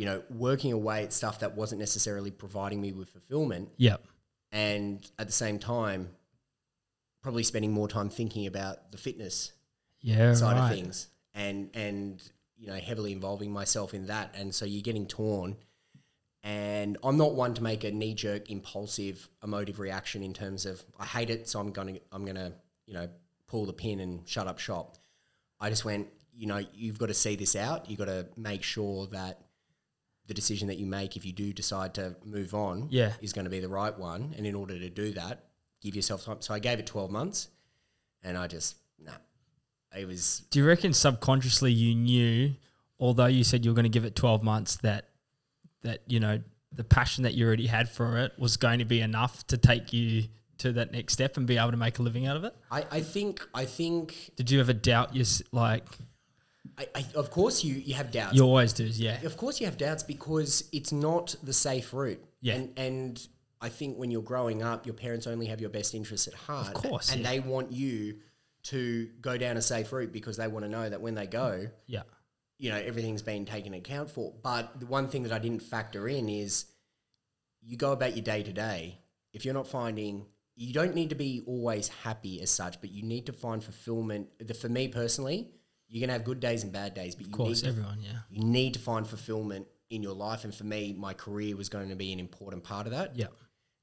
you 0.01 0.07
know, 0.07 0.23
working 0.31 0.73
away 0.73 1.05
at 1.05 1.13
stuff 1.13 1.41
that 1.41 1.55
wasn't 1.55 1.79
necessarily 1.79 2.31
providing 2.31 2.81
me 2.81 2.91
with 2.91 3.11
fulfillment. 3.11 3.69
Yeah, 3.77 3.97
and 4.51 5.07
at 5.19 5.27
the 5.27 5.33
same 5.33 5.59
time, 5.59 6.09
probably 7.21 7.43
spending 7.43 7.71
more 7.71 7.87
time 7.87 8.09
thinking 8.09 8.47
about 8.47 8.93
the 8.93 8.97
fitness 8.97 9.53
yeah. 10.01 10.33
side 10.33 10.57
right. 10.57 10.71
of 10.71 10.75
things 10.75 11.09
and 11.35 11.69
and 11.75 12.23
you 12.57 12.69
know 12.69 12.77
heavily 12.77 13.13
involving 13.13 13.53
myself 13.53 13.93
in 13.93 14.07
that. 14.07 14.35
And 14.35 14.55
so 14.55 14.65
you're 14.65 14.81
getting 14.81 15.07
torn. 15.07 15.57
And 16.43 16.97
I'm 17.05 17.19
not 17.19 17.35
one 17.35 17.53
to 17.53 17.63
make 17.63 17.85
a 17.85 17.91
knee 17.91 18.15
jerk 18.15 18.51
impulsive 18.51 19.29
emotive 19.45 19.79
reaction 19.79 20.23
in 20.23 20.33
terms 20.33 20.65
of 20.65 20.83
I 20.99 21.05
hate 21.05 21.29
it 21.29 21.47
so 21.47 21.61
I'm 21.61 21.73
going 21.73 21.97
to 21.97 22.01
I'm 22.11 22.25
going 22.25 22.37
to 22.37 22.55
you 22.87 22.95
know 22.95 23.07
pull 23.49 23.67
the 23.67 23.75
pin 23.75 24.01
and 24.01 24.27
shut 24.27 24.47
up 24.47 24.59
shop. 24.59 24.97
I 25.61 25.69
just 25.69 25.85
went 25.85 26.09
you 26.35 26.47
know 26.47 26.63
you've 26.73 26.99
got 26.99 27.09
to 27.09 27.15
see 27.15 27.37
this 27.37 27.55
out. 27.55 27.91
You've 27.91 27.99
got 27.99 28.07
to 28.07 28.29
make 28.39 28.63
sure 28.63 29.07
that 29.09 29.43
the 30.31 30.35
decision 30.35 30.69
that 30.69 30.79
you 30.79 30.87
make 30.87 31.17
if 31.17 31.27
you 31.27 31.33
do 31.33 31.53
decide 31.53 31.93
to 31.95 32.15
move 32.25 32.55
on 32.55 32.87
Yeah. 32.89 33.13
is 33.21 33.33
going 33.33 33.47
to 33.47 33.51
be 33.51 33.59
the 33.59 33.69
right 33.69 33.97
one 33.99 34.33
and 34.37 34.47
in 34.47 34.55
order 34.55 34.79
to 34.79 34.89
do 34.89 35.11
that 35.15 35.47
give 35.83 35.97
yourself 35.97 36.25
time 36.25 36.37
so 36.41 36.55
I 36.55 36.61
gave 36.61 36.79
it 36.79 36.87
12 36.87 37.11
months 37.11 37.49
and 38.23 38.39
I 38.39 38.47
just 38.47 38.77
nah 39.05 39.11
it 39.97 40.07
was 40.07 40.45
Do 40.51 40.61
you 40.61 40.67
reckon 40.69 40.93
subconsciously 40.93 41.73
you 41.73 41.97
knew, 41.97 42.55
although 43.01 43.27
you 43.27 43.43
said 43.43 43.65
you 43.65 43.73
were 43.73 43.75
going 43.75 43.91
to 43.93 43.97
give 43.99 44.05
it 44.05 44.15
twelve 44.15 44.41
months, 44.45 44.77
that 44.83 45.09
that 45.83 46.03
you 46.07 46.21
know 46.21 46.41
the 46.73 46.85
passion 46.85 47.25
that 47.25 47.35
you 47.35 47.45
already 47.45 47.67
had 47.67 47.89
for 47.89 48.19
it 48.19 48.31
was 48.39 48.57
going 48.57 48.79
to 48.79 48.85
be 48.85 49.01
enough 49.01 49.45
to 49.49 49.57
take 49.57 49.93
you 49.93 50.25
to 50.59 50.71
that 50.75 50.93
next 50.93 51.15
step 51.15 51.37
and 51.39 51.45
be 51.47 51.57
able 51.59 51.73
to 51.73 51.77
make 51.77 51.99
a 51.99 52.03
living 52.03 52.27
out 52.29 52.37
of 52.37 52.45
it? 52.45 52.55
I, 52.71 52.85
I 52.91 53.01
think 53.01 53.45
I 53.53 53.65
think 53.65 54.31
Did 54.37 54.49
you 54.53 54.61
ever 54.61 54.73
doubt 54.73 55.17
your 55.17 55.27
like? 55.51 55.87
I, 56.81 56.87
I, 56.95 57.05
of 57.15 57.31
course 57.31 57.63
you 57.63 57.75
you 57.75 57.95
have 57.95 58.11
doubts 58.11 58.35
You 58.35 58.43
always 58.45 58.73
do, 58.73 58.85
yeah. 58.85 59.21
Of 59.25 59.37
course, 59.37 59.61
you 59.61 59.67
have 59.67 59.77
doubts 59.77 60.03
because 60.03 60.65
it's 60.73 60.93
not 60.93 61.35
the 61.43 61.53
safe 61.53 61.93
route. 61.93 62.23
Yeah. 62.41 62.55
And, 62.55 62.79
and 62.79 63.29
I 63.61 63.69
think 63.69 63.99
when 63.99 64.11
you're 64.11 64.23
growing 64.23 64.63
up, 64.63 64.87
your 64.87 64.95
parents 64.95 65.27
only 65.27 65.47
have 65.47 65.61
your 65.61 65.71
best 65.71 65.95
interests 65.95 66.27
at 66.27 66.35
heart. 66.35 66.69
Of 66.69 66.75
course, 66.75 67.13
And 67.13 67.21
yeah. 67.21 67.31
they 67.31 67.41
want 67.41 67.73
you 67.73 68.17
to 68.65 69.09
go 69.21 69.37
down 69.37 69.57
a 69.57 69.63
safe 69.63 69.93
route 69.93 70.13
because 70.13 70.37
they 70.39 70.49
want 70.49 70.65
to 70.65 70.71
know 70.71 70.89
that 70.89 71.01
when 71.01 71.15
they 71.15 71.27
go, 71.27 71.69
Yeah. 71.87 72.03
you 72.59 72.71
know, 72.71 72.77
everything's 72.79 73.23
been 73.23 73.45
taken 73.45 73.75
account 73.75 74.11
for. 74.11 74.33
But 74.43 74.81
the 74.81 74.87
one 74.87 75.09
thing 75.09 75.23
that 75.25 75.33
I 75.33 75.39
didn't 75.39 75.63
factor 75.63 76.09
in 76.09 76.29
is 76.29 76.65
you 77.63 77.77
go 77.77 77.93
about 77.93 78.17
your 78.17 78.25
day 78.25 78.43
to 78.43 78.53
day. 78.53 78.99
If 79.33 79.45
you're 79.45 79.55
not 79.55 79.69
finding, 79.69 80.27
you 80.57 80.73
don't 80.73 80.95
need 80.95 81.11
to 81.11 81.15
be 81.15 81.43
always 81.47 81.89
happy 81.89 82.41
as 82.41 82.51
such, 82.51 82.81
but 82.81 82.91
you 82.91 83.03
need 83.03 83.27
to 83.27 83.33
find 83.33 83.63
fulfillment. 83.63 84.29
The, 84.39 84.55
for 84.55 84.69
me 84.69 84.89
personally, 84.89 85.51
you're 85.91 86.01
gonna 86.01 86.13
have 86.15 86.25
good 86.25 86.41
days 86.41 86.63
and 86.63 86.73
bad 86.73 86.95
days, 86.95 87.15
but 87.15 87.27
you 87.27 87.33
Of 87.33 87.37
course, 87.37 87.63
need 87.63 87.69
to 87.69 87.69
everyone, 87.69 87.99
yeah. 88.03 88.19
you 88.31 88.43
need 88.45 88.75
to 88.75 88.81
find 88.81 89.07
fulfillment 89.07 89.67
in 89.91 90.03
your 90.03 90.15
life. 90.15 90.45
And 90.45 90.55
for 90.55 90.65
me, 90.65 90.95
my 90.97 91.13
career 91.13 91.57
was 91.57 91.69
going 91.69 91.89
to 91.89 91.97
be 91.97 92.13
an 92.13 92.21
important 92.21 92.63
part 92.63 92.87
of 92.87 92.93
that. 92.93 93.17
Yeah. 93.17 93.27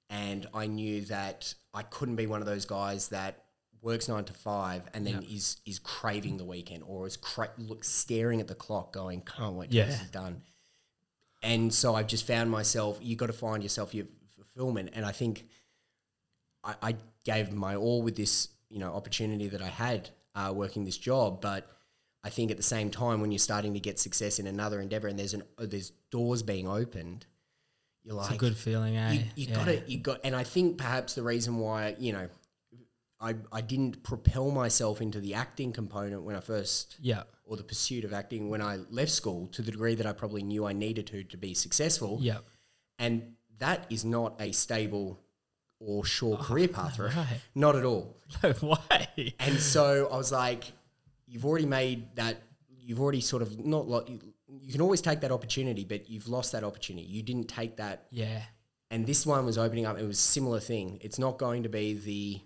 And 0.10 0.48
I 0.54 0.68
knew 0.68 1.02
that 1.06 1.54
I 1.74 1.84
couldn't 1.84 2.16
be 2.16 2.28
one 2.28 2.40
of 2.40 2.46
those 2.48 2.66
guys 2.66 3.10
that 3.10 3.44
works 3.82 4.08
nine 4.08 4.24
to 4.24 4.34
five 4.34 4.84
and 4.94 5.06
then 5.06 5.22
is 5.30 5.58
is 5.66 5.80
craving 5.80 6.38
the 6.38 6.46
weekend 6.46 6.84
or 6.88 7.06
is 7.08 7.18
cra- 7.18 7.52
look 7.58 7.84
staring 7.84 8.40
at 8.40 8.48
the 8.48 8.56
clock 8.56 8.94
going, 8.94 9.22
can't 9.22 9.56
wait 9.56 9.70
till 9.70 9.86
this 9.86 9.98
Yeah. 9.98 10.04
is 10.06 10.10
done. 10.12 10.42
And 11.44 11.74
so 11.74 11.94
I've 11.94 12.08
just 12.08 12.26
found 12.26 12.50
myself, 12.50 13.00
you 13.02 13.16
got 13.18 13.28
to 13.28 13.34
find 13.34 13.62
yourself 13.62 13.94
your 13.94 14.06
fulfillment. 14.36 14.92
And 14.94 15.06
I 15.06 15.12
think 15.12 15.46
I, 16.64 16.76
I 16.82 16.96
gave 17.26 17.52
my 17.52 17.76
all 17.76 18.02
with 18.02 18.16
this, 18.16 18.48
you 18.70 18.80
know, 18.80 18.94
opportunity 18.94 19.48
that 19.50 19.62
I 19.62 19.68
had 19.68 20.10
uh, 20.36 20.52
working 20.56 20.86
this 20.86 20.98
job. 20.98 21.42
But 21.42 21.70
I 22.28 22.30
think 22.30 22.52
at 22.52 22.58
the 22.58 22.70
same 22.76 22.90
time, 22.92 23.22
when 23.22 23.32
you're 23.32 23.40
starting 23.52 23.74
to 23.74 23.80
get 23.80 24.00
success 24.00 24.40
in 24.40 24.46
another 24.48 24.78
endeavor 24.82 25.08
and 25.08 25.18
there's 25.20 25.34
an 25.34 25.44
uh, 25.58 25.66
there's 25.74 25.92
doors 26.12 26.44
being 26.44 26.68
opened, 26.68 27.26
you're 28.04 28.16
like, 28.16 28.28
It's 28.32 28.36
a 28.36 28.46
good 28.48 28.58
feeling, 28.58 28.98
eh? 28.98 29.12
you, 29.14 29.20
you 29.36 29.46
yeah. 29.48 29.56
got 29.56 29.66
to 29.66 29.76
you 29.92 29.98
got 30.10 30.18
and 30.24 30.36
i 30.36 30.44
think 30.44 30.78
perhaps 30.78 31.10
the 31.16 31.24
reason 31.24 31.58
why 31.66 31.96
you 32.00 32.12
know 32.14 32.28
I, 33.20 33.34
I 33.52 33.62
didn't 33.62 34.04
propel 34.04 34.52
myself 34.52 35.02
into 35.02 35.20
the 35.20 35.34
acting 35.34 35.72
component 35.74 36.22
when 36.24 36.36
i 36.36 36.40
first 36.40 36.96
Yeah. 37.02 37.24
or 37.46 37.58
the 37.58 37.64
pursuit 37.64 38.04
of 38.06 38.14
acting 38.14 38.50
when 38.50 38.62
i 38.62 38.74
left 39.00 39.12
school 39.12 39.48
to 39.56 39.62
the 39.62 39.72
degree 39.72 39.96
that 39.96 40.06
i 40.06 40.14
probably 40.14 40.44
knew 40.44 40.66
i 40.66 40.74
needed 40.86 41.06
to 41.08 41.24
to 41.34 41.38
be 41.38 41.54
successful 41.54 42.20
Yeah. 42.22 42.40
and 43.00 43.16
that 43.60 43.80
is 43.90 44.06
not 44.06 44.40
a 44.40 44.52
stable 44.52 45.20
or 45.80 46.06
sure 46.06 46.38
career 46.38 46.68
path 46.68 46.98
right? 47.06 47.16
right. 47.16 47.42
not 47.56 47.76
at 47.76 47.86
all 47.86 48.16
No 48.44 48.54
way. 48.74 49.34
and 49.40 49.60
so 49.60 50.08
I 50.12 50.18
was 50.18 50.32
like, 50.32 50.64
you've 51.28 51.46
already 51.46 51.66
made 51.66 52.16
that, 52.16 52.42
you've 52.70 53.00
already 53.02 53.22
sort 53.22 53.42
of 53.42 53.64
not, 53.66 53.88
lo- 53.88 54.06
you, 54.08 54.20
you 54.48 54.72
can 54.72 54.82
always 54.82 55.02
take 55.02 55.22
that 55.22 55.32
opportunity, 55.32 55.84
but 55.84 56.10
you've 56.10 56.28
lost 56.28 56.54
that 56.54 56.64
opportunity. 56.64 57.06
You 57.08 57.22
didn't 57.22 57.48
take 57.48 57.78
that. 57.78 58.08
Yeah. 58.12 58.42
And 58.90 59.06
this 59.06 59.26
one 59.26 59.46
was 59.46 59.58
opening 59.58 59.86
up, 59.86 60.00
it 60.00 60.08
was 60.08 60.18
a 60.18 60.22
similar 60.22 60.60
thing. 60.60 61.00
It's 61.02 61.20
not 61.20 61.38
going 61.38 61.64
to 61.64 61.70
be 61.70 61.94
the 61.94 62.42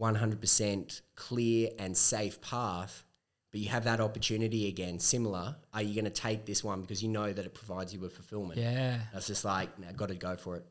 100% 0.00 1.02
clear 1.14 1.68
and 1.78 1.96
safe 1.96 2.40
path, 2.40 3.04
but 3.50 3.60
you 3.60 3.68
have 3.68 3.84
that 3.84 4.00
opportunity 4.00 4.68
again, 4.68 4.98
similar. 4.98 5.56
Are 5.74 5.82
you 5.82 5.94
going 5.94 6.06
to 6.06 6.10
take 6.10 6.46
this 6.46 6.64
one 6.64 6.80
because 6.80 7.02
you 7.02 7.10
know 7.10 7.30
that 7.30 7.44
it 7.44 7.52
provides 7.52 7.92
you 7.92 8.00
with 8.00 8.14
fulfillment? 8.14 8.58
Yeah. 8.58 8.98
That's 9.12 9.26
just 9.26 9.44
like, 9.44 9.78
now 9.78 9.92
got 9.92 10.08
to 10.08 10.14
go 10.14 10.36
for 10.36 10.56
it. 10.56 10.64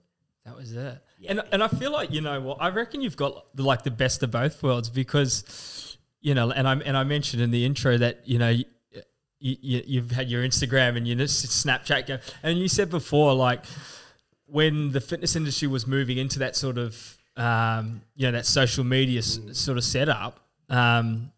That 0.45 0.55
was 0.55 0.73
it. 0.73 0.97
Yeah. 1.19 1.31
And 1.31 1.43
and 1.51 1.63
I 1.63 1.67
feel 1.67 1.91
like 1.91 2.11
you 2.11 2.21
know 2.21 2.41
what 2.41 2.57
I 2.59 2.69
reckon 2.69 3.01
you've 3.01 3.15
got 3.15 3.55
the, 3.55 3.61
like 3.61 3.83
the 3.83 3.91
best 3.91 4.23
of 4.23 4.31
both 4.31 4.63
worlds 4.63 4.89
because 4.89 5.90
you 6.21 6.33
know 6.35 6.51
and 6.51 6.67
I 6.67 6.73
and 6.75 6.95
I 6.97 7.03
mentioned 7.03 7.41
in 7.41 7.51
the 7.51 7.65
intro 7.65 7.97
that 7.97 8.21
you 8.27 8.37
know 8.39 8.49
you, 8.49 8.65
you, 9.39 9.83
you've 9.85 10.11
had 10.11 10.29
your 10.29 10.43
Instagram 10.43 10.95
and 10.97 11.07
your 11.07 11.17
Snapchat, 11.17 12.05
go, 12.07 12.19
and 12.43 12.59
you 12.59 12.67
said 12.67 12.89
before 12.89 13.33
like 13.33 13.63
when 14.45 14.91
the 14.91 15.01
fitness 15.01 15.35
industry 15.35 15.67
was 15.67 15.87
moving 15.87 16.17
into 16.17 16.39
that 16.39 16.55
sort 16.55 16.77
of 16.77 17.17
um, 17.37 18.01
you 18.15 18.25
know 18.27 18.33
that 18.33 18.45
social 18.45 18.83
media 18.83 19.19
s- 19.19 19.39
sort 19.53 19.77
of 19.77 19.83
setup. 19.83 20.39
Um, 20.69 21.31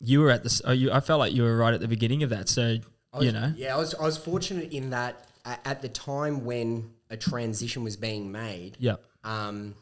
you 0.00 0.20
were 0.20 0.30
at 0.30 0.42
this. 0.42 0.60
Oh, 0.64 0.72
you, 0.72 0.90
I 0.92 1.00
felt 1.00 1.18
like 1.18 1.32
you 1.32 1.42
were 1.42 1.56
right 1.56 1.74
at 1.74 1.80
the 1.80 1.88
beginning 1.88 2.22
of 2.22 2.30
that. 2.30 2.48
So 2.48 2.76
I 3.12 3.16
was- 3.18 3.26
you 3.26 3.32
know, 3.32 3.52
Yeah, 3.56 3.74
I 3.74 3.78
was 3.78 3.94
I 3.94 4.02
was 4.04 4.16
fortunate 4.16 4.72
in 4.72 4.90
that 4.90 5.26
at 5.44 5.82
the 5.82 5.88
time 5.88 6.44
when 6.44 6.90
a 7.10 7.16
transition 7.16 7.84
was 7.84 7.96
being 7.96 8.32
made, 8.32 8.76
yeah, 8.80 8.96
um, 9.24 9.74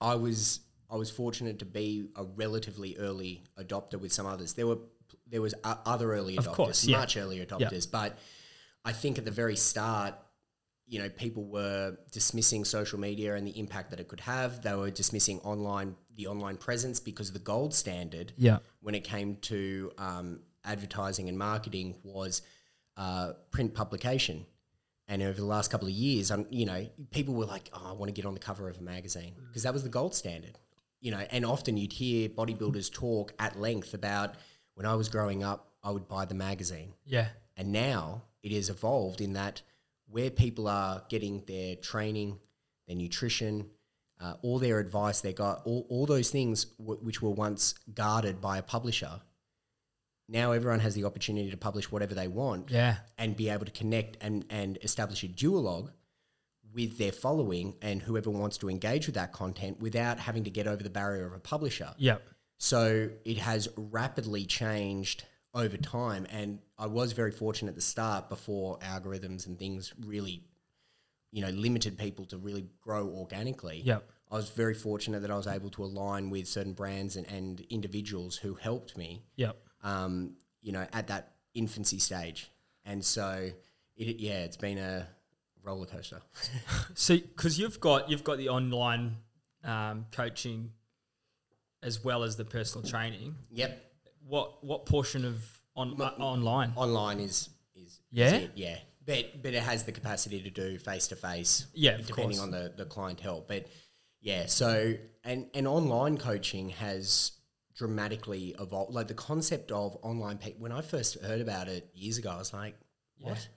I 0.00 0.14
was 0.14 0.60
I 0.90 0.96
was 0.96 1.10
fortunate 1.10 1.58
to 1.58 1.64
be 1.64 2.08
a 2.16 2.24
relatively 2.24 2.96
early 2.98 3.44
adopter 3.58 4.00
with 4.00 4.12
some 4.12 4.26
others. 4.26 4.54
There 4.54 4.66
were 4.66 4.78
there 5.26 5.42
was 5.42 5.54
other 5.64 6.12
early 6.14 6.36
adopters, 6.36 6.54
course, 6.54 6.84
yeah. 6.84 6.98
much 6.98 7.16
earlier 7.16 7.44
adopters, 7.44 7.90
but 7.90 8.18
I 8.84 8.92
think 8.92 9.18
at 9.18 9.24
the 9.24 9.30
very 9.30 9.56
start, 9.56 10.14
you 10.86 10.98
know, 10.98 11.08
people 11.10 11.44
were 11.44 11.96
dismissing 12.10 12.64
social 12.64 12.98
media 12.98 13.34
and 13.34 13.46
the 13.46 13.58
impact 13.58 13.90
that 13.90 14.00
it 14.00 14.08
could 14.08 14.20
have. 14.20 14.62
They 14.62 14.74
were 14.74 14.90
dismissing 14.90 15.40
online 15.40 15.96
the 16.16 16.26
online 16.26 16.56
presence 16.56 16.98
because 16.98 17.32
the 17.32 17.38
gold 17.38 17.74
standard 17.74 18.32
yeah, 18.36 18.58
when 18.80 18.94
it 18.94 19.04
came 19.04 19.36
to 19.36 19.92
um, 19.98 20.40
advertising 20.64 21.28
and 21.28 21.38
marketing 21.38 21.96
was 22.02 22.42
uh, 22.96 23.32
print 23.50 23.74
publication. 23.74 24.46
And 25.10 25.22
over 25.22 25.38
the 25.38 25.46
last 25.46 25.70
couple 25.70 25.88
of 25.88 25.94
years, 25.94 26.30
um, 26.30 26.46
you 26.50 26.66
know, 26.66 26.86
people 27.10 27.34
were 27.34 27.46
like, 27.46 27.70
"Oh, 27.72 27.90
I 27.90 27.92
want 27.92 28.08
to 28.08 28.12
get 28.12 28.26
on 28.26 28.34
the 28.34 28.40
cover 28.40 28.68
of 28.68 28.78
a 28.78 28.82
magazine," 28.82 29.34
because 29.46 29.62
that 29.62 29.72
was 29.72 29.82
the 29.82 29.88
gold 29.88 30.14
standard. 30.14 30.58
You 31.00 31.12
know, 31.12 31.24
and 31.30 31.44
often 31.44 31.76
you'd 31.76 31.92
hear 31.92 32.28
bodybuilders 32.28 32.92
talk 32.92 33.32
at 33.38 33.58
length 33.58 33.94
about 33.94 34.34
when 34.74 34.86
I 34.86 34.94
was 34.94 35.08
growing 35.08 35.42
up, 35.42 35.72
I 35.82 35.90
would 35.90 36.08
buy 36.08 36.24
the 36.24 36.34
magazine. 36.34 36.94
yeah, 37.04 37.28
And 37.56 37.72
now 37.72 38.22
it 38.42 38.52
has 38.52 38.68
evolved 38.68 39.20
in 39.20 39.34
that 39.34 39.62
where 40.06 40.30
people 40.30 40.66
are 40.68 41.02
getting 41.08 41.42
their 41.46 41.76
training, 41.76 42.38
their 42.86 42.96
nutrition, 42.96 43.70
uh, 44.20 44.34
all 44.42 44.58
their 44.58 44.80
advice 44.80 45.20
they 45.20 45.32
got, 45.32 45.62
all, 45.64 45.86
all 45.88 46.06
those 46.06 46.30
things 46.30 46.64
w- 46.78 46.98
which 47.00 47.22
were 47.22 47.30
once 47.30 47.74
guarded 47.94 48.40
by 48.40 48.58
a 48.58 48.62
publisher, 48.62 49.20
now 50.28 50.52
everyone 50.52 50.80
has 50.80 50.94
the 50.94 51.04
opportunity 51.04 51.50
to 51.50 51.56
publish 51.56 51.90
whatever 51.90 52.14
they 52.14 52.28
want 52.28 52.70
yeah, 52.70 52.96
and 53.16 53.36
be 53.36 53.48
able 53.48 53.64
to 53.64 53.70
connect 53.72 54.16
and, 54.20 54.44
and 54.50 54.78
establish 54.82 55.22
a 55.22 55.28
duologue 55.28 55.90
with 56.74 56.98
their 56.98 57.12
following 57.12 57.74
and 57.82 58.02
whoever 58.02 58.30
wants 58.30 58.58
to 58.58 58.68
engage 58.68 59.06
with 59.06 59.14
that 59.14 59.32
content 59.32 59.80
without 59.80 60.18
having 60.18 60.44
to 60.44 60.50
get 60.50 60.66
over 60.66 60.82
the 60.82 60.90
barrier 60.90 61.26
of 61.26 61.32
a 61.32 61.38
publisher. 61.38 61.94
yeah, 61.96 62.18
So 62.58 63.10
it 63.24 63.38
has 63.38 63.68
rapidly 63.76 64.44
changed 64.44 65.24
over 65.54 65.76
time. 65.76 66.26
And 66.30 66.60
I 66.78 66.86
was 66.86 67.12
very 67.12 67.32
fortunate 67.32 67.70
at 67.70 67.74
the 67.74 67.80
start 67.80 68.28
before 68.28 68.78
algorithms 68.80 69.46
and 69.46 69.58
things 69.58 69.92
really, 70.06 70.44
you 71.30 71.42
know, 71.42 71.50
limited 71.50 71.98
people 71.98 72.26
to 72.26 72.38
really 72.38 72.66
grow 72.80 73.08
organically. 73.08 73.80
yeah, 73.84 73.98
I 74.30 74.36
was 74.36 74.50
very 74.50 74.74
fortunate 74.74 75.22
that 75.22 75.30
I 75.30 75.36
was 75.36 75.46
able 75.46 75.70
to 75.70 75.84
align 75.84 76.30
with 76.30 76.46
certain 76.46 76.74
brands 76.74 77.16
and, 77.16 77.26
and 77.28 77.60
individuals 77.70 78.36
who 78.36 78.54
helped 78.54 78.96
me, 78.96 79.24
yeah. 79.36 79.52
um, 79.82 80.34
you 80.60 80.72
know, 80.72 80.86
at 80.92 81.06
that 81.08 81.32
infancy 81.54 81.98
stage. 81.98 82.50
And 82.84 83.04
so, 83.04 83.50
it, 83.96 84.20
yeah, 84.20 84.44
it's 84.44 84.56
been 84.56 84.78
a 84.78 85.08
roller 85.68 85.86
coaster. 85.86 86.20
So, 86.94 87.16
because 87.16 87.58
you've 87.58 87.78
got 87.80 88.08
you've 88.10 88.24
got 88.24 88.38
the 88.38 88.48
online 88.48 89.16
um, 89.64 90.06
coaching 90.10 90.72
as 91.82 92.02
well 92.04 92.22
as 92.24 92.36
the 92.36 92.44
personal 92.44 92.88
training. 92.88 93.34
yep. 93.50 93.84
What 94.26 94.64
what 94.64 94.84
portion 94.86 95.24
of 95.24 95.36
on 95.76 96.00
uh, 96.00 96.04
online? 96.18 96.72
Online 96.76 97.20
is, 97.20 97.48
is, 97.76 97.84
is 97.92 97.98
Yeah? 98.10 98.34
it, 98.34 98.50
yeah. 98.56 98.78
But, 99.06 99.42
but 99.42 99.54
it 99.54 99.62
has 99.62 99.84
the 99.84 99.92
capacity 99.92 100.42
to 100.42 100.50
do 100.50 100.76
face 100.76 101.08
to 101.08 101.16
face, 101.16 101.66
Yeah, 101.72 101.96
depending 101.96 102.36
course. 102.36 102.40
on 102.40 102.50
the, 102.50 102.72
the 102.76 102.84
clientele. 102.84 103.42
But 103.46 103.68
yeah, 104.20 104.44
so 104.46 104.94
and 105.24 105.46
and 105.54 105.66
online 105.66 106.18
coaching 106.18 106.68
has 106.70 107.32
dramatically 107.76 108.54
evolved. 108.60 108.92
Like 108.92 109.08
the 109.08 109.14
concept 109.14 109.70
of 109.72 109.96
online 110.02 110.36
pe- 110.38 110.58
when 110.58 110.72
I 110.72 110.82
first 110.82 111.18
heard 111.22 111.40
about 111.40 111.68
it 111.68 111.88
years 111.94 112.18
ago, 112.18 112.30
I 112.30 112.36
was 112.38 112.52
like, 112.52 112.74
what? 113.20 113.48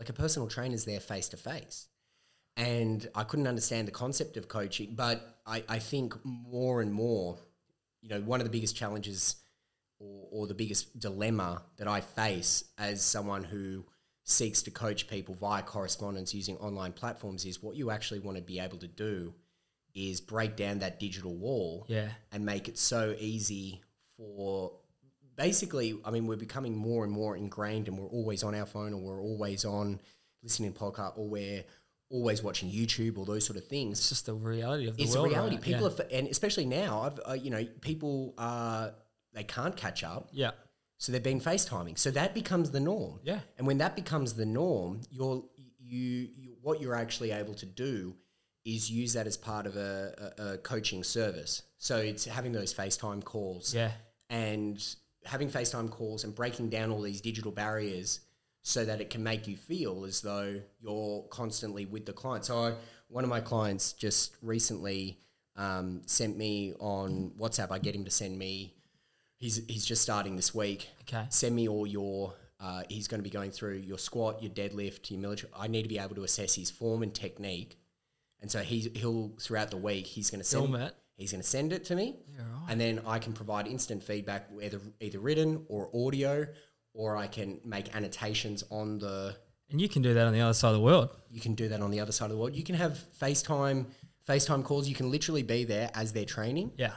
Like 0.00 0.08
a 0.08 0.14
personal 0.14 0.48
trainer's 0.48 0.84
there 0.84 0.98
face 0.98 1.28
to 1.28 1.36
face. 1.36 1.86
And 2.56 3.08
I 3.14 3.22
couldn't 3.22 3.46
understand 3.46 3.86
the 3.86 3.92
concept 3.92 4.36
of 4.36 4.48
coaching, 4.48 4.94
but 4.96 5.40
I, 5.46 5.62
I 5.68 5.78
think 5.78 6.14
more 6.24 6.82
and 6.82 6.92
more, 6.92 7.38
you 8.02 8.08
know, 8.08 8.20
one 8.20 8.40
of 8.40 8.44
the 8.44 8.50
biggest 8.50 8.74
challenges 8.74 9.36
or, 10.00 10.26
or 10.32 10.46
the 10.48 10.54
biggest 10.54 10.98
dilemma 10.98 11.62
that 11.76 11.86
I 11.86 12.00
face 12.00 12.64
as 12.76 13.04
someone 13.04 13.44
who 13.44 13.84
seeks 14.24 14.62
to 14.62 14.70
coach 14.70 15.08
people 15.08 15.34
via 15.34 15.62
correspondence 15.62 16.34
using 16.34 16.56
online 16.58 16.92
platforms 16.92 17.44
is 17.44 17.62
what 17.62 17.76
you 17.76 17.90
actually 17.90 18.20
want 18.20 18.36
to 18.36 18.42
be 18.42 18.58
able 18.58 18.78
to 18.78 18.88
do 18.88 19.34
is 19.94 20.20
break 20.20 20.56
down 20.56 20.78
that 20.80 21.00
digital 21.00 21.34
wall 21.34 21.84
Yeah, 21.88 22.08
and 22.32 22.44
make 22.44 22.68
it 22.68 22.78
so 22.78 23.14
easy 23.18 23.82
for 24.16 24.72
basically 25.40 25.98
i 26.04 26.10
mean 26.10 26.26
we're 26.26 26.36
becoming 26.36 26.76
more 26.76 27.04
and 27.04 27.12
more 27.12 27.36
ingrained 27.36 27.88
and 27.88 27.98
we're 27.98 28.08
always 28.08 28.42
on 28.42 28.54
our 28.54 28.66
phone 28.66 28.92
or 28.92 29.00
we're 29.00 29.22
always 29.22 29.64
on 29.64 30.00
listening 30.42 30.72
to 30.72 30.78
podcast 30.78 31.16
or 31.16 31.28
we're 31.28 31.64
always 32.10 32.42
watching 32.42 32.70
youtube 32.70 33.16
or 33.16 33.24
those 33.24 33.44
sort 33.44 33.56
of 33.56 33.66
things 33.66 33.98
it's 33.98 34.08
just 34.10 34.26
the 34.26 34.34
reality 34.34 34.86
of 34.86 34.96
the 34.96 35.02
it's 35.02 35.14
world. 35.14 35.26
a 35.26 35.30
reality 35.30 35.56
right? 35.56 35.64
people 35.64 35.90
yeah. 35.90 36.04
are 36.04 36.08
and 36.12 36.28
especially 36.28 36.66
now 36.66 37.02
i've 37.02 37.20
uh, 37.28 37.32
you 37.32 37.50
know 37.50 37.64
people 37.80 38.34
are 38.36 38.92
they 39.32 39.44
can't 39.44 39.76
catch 39.76 40.02
up 40.02 40.28
yeah, 40.32 40.50
so 41.00 41.12
they've 41.12 41.22
been 41.22 41.40
FaceTiming. 41.40 41.98
So 41.98 42.10
that 42.10 42.34
becomes 42.34 42.70
the 42.70 42.78
norm. 42.78 43.20
Yeah. 43.22 43.40
And 43.56 43.66
when 43.66 43.78
that 43.78 43.96
becomes 43.96 44.34
the 44.34 44.44
norm, 44.44 45.00
you're 45.10 45.42
you, 45.78 46.28
you 46.36 46.56
what 46.60 46.80
you're 46.80 46.94
actually 46.94 47.30
able 47.30 47.54
to 47.54 47.66
do 47.66 48.14
is 48.66 48.90
use 48.90 49.14
that 49.14 49.26
as 49.26 49.38
part 49.38 49.66
of 49.66 49.76
a, 49.76 50.32
a, 50.38 50.42
a 50.42 50.58
coaching 50.58 51.02
service. 51.02 51.62
So 51.78 51.96
it's 51.96 52.26
having 52.26 52.52
those 52.52 52.74
FaceTime 52.74 53.24
calls 53.24 53.74
yeah, 53.74 53.92
and 54.28 54.84
having 55.24 55.50
FaceTime 55.50 55.90
calls 55.90 56.24
and 56.24 56.34
breaking 56.34 56.70
down 56.70 56.90
all 56.90 57.02
these 57.02 57.20
digital 57.20 57.52
barriers 57.52 58.20
so 58.62 58.84
that 58.84 59.00
it 59.00 59.10
can 59.10 59.22
make 59.22 59.46
you 59.48 59.56
feel 59.56 60.04
as 60.04 60.20
though 60.20 60.60
you're 60.80 61.22
constantly 61.30 61.86
with 61.86 62.06
the 62.06 62.12
client. 62.12 62.44
So 62.44 62.58
I, 62.58 62.74
one 63.08 63.24
of 63.24 63.30
my 63.30 63.40
clients 63.40 63.92
just 63.92 64.36
recently 64.42 65.18
um, 65.56 66.02
sent 66.06 66.36
me 66.36 66.74
on 66.78 67.32
WhatsApp. 67.38 67.70
I 67.70 67.78
get 67.78 67.94
him 67.94 68.04
to 68.04 68.10
send 68.10 68.38
me. 68.38 68.74
He's 69.36 69.62
he's 69.68 69.86
just 69.86 70.02
starting 70.02 70.36
this 70.36 70.54
week. 70.54 70.90
Okay. 71.02 71.26
Send 71.30 71.54
me 71.54 71.68
all 71.68 71.86
your. 71.86 72.34
Uh, 72.62 72.82
he's 72.90 73.08
going 73.08 73.18
to 73.18 73.22
be 73.22 73.30
going 73.30 73.50
through 73.50 73.76
your 73.76 73.96
squat, 73.96 74.42
your 74.42 74.52
deadlift, 74.52 75.10
your 75.10 75.18
military. 75.18 75.50
I 75.58 75.66
need 75.66 75.82
to 75.82 75.88
be 75.88 75.98
able 75.98 76.14
to 76.16 76.24
assess 76.24 76.54
his 76.54 76.70
form 76.70 77.02
and 77.02 77.14
technique, 77.14 77.78
and 78.42 78.50
so 78.50 78.60
he's 78.60 78.88
he'll 78.94 79.32
throughout 79.40 79.70
the 79.70 79.78
week 79.78 80.06
he's 80.06 80.30
going 80.30 80.40
to 80.40 80.46
send 80.46 80.64
Film 80.64 80.74
it. 80.82 80.94
He's 81.20 81.32
going 81.32 81.42
to 81.42 81.46
send 81.46 81.72
it 81.74 81.84
to 81.84 81.94
me, 81.94 82.16
Yeah, 82.34 82.40
right. 82.40 82.70
and 82.70 82.80
then 82.80 83.00
I 83.06 83.18
can 83.18 83.34
provide 83.34 83.66
instant 83.66 84.02
feedback, 84.02 84.48
either 84.62 84.80
either 85.00 85.18
written 85.20 85.66
or 85.68 85.90
audio, 85.94 86.46
or 86.94 87.14
I 87.16 87.26
can 87.26 87.60
make 87.62 87.94
annotations 87.94 88.64
on 88.70 88.98
the. 88.98 89.36
And 89.70 89.78
you 89.80 89.88
can 89.88 90.00
do 90.00 90.14
that 90.14 90.26
on 90.26 90.32
the 90.32 90.40
other 90.40 90.54
side 90.54 90.68
of 90.70 90.74
the 90.76 90.80
world. 90.80 91.10
You 91.30 91.40
can 91.42 91.54
do 91.54 91.68
that 91.68 91.80
on 91.82 91.90
the 91.90 92.00
other 92.00 92.10
side 92.10 92.24
of 92.24 92.30
the 92.30 92.38
world. 92.38 92.56
You 92.56 92.64
can 92.64 92.74
have 92.74 92.98
FaceTime 93.20 93.84
FaceTime 94.26 94.64
calls. 94.64 94.88
You 94.88 94.94
can 94.94 95.10
literally 95.10 95.42
be 95.42 95.64
there 95.64 95.90
as 95.94 96.12
they're 96.14 96.24
training, 96.24 96.72
Yeah, 96.78 96.94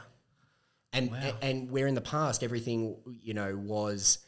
and 0.94 1.10
Wow. 1.10 1.18
a- 1.40 1.44
and 1.44 1.70
where 1.70 1.86
in 1.86 1.94
the 1.94 2.00
past 2.00 2.42
everything 2.42 2.96
you 3.20 3.34
know 3.34 3.54
was. 3.56 4.20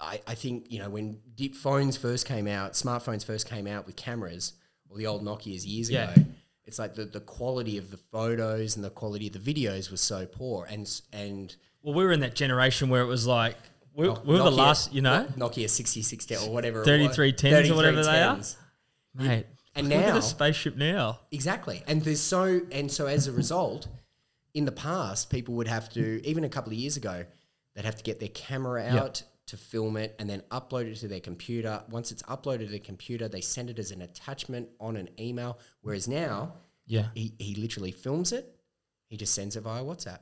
I, 0.00 0.20
I 0.26 0.34
think 0.34 0.66
you 0.68 0.80
know 0.80 0.90
when 0.90 1.20
phones 1.54 1.96
first 1.96 2.26
came 2.26 2.48
out, 2.48 2.72
smartphones 2.72 3.24
first 3.24 3.48
came 3.48 3.68
out 3.68 3.86
with 3.86 3.94
cameras, 3.94 4.54
or 4.90 4.98
the 4.98 5.06
old 5.06 5.22
Nokia's 5.22 5.64
years 5.64 5.88
Yeah. 5.88 6.10
ago. 6.10 6.24
It's 6.64 6.78
like 6.78 6.94
the, 6.94 7.04
the 7.04 7.20
quality 7.20 7.76
of 7.78 7.90
the 7.90 7.96
photos 7.96 8.76
and 8.76 8.84
the 8.84 8.90
quality 8.90 9.26
of 9.26 9.32
the 9.32 9.54
videos 9.54 9.90
was 9.90 10.00
so 10.00 10.26
poor, 10.26 10.66
and 10.70 10.88
and 11.12 11.54
well, 11.82 11.94
we 11.94 12.04
were 12.04 12.12
in 12.12 12.20
that 12.20 12.34
generation 12.34 12.88
where 12.88 13.02
it 13.02 13.06
was 13.06 13.26
like 13.26 13.56
we, 13.94 14.08
we 14.08 14.34
were 14.34 14.38
the 14.38 14.50
last, 14.50 14.92
you 14.92 15.02
know, 15.02 15.26
Nokia 15.36 15.68
sixty 15.68 16.02
sixty 16.02 16.36
or 16.36 16.50
whatever, 16.50 16.82
it 16.82 17.06
was. 17.08 17.16
3310s 17.16 17.70
or 17.70 17.74
whatever 17.74 18.02
they 18.04 18.22
are. 18.22 18.40
mate. 19.14 19.46
And 19.74 19.88
look 19.88 19.98
at 19.98 20.08
now- 20.08 20.14
the 20.14 20.20
spaceship 20.22 20.76
now. 20.76 21.20
Exactly. 21.30 21.82
And 21.86 22.02
there's 22.02 22.20
so 22.20 22.60
and 22.70 22.90
so 22.90 23.06
as 23.06 23.26
a 23.26 23.32
result, 23.32 23.88
in 24.54 24.64
the 24.64 24.72
past, 24.72 25.30
people 25.30 25.54
would 25.54 25.68
have 25.68 25.88
to 25.90 26.26
even 26.26 26.44
a 26.44 26.48
couple 26.48 26.72
of 26.72 26.78
years 26.78 26.96
ago, 26.96 27.24
they'd 27.74 27.84
have 27.84 27.96
to 27.96 28.02
get 28.02 28.20
their 28.20 28.28
camera 28.28 28.84
out 28.84 29.22
to 29.52 29.58
film 29.58 29.98
it 29.98 30.16
and 30.18 30.28
then 30.30 30.42
upload 30.50 30.90
it 30.90 30.96
to 30.96 31.06
their 31.06 31.20
computer. 31.20 31.82
Once 31.90 32.10
it's 32.10 32.22
uploaded 32.22 32.64
to 32.66 32.72
the 32.72 32.78
computer, 32.78 33.28
they 33.28 33.42
send 33.42 33.68
it 33.68 33.78
as 33.78 33.90
an 33.90 34.00
attachment 34.00 34.66
on 34.80 34.96
an 34.96 35.10
email. 35.20 35.58
Whereas 35.82 36.08
now, 36.08 36.54
Yeah, 36.86 37.08
he, 37.14 37.34
he 37.38 37.54
literally 37.54 37.92
films 37.92 38.32
it, 38.32 38.56
he 39.10 39.18
just 39.18 39.34
sends 39.34 39.54
it 39.54 39.60
via 39.60 39.82
WhatsApp. 39.82 40.20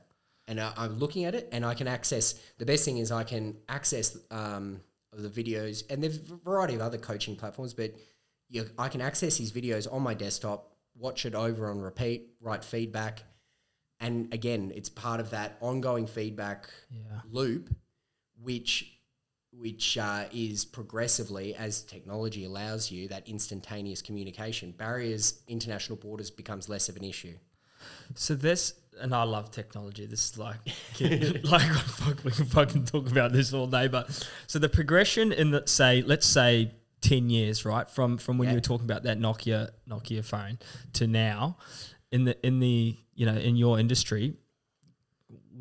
And 0.49 0.59
I, 0.59 0.73
I'm 0.75 0.99
looking 0.99 1.23
at 1.23 1.33
it 1.33 1.47
and 1.53 1.65
I 1.65 1.75
can 1.75 1.87
access 1.87 2.33
the 2.57 2.65
best 2.65 2.83
thing 2.83 2.97
is 2.97 3.09
I 3.09 3.23
can 3.23 3.55
access 3.69 4.17
um, 4.31 4.81
the 5.13 5.29
videos 5.29 5.89
and 5.89 6.03
there's 6.03 6.17
a 6.17 6.35
variety 6.43 6.75
of 6.75 6.81
other 6.81 6.97
coaching 6.97 7.37
platforms, 7.37 7.73
but 7.73 7.93
you, 8.49 8.69
I 8.77 8.89
can 8.89 8.99
access 8.99 9.37
these 9.37 9.53
videos 9.53 9.87
on 9.89 10.01
my 10.01 10.13
desktop, 10.13 10.75
watch 10.93 11.25
it 11.25 11.35
over 11.35 11.71
on 11.71 11.79
repeat, 11.79 12.31
write 12.41 12.65
feedback. 12.65 13.23
And 14.01 14.33
again, 14.33 14.73
it's 14.75 14.89
part 14.89 15.21
of 15.21 15.29
that 15.29 15.55
ongoing 15.61 16.05
feedback 16.05 16.69
yeah, 16.89 17.21
loop, 17.29 17.73
which 18.41 18.97
which 19.51 19.97
uh, 19.97 20.25
is 20.31 20.63
progressively 20.65 21.53
as 21.55 21.81
technology 21.83 22.45
allows 22.45 22.89
you 22.91 23.07
that 23.09 23.27
instantaneous 23.27 24.01
communication 24.01 24.71
barriers 24.71 25.41
international 25.47 25.97
borders 25.97 26.31
becomes 26.31 26.69
less 26.69 26.87
of 26.89 26.95
an 26.95 27.03
issue 27.03 27.35
So 28.15 28.35
this, 28.35 28.73
and 28.99 29.13
I 29.15 29.23
love 29.23 29.51
technology. 29.51 30.05
This 30.05 30.31
is 30.31 30.37
like, 30.37 30.57
like 31.43 31.71
fuck, 31.73 32.23
we 32.23 32.31
can 32.31 32.45
fucking 32.45 32.85
talk 32.85 33.09
about 33.09 33.31
this 33.31 33.53
all 33.53 33.67
day. 33.67 33.87
But 33.87 34.25
so 34.47 34.59
the 34.59 34.69
progression 34.69 35.31
in 35.31 35.51
the 35.51 35.63
say, 35.65 36.01
let's 36.03 36.27
say 36.27 36.71
ten 37.01 37.29
years, 37.29 37.65
right, 37.65 37.89
from 37.89 38.17
from 38.17 38.37
when 38.37 38.47
Yeah. 38.47 38.51
you 38.53 38.57
were 38.57 38.61
talking 38.61 38.85
about 38.85 39.03
that 39.03 39.17
Nokia 39.19 39.69
Nokia 39.89 40.23
phone 40.23 40.59
to 40.93 41.07
now, 41.07 41.57
in 42.11 42.25
the 42.25 42.35
in 42.45 42.59
the 42.59 42.97
you 43.15 43.25
know 43.25 43.35
in 43.35 43.55
your 43.55 43.79
industry, 43.79 44.35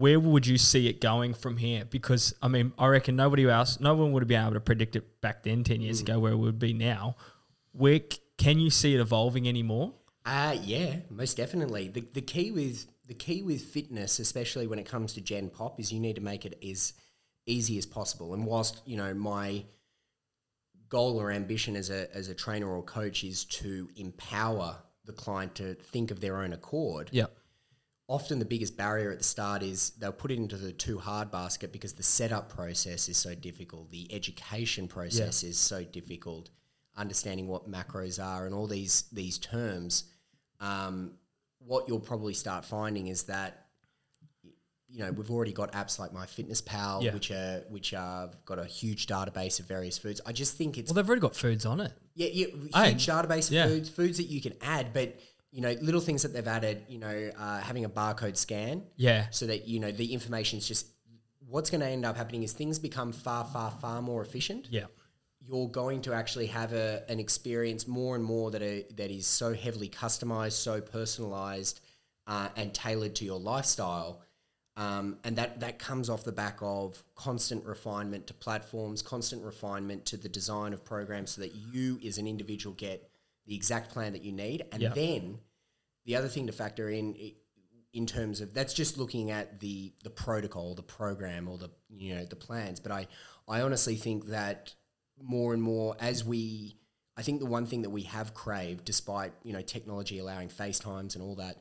where 0.00 0.18
would 0.18 0.46
you 0.46 0.56
see 0.56 0.88
it 0.88 0.98
going 0.98 1.34
from 1.34 1.58
here? 1.58 1.84
Because 1.84 2.34
I 2.40 2.48
mean, 2.48 2.72
I 2.78 2.86
reckon 2.86 3.16
nobody 3.16 3.46
else, 3.46 3.78
no 3.80 3.94
one 3.94 4.12
would 4.12 4.22
have 4.22 4.28
been 4.28 4.40
able 4.40 4.54
to 4.54 4.60
predict 4.60 4.96
it 4.96 5.20
back 5.20 5.42
then, 5.42 5.62
ten 5.62 5.82
years 5.82 6.00
ago, 6.00 6.18
where 6.18 6.32
it 6.32 6.38
would 6.38 6.58
be 6.58 6.72
now. 6.72 7.16
Where 7.72 8.00
can 8.38 8.58
you 8.58 8.70
see 8.70 8.94
it 8.94 9.00
evolving 9.00 9.46
anymore? 9.46 9.92
Uh, 10.24 10.56
yeah, 10.62 10.96
most 11.10 11.36
definitely. 11.36 11.88
The, 11.88 12.00
the 12.00 12.22
key 12.22 12.50
with 12.50 12.86
the 13.08 13.12
key 13.14 13.42
with 13.42 13.60
fitness, 13.60 14.18
especially 14.18 14.66
when 14.66 14.78
it 14.78 14.86
comes 14.86 15.12
to 15.14 15.20
Gen 15.20 15.50
Pop, 15.50 15.78
is 15.78 15.92
you 15.92 16.00
need 16.00 16.16
to 16.16 16.22
make 16.22 16.46
it 16.46 16.58
as 16.66 16.94
easy 17.44 17.76
as 17.76 17.84
possible. 17.84 18.32
And 18.32 18.46
whilst 18.46 18.80
you 18.86 18.96
know 18.96 19.12
my 19.12 19.64
goal 20.88 21.20
or 21.20 21.30
ambition 21.30 21.76
as 21.76 21.90
a 21.90 22.08
as 22.16 22.28
a 22.28 22.34
trainer 22.34 22.74
or 22.74 22.82
coach 22.82 23.22
is 23.22 23.44
to 23.44 23.86
empower 23.96 24.78
the 25.04 25.12
client 25.12 25.54
to 25.56 25.74
think 25.74 26.10
of 26.10 26.20
their 26.20 26.38
own 26.38 26.54
accord, 26.54 27.10
Yeah. 27.12 27.26
Often 28.10 28.40
the 28.40 28.44
biggest 28.44 28.76
barrier 28.76 29.12
at 29.12 29.18
the 29.18 29.24
start 29.24 29.62
is 29.62 29.90
they'll 30.00 30.10
put 30.10 30.32
it 30.32 30.36
into 30.36 30.56
the 30.56 30.72
too 30.72 30.98
hard 30.98 31.30
basket 31.30 31.72
because 31.72 31.92
the 31.92 32.02
setup 32.02 32.48
process 32.52 33.08
is 33.08 33.16
so 33.16 33.36
difficult, 33.36 33.88
the 33.92 34.12
education 34.12 34.88
process 34.88 35.44
is 35.44 35.56
so 35.56 35.84
difficult, 35.84 36.50
understanding 36.96 37.46
what 37.46 37.70
macros 37.70 38.22
are 38.22 38.46
and 38.46 38.54
all 38.54 38.66
these 38.66 39.04
these 39.12 39.38
terms. 39.38 40.04
Um, 40.58 41.12
what 41.60 41.86
you'll 41.88 42.00
probably 42.00 42.34
start 42.34 42.64
finding 42.64 43.06
is 43.06 43.22
that 43.24 43.66
you 44.88 44.98
know 44.98 45.12
we've 45.12 45.30
already 45.30 45.52
got 45.52 45.70
apps 45.72 46.00
like 46.00 46.10
MyFitnessPal, 46.10 47.04
Yeah. 47.04 47.14
which 47.14 47.30
are 47.30 47.62
which 47.68 47.94
are 47.94 48.30
got 48.44 48.58
a 48.58 48.64
huge 48.64 49.06
database 49.06 49.60
of 49.60 49.66
various 49.66 49.98
foods. 49.98 50.20
I 50.26 50.32
just 50.32 50.56
think 50.56 50.76
it's 50.78 50.90
Well, 50.90 50.96
they've 50.96 51.08
already 51.08 51.20
got 51.20 51.36
foods 51.36 51.64
on 51.64 51.78
it. 51.80 51.92
yeah, 52.16 52.26
yeah, 52.32 52.46
huge 52.88 53.06
database 53.06 53.46
of 53.46 53.52
yeah. 53.52 53.68
foods, 53.68 53.88
foods 53.88 54.16
that 54.16 54.24
you 54.26 54.40
can 54.40 54.54
add, 54.60 54.92
but 54.92 55.16
you 55.52 55.60
know, 55.60 55.72
little 55.80 56.00
things 56.00 56.22
that 56.22 56.32
they've 56.32 56.46
added. 56.46 56.84
You 56.88 56.98
know, 56.98 57.30
uh, 57.38 57.60
having 57.60 57.84
a 57.84 57.88
barcode 57.88 58.36
scan, 58.36 58.84
Yeah. 58.96 59.26
so 59.30 59.46
that 59.46 59.66
you 59.68 59.80
know 59.80 59.90
the 59.90 60.12
information 60.12 60.58
is 60.58 60.68
just. 60.68 60.86
What's 61.48 61.68
going 61.68 61.80
to 61.80 61.88
end 61.88 62.04
up 62.04 62.16
happening 62.16 62.44
is 62.44 62.52
things 62.52 62.78
become 62.78 63.10
far, 63.12 63.44
far, 63.44 63.72
far 63.72 64.00
more 64.00 64.22
efficient. 64.22 64.68
Yeah. 64.70 64.84
You're 65.40 65.66
going 65.68 66.00
to 66.02 66.12
actually 66.12 66.46
have 66.46 66.72
a, 66.72 67.02
an 67.08 67.18
experience 67.18 67.88
more 67.88 68.14
and 68.14 68.24
more 68.24 68.52
that 68.52 68.62
are, 68.62 68.82
that 68.94 69.10
is 69.10 69.26
so 69.26 69.52
heavily 69.52 69.88
customized, 69.88 70.52
so 70.52 70.80
personalized, 70.80 71.80
uh, 72.28 72.50
and 72.54 72.72
tailored 72.72 73.16
to 73.16 73.24
your 73.24 73.40
lifestyle. 73.40 74.22
Um, 74.76 75.18
and 75.24 75.34
that, 75.36 75.58
that 75.58 75.80
comes 75.80 76.08
off 76.08 76.22
the 76.22 76.30
back 76.30 76.58
of 76.60 77.02
constant 77.16 77.64
refinement 77.64 78.28
to 78.28 78.34
platforms, 78.34 79.02
constant 79.02 79.42
refinement 79.42 80.06
to 80.06 80.16
the 80.16 80.28
design 80.28 80.72
of 80.72 80.84
programs 80.84 81.32
so 81.32 81.40
that 81.40 81.52
you 81.72 81.98
as 82.06 82.18
an 82.18 82.28
individual 82.28 82.76
get 82.76 83.09
the 83.50 83.56
exact 83.56 83.90
plan 83.90 84.12
that 84.12 84.22
you 84.22 84.30
need. 84.30 84.64
And 84.70 84.80
Yeah. 84.80 84.94
then 84.94 85.40
the 86.06 86.14
other 86.14 86.28
thing 86.28 86.46
to 86.46 86.52
factor 86.52 86.88
in 86.88 87.32
in 87.92 88.06
terms 88.06 88.40
of 88.40 88.54
that's 88.54 88.72
just 88.72 88.96
looking 88.96 89.32
at 89.32 89.58
the 89.58 89.92
the 90.04 90.10
protocol, 90.10 90.76
the 90.76 90.82
program 90.84 91.48
or 91.48 91.58
the 91.58 91.68
you 91.90 92.14
know 92.14 92.24
the 92.24 92.36
plans. 92.36 92.78
But 92.78 92.92
I 92.92 93.08
I 93.48 93.60
honestly 93.62 93.96
think 93.96 94.26
that 94.28 94.72
more 95.20 95.52
and 95.52 95.60
more 95.62 95.96
as 95.98 96.24
we 96.24 96.76
I 97.16 97.22
think 97.22 97.40
the 97.40 97.46
one 97.46 97.66
thing 97.66 97.82
that 97.82 97.90
we 97.90 98.02
have 98.04 98.32
craved, 98.34 98.84
despite 98.84 99.32
you 99.42 99.52
know 99.52 99.62
technology 99.62 100.18
allowing 100.18 100.48
FaceTimes 100.48 101.14
and 101.16 101.22
all 101.24 101.34
that, 101.34 101.58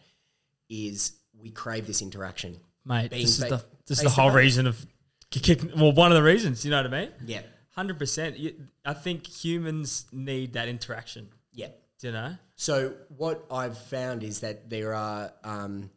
is 0.69 1.13
we 1.33 1.49
crave 1.49 1.87
this 1.87 2.03
interaction. 2.03 2.59
Mate, 2.85 3.09
Being 3.09 3.23
this 3.23 3.39
is 3.39 3.43
fa- 3.43 3.49
the 3.49 3.65
this 3.87 3.97
is 3.97 4.03
the 4.03 4.09
whole 4.11 4.29
reason 4.31 4.67
of 4.67 4.85
kicking. 5.31 5.71
Well, 5.75 5.91
one 5.93 6.11
of 6.11 6.15
the 6.15 6.23
reasons, 6.23 6.63
you 6.63 6.69
know 6.69 6.83
what 6.83 6.93
I 6.93 6.99
mean? 7.01 7.11
Yeah, 7.25 7.41
Hundred 7.71 7.97
percent. 7.97 8.37
I 8.85 8.93
think 8.93 9.25
humans 9.25 10.05
need 10.11 10.53
that 10.53 10.67
interaction. 10.67 11.29
Yeah. 12.01 12.11
Do 12.11 12.17
you 12.17 12.23
know? 12.23 12.35
So 12.55 12.93
what 13.17 13.45
I've 13.51 13.77
found 13.77 14.23
is 14.23 14.41
that 14.41 14.69
there 14.69 14.93
are 14.93 15.31
um, 15.43 15.89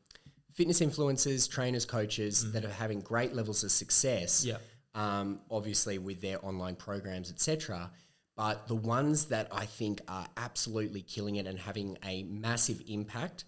fitness 0.52 0.80
influencers, 0.80 1.50
trainers, 1.50 1.84
coaches 1.84 2.52
that 2.52 2.64
are 2.64 2.70
having 2.70 3.00
great 3.00 3.34
levels 3.34 3.64
of 3.64 3.70
success. 3.70 4.44
Yeah. 4.44 4.58
Um, 4.94 5.40
obviously 5.50 5.96
with 5.96 6.20
their 6.20 6.44
online 6.44 6.76
programs, 6.76 7.30
etc. 7.30 7.90
But 8.36 8.68
the 8.68 8.74
ones 8.74 9.26
that 9.26 9.48
I 9.50 9.64
think 9.64 10.00
are 10.08 10.26
absolutely 10.36 11.02
killing 11.02 11.36
it 11.36 11.46
and 11.46 11.58
having 11.58 11.96
a 12.04 12.24
massive 12.24 12.82
impact 12.86 13.44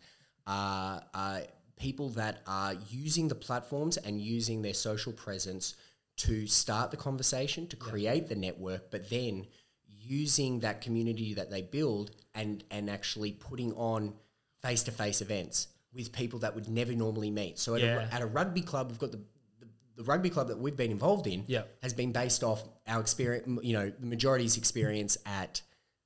are, 0.47 1.03
are 1.13 1.43
people 1.77 2.11
that 2.11 2.43
are 2.47 2.75
using 2.89 3.29
the 3.29 3.35
platforms 3.35 3.97
and 3.97 4.21
using 4.21 4.63
their 4.63 4.75
social 4.75 5.13
presence 5.13 5.75
to 6.17 6.47
start 6.47 6.91
the 6.91 6.97
conversation, 6.97 7.67
to 7.67 7.77
create 7.77 8.29
the 8.29 8.35
network, 8.35 8.91
but 8.91 9.11
then 9.11 9.47
using 9.87 10.61
that 10.61 10.81
community 10.81 11.35
that 11.35 11.51
they 11.51 11.63
build 11.63 12.13
and 12.35 12.65
and 12.71 12.91
actually 12.91 13.33
putting 13.33 13.73
on 13.75 14.15
face 14.63 14.83
to 14.85 14.91
face 14.93 15.21
events 15.21 15.69
with 15.93 16.13
people 16.13 16.41
that 16.41 16.55
would 16.55 16.69
never 16.69 16.93
normally 16.93 17.31
meet. 17.31 17.59
So 17.59 17.75
at, 17.75 17.81
Yeah. 17.83 18.09
a, 18.11 18.15
at 18.15 18.23
a 18.23 18.27
rugby 18.27 18.63
club, 18.63 18.89
we've 18.91 18.99
got 18.99 19.13
the, 19.13 19.19
the 19.61 19.67
the 19.97 20.03
rugby 20.05 20.31
club 20.31 20.49
that 20.49 20.59
we've 20.59 20.77
been 20.77 20.91
involved 20.91 21.27
in 21.27 21.45
Yeah. 21.47 21.63
has 21.83 21.93
been 21.95 22.13
based 22.13 22.43
off 22.43 22.65
our 22.87 23.01
experience, 23.01 23.47
you 23.65 23.75
know, 23.75 23.91
the 23.99 24.07
majority's 24.07 24.57
experience 24.57 25.17
at 25.25 25.63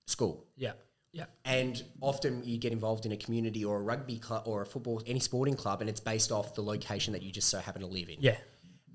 school. 0.07 0.45
Yeah. 0.57 0.73
Yeah. 1.13 1.25
And 1.47 1.83
often 2.03 2.45
you 2.45 2.59
get 2.59 2.73
involved 2.73 3.07
in 3.07 3.13
a 3.13 3.17
community 3.17 3.65
or 3.65 3.79
a 3.79 3.83
rugby 3.83 4.19
club 4.19 4.43
or 4.47 4.61
a 4.61 4.67
football, 4.67 5.03
any 5.07 5.21
sporting 5.21 5.55
club, 5.57 5.81
and 5.81 5.89
it's 5.89 6.01
based 6.01 6.31
off 6.31 6.55
the 6.55 6.63
location 6.63 7.15
that 7.15 7.23
you 7.23 7.33
just 7.33 7.49
so 7.49 7.59
happen 7.61 7.81
to 7.81 7.87
live 7.87 8.11
in. 8.11 8.17
Yeah. 8.21 8.37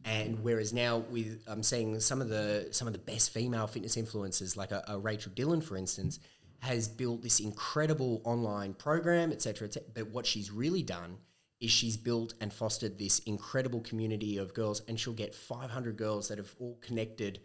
And 0.06 0.44
whereas 0.44 0.74
now 0.74 0.98
with 0.98 1.42
I'm 1.48 1.64
seeing 1.64 2.00
some 2.00 2.22
of 2.22 2.30
the 2.30 2.68
some 2.72 2.88
of 2.88 2.94
the 2.94 3.00
best 3.00 3.32
female 3.32 3.66
fitness 3.68 3.96
influencers, 3.96 4.56
like 4.58 4.72
a, 4.72 4.84
a 4.88 5.00
Rachel 5.00 5.32
Dillon, 5.34 5.62
for 5.62 5.76
instance, 5.78 6.20
has 6.64 6.88
built 6.88 7.22
this 7.22 7.40
incredible 7.40 8.22
online 8.24 8.74
program, 8.74 9.32
et 9.32 9.42
cetera, 9.42 9.68
et 9.68 9.74
cetera. 9.74 9.90
But 9.94 10.08
what 10.12 10.26
she's 10.26 10.50
really 10.50 10.82
done 10.82 11.18
is 11.60 11.72
she's 11.72 11.98
built 11.98 12.34
and 12.42 12.52
fostered 12.54 12.98
this 12.98 13.20
incredible 13.20 13.82
community 13.82 14.38
of 14.38 14.54
girls, 14.54 14.82
and 14.88 14.98
she'll 15.00 15.14
get 15.14 15.36
500 15.36 15.98
girls 15.98 16.28
that 16.30 16.38
have 16.38 16.54
all 16.60 16.78
connected 16.82 17.42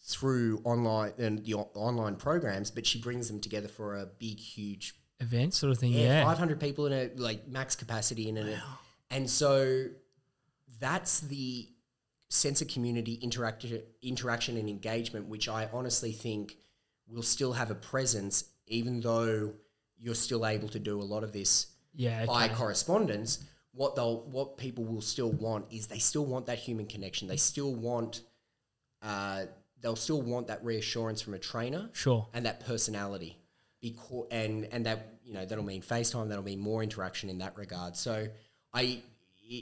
through 0.00 0.60
online 0.64 1.12
and 1.18 1.44
the 1.44 1.54
o- 1.54 1.70
online 1.74 2.16
programs. 2.16 2.70
But 2.70 2.86
she 2.86 3.00
brings 3.00 3.28
them 3.28 3.40
together 3.40 3.68
for 3.68 3.96
a 3.96 4.06
big, 4.06 4.38
huge 4.38 4.94
Event 5.20 5.52
sort 5.54 5.72
of 5.72 5.78
thing. 5.78 5.92
yeah, 5.92 6.20
Yeah. 6.20 6.24
500 6.24 6.60
people 6.60 6.86
in 6.86 6.92
a 6.92 7.10
like 7.20 7.48
max 7.48 7.74
capacity 7.74 8.28
in 8.28 8.36
it. 8.36 8.58
And 9.10 9.28
so 9.28 9.86
that's 10.78 11.20
the 11.20 11.68
sense 12.28 12.60
of 12.62 12.68
community 12.68 13.14
interaction, 13.14 13.82
interaction 14.02 14.56
and 14.56 14.68
engagement, 14.68 15.26
which 15.28 15.48
I 15.48 15.68
honestly 15.72 16.12
think 16.12 16.56
will 17.10 17.22
still 17.22 17.52
have 17.52 17.70
a 17.70 17.74
presence, 17.74 18.44
even 18.66 19.00
though 19.00 19.52
you're 19.98 20.14
still 20.14 20.46
able 20.46 20.68
to 20.68 20.78
do 20.78 21.00
a 21.00 21.02
lot 21.02 21.24
of 21.24 21.32
this 21.32 21.66
Yeah. 21.94 22.26
by 22.26 22.48
correspondence. 22.48 23.40
What 23.72 23.94
they'll, 23.96 24.22
what 24.22 24.56
people 24.56 24.84
will 24.84 25.00
still 25.00 25.30
want 25.32 25.66
is 25.70 25.86
they 25.86 25.98
still 25.98 26.26
want 26.26 26.46
that 26.46 26.58
human 26.58 26.86
connection. 26.86 27.28
They 27.28 27.36
still 27.36 27.74
want, 27.74 28.22
uh, 29.02 29.46
they'll 29.80 29.96
still 29.96 30.20
want 30.22 30.48
that 30.48 30.64
reassurance 30.64 31.20
from 31.20 31.34
a 31.34 31.38
trainer 31.38 31.90
Sure. 31.92 32.28
and 32.32 32.44
that 32.46 32.60
personality 32.60 33.38
because 33.80 34.26
and 34.32 34.64
and 34.72 34.84
that 34.86 35.20
you 35.22 35.32
know 35.32 35.44
that'll 35.46 35.62
mean 35.64 35.80
FaceTime 35.80 36.28
that'll 36.28 36.42
mean 36.42 36.58
more 36.58 36.82
interaction 36.82 37.30
in 37.30 37.38
that 37.38 37.56
regard 37.56 37.96
so 37.96 38.26
I 38.74 38.80
i 38.82 39.02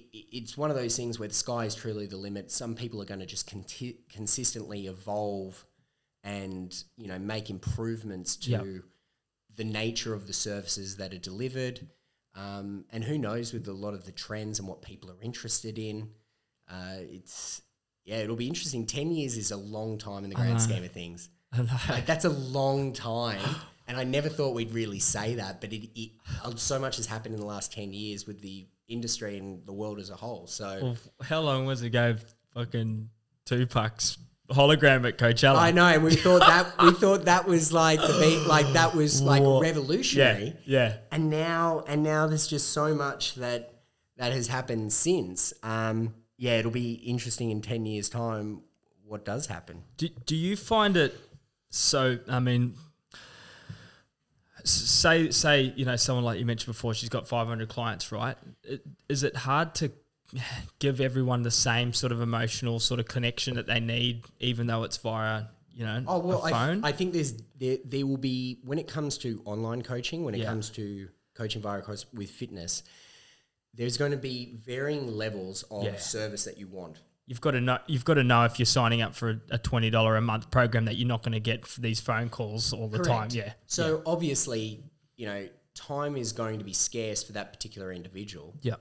it's 0.08 0.56
one 0.56 0.70
of 0.70 0.76
those 0.76 0.96
things 0.96 1.18
where 1.18 1.28
the 1.28 1.34
sky 1.34 1.66
is 1.66 1.74
truly 1.74 2.06
the 2.06 2.16
limit 2.16 2.50
some 2.50 2.74
people 2.74 3.02
are 3.02 3.04
going 3.04 3.20
to 3.20 3.26
just 3.26 3.46
conti- 3.46 3.98
consistently 4.08 4.86
evolve 4.86 5.66
and 6.26 6.84
you 6.98 7.06
know 7.06 7.18
make 7.18 7.48
improvements 7.48 8.36
to 8.36 8.50
Yep. 8.50 8.64
the 9.56 9.64
nature 9.64 10.12
of 10.12 10.26
the 10.26 10.32
services 10.34 10.96
that 10.96 11.14
are 11.14 11.18
delivered 11.18 11.86
um, 12.34 12.84
and 12.92 13.02
who 13.02 13.16
knows 13.16 13.54
with 13.54 13.66
a 13.68 13.72
lot 13.72 13.94
of 13.94 14.04
the 14.04 14.12
trends 14.12 14.58
and 14.58 14.68
what 14.68 14.82
people 14.82 15.10
are 15.10 15.22
interested 15.22 15.78
in 15.78 16.10
uh, 16.70 16.98
it's 17.00 17.62
yeah 18.04 18.16
it'll 18.16 18.36
be 18.36 18.48
interesting 18.48 18.84
10 18.86 19.10
years 19.12 19.36
is 19.36 19.50
a 19.50 19.56
long 19.56 19.96
time 19.96 20.24
in 20.24 20.30
the 20.30 20.36
grand 20.36 20.60
scheme 20.60 20.84
of 20.84 20.92
things 20.92 21.30
like 21.88 22.06
that's 22.06 22.24
a 22.24 22.30
long 22.30 22.92
time, 22.92 23.40
and 23.88 23.96
I 23.96 24.04
never 24.04 24.28
thought 24.28 24.54
we'd 24.54 24.72
really 24.72 24.98
say 24.98 25.36
that. 25.36 25.60
But 25.60 25.72
it, 25.72 25.88
it 25.98 26.10
uh, 26.44 26.54
so 26.56 26.78
much 26.78 26.96
has 26.96 27.06
happened 27.06 27.34
in 27.34 27.40
the 27.40 27.46
last 27.46 27.72
ten 27.72 27.92
years 27.92 28.26
with 28.26 28.40
the 28.42 28.66
industry 28.88 29.38
and 29.38 29.64
the 29.64 29.72
world 29.72 29.98
as 29.98 30.10
a 30.10 30.16
whole. 30.16 30.46
So 30.48 30.78
Well, 30.82 30.96
how 31.22 31.40
long 31.40 31.64
was 31.64 31.82
it 31.82 31.86
ago? 31.86 32.16
Fucking 32.52 33.08
Tupac's 33.44 34.18
hologram 34.50 35.06
at 35.06 35.18
Coachella. 35.18 35.56
I 35.56 35.70
know, 35.70 35.86
and 35.86 36.04
we 36.04 36.14
thought 36.14 36.40
that 36.40 36.82
we 36.82 36.92
thought 36.92 37.24
that 37.24 37.46
was 37.46 37.72
like 37.72 38.00
the 38.00 38.18
beat, 38.20 38.46
like 38.46 38.72
that 38.74 38.94
was 38.94 39.22
like 39.22 39.42
Wha- 39.42 39.60
revolutionary. 39.60 40.56
Yeah. 40.64 40.88
Yeah. 40.88 40.96
And 41.10 41.30
now, 41.30 41.84
and 41.86 42.02
now 42.02 42.26
there's 42.26 42.46
just 42.46 42.70
so 42.70 42.94
much 42.94 43.34
that 43.36 43.72
that 44.16 44.32
has 44.32 44.48
happened 44.48 44.92
since. 44.92 45.52
Um, 45.62 46.14
yeah, 46.36 46.58
it'll 46.58 46.70
be 46.70 46.94
interesting 46.94 47.50
in 47.50 47.62
ten 47.62 47.86
years' 47.86 48.08
time 48.08 48.62
what 49.04 49.24
does 49.24 49.46
happen. 49.46 49.84
Do, 49.96 50.08
do 50.08 50.36
you 50.36 50.56
find 50.56 50.96
it 50.96 51.14
so? 51.70 52.18
I 52.28 52.40
mean, 52.40 52.74
say 54.64 55.30
say 55.30 55.72
you 55.76 55.84
know 55.84 55.96
someone 55.96 56.24
like 56.24 56.38
you 56.38 56.46
mentioned 56.46 56.72
before, 56.74 56.94
she's 56.94 57.08
got 57.08 57.28
500 57.28 57.68
clients, 57.68 58.12
right? 58.12 58.36
Is 59.08 59.22
it 59.22 59.36
hard 59.36 59.74
to 59.76 59.92
give 60.78 61.00
everyone 61.00 61.42
the 61.42 61.50
same 61.50 61.92
sort 61.92 62.12
of 62.12 62.20
emotional 62.20 62.80
sort 62.80 63.00
of 63.00 63.06
connection 63.08 63.54
that 63.56 63.66
they 63.66 63.80
need, 63.80 64.24
even 64.40 64.66
though 64.66 64.82
it's 64.84 64.96
via 64.98 65.44
you 65.72 65.84
know 65.84 66.02
Oh 66.06 66.18
well, 66.20 66.42
I, 66.44 66.50
phone? 66.50 66.84
I 66.84 66.92
think 66.92 67.12
there's 67.12 67.34
there, 67.58 67.78
there 67.84 68.06
will 68.06 68.16
be 68.16 68.58
when 68.64 68.78
it 68.78 68.88
comes 68.88 69.18
to 69.18 69.42
online 69.44 69.82
coaching, 69.82 70.24
when 70.24 70.34
it 70.34 70.38
Yeah. 70.38 70.46
comes 70.46 70.70
to 70.70 71.08
coaching 71.34 71.60
via 71.62 71.82
course 71.82 72.06
with 72.14 72.30
fitness, 72.30 72.82
there's 73.74 73.96
going 73.98 74.12
to 74.12 74.16
be 74.16 74.54
varying 74.64 75.06
levels 75.06 75.64
of 75.70 75.84
Yeah. 75.84 75.96
service 75.98 76.44
that 76.44 76.56
you 76.58 76.66
want. 76.66 76.96
You've 77.26 77.40
got 77.40 77.50
to 77.50 77.60
know. 77.60 77.78
You've 77.88 78.04
got 78.04 78.14
to 78.14 78.24
know 78.24 78.44
if 78.44 78.58
you're 78.58 78.66
signing 78.66 79.02
up 79.02 79.14
for 79.14 79.40
a, 79.50 79.58
twenty 79.58 79.90
dollar 79.90 80.16
a 80.16 80.20
month 80.20 80.50
program 80.50 80.84
that 80.84 80.94
you're 80.94 81.08
not 81.08 81.22
going 81.22 81.32
to 81.32 81.40
get 81.40 81.64
these 81.76 82.00
phone 82.00 82.28
calls 82.30 82.72
all 82.72 82.88
the 82.88 83.00
time. 83.00 83.28
Yeah. 83.32 83.52
So 83.66 84.00
obviously, 84.06 84.84
you 85.16 85.26
know, 85.26 85.48
time 85.74 86.16
is 86.16 86.30
going 86.32 86.60
to 86.60 86.64
be 86.64 86.72
scarce 86.72 87.24
for 87.24 87.32
that 87.32 87.52
particular 87.52 87.92
individual. 87.92 88.54
Yeah. 88.62 88.76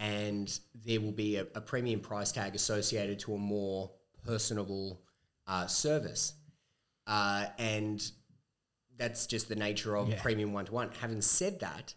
And 0.00 0.58
there 0.74 1.00
will 1.00 1.12
be 1.12 1.36
a, 1.36 1.42
a 1.54 1.60
premium 1.60 2.00
price 2.00 2.32
tag 2.32 2.54
associated 2.56 3.18
to 3.20 3.34
a 3.34 3.38
more 3.38 3.92
personable 4.24 5.02
uh, 5.46 5.66
service. 5.66 6.32
Uh, 7.06 7.46
and 7.58 8.10
that's 8.96 9.26
just 9.26 9.48
the 9.48 9.56
nature 9.56 9.96
of 9.96 10.08
Yeah. 10.08 10.20
premium 10.22 10.52
one 10.52 10.64
to 10.64 10.72
one. 10.72 10.90
Having 11.00 11.20
said 11.22 11.60
that, 11.60 11.94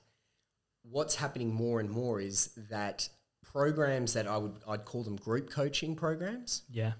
what's 0.84 1.16
happening 1.16 1.54
more 1.54 1.80
and 1.80 1.90
more 1.90 2.20
is 2.20 2.50
that 2.70 3.08
programs 3.42 4.14
that 4.14 4.28
I 4.28 4.36
would 4.38 4.56
I'd 4.68 4.84
call 4.86 5.04
them 5.04 5.16
group 5.16 5.50
coaching 5.50 5.96
programs 5.96 6.64
Yeah. 6.70 6.94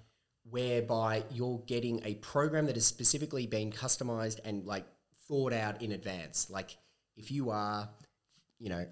whereby 0.50 1.24
you're 1.32 1.60
getting 1.68 2.02
a 2.06 2.16
program 2.16 2.66
that 2.68 2.76
has 2.76 2.86
specifically 2.86 3.46
been 3.48 3.72
customized 3.72 4.40
and 4.46 4.66
like 4.66 4.86
thought 5.28 5.52
out 5.52 5.82
in 5.82 5.92
advance. 5.92 6.50
Like 6.50 6.78
if 7.18 7.30
you 7.32 7.50
are, 7.50 7.90
you 8.60 8.70
know, 8.70 8.86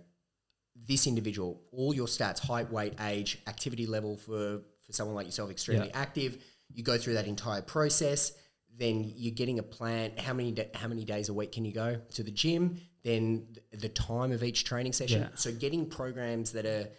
this 0.75 1.07
individual, 1.07 1.61
all 1.71 1.93
your 1.93 2.07
stats, 2.07 2.39
height, 2.39 2.71
weight, 2.71 2.93
age, 3.01 3.39
activity 3.47 3.85
level 3.85 4.17
for 4.17 4.61
for 4.85 4.93
someone 4.93 5.15
like 5.15 5.25
yourself, 5.27 5.51
extremely 5.51 5.87
Yeah. 5.87 5.99
active. 5.99 6.43
You 6.73 6.83
go 6.83 6.97
through 6.97 7.13
that 7.15 7.27
entire 7.27 7.61
process. 7.61 8.31
Then 8.77 9.13
you're 9.15 9.33
getting 9.33 9.59
a 9.59 9.63
plan. 9.63 10.17
How 10.17 10.33
many 10.33 10.51
da- 10.53 10.69
how 10.73 10.87
many 10.87 11.03
days 11.05 11.29
a 11.29 11.33
week 11.33 11.51
can 11.51 11.65
you 11.65 11.73
go 11.73 12.01
to 12.13 12.23
the 12.23 12.31
gym? 12.31 12.79
Then 13.03 13.47
th- 13.53 13.81
the 13.81 13.89
time 13.89 14.31
of 14.31 14.43
each 14.43 14.63
training 14.63 14.93
session. 14.93 15.21
Yeah. 15.21 15.29
So 15.35 15.51
getting 15.51 15.87
programs 15.89 16.51
that 16.53 16.65
are, 16.65 16.89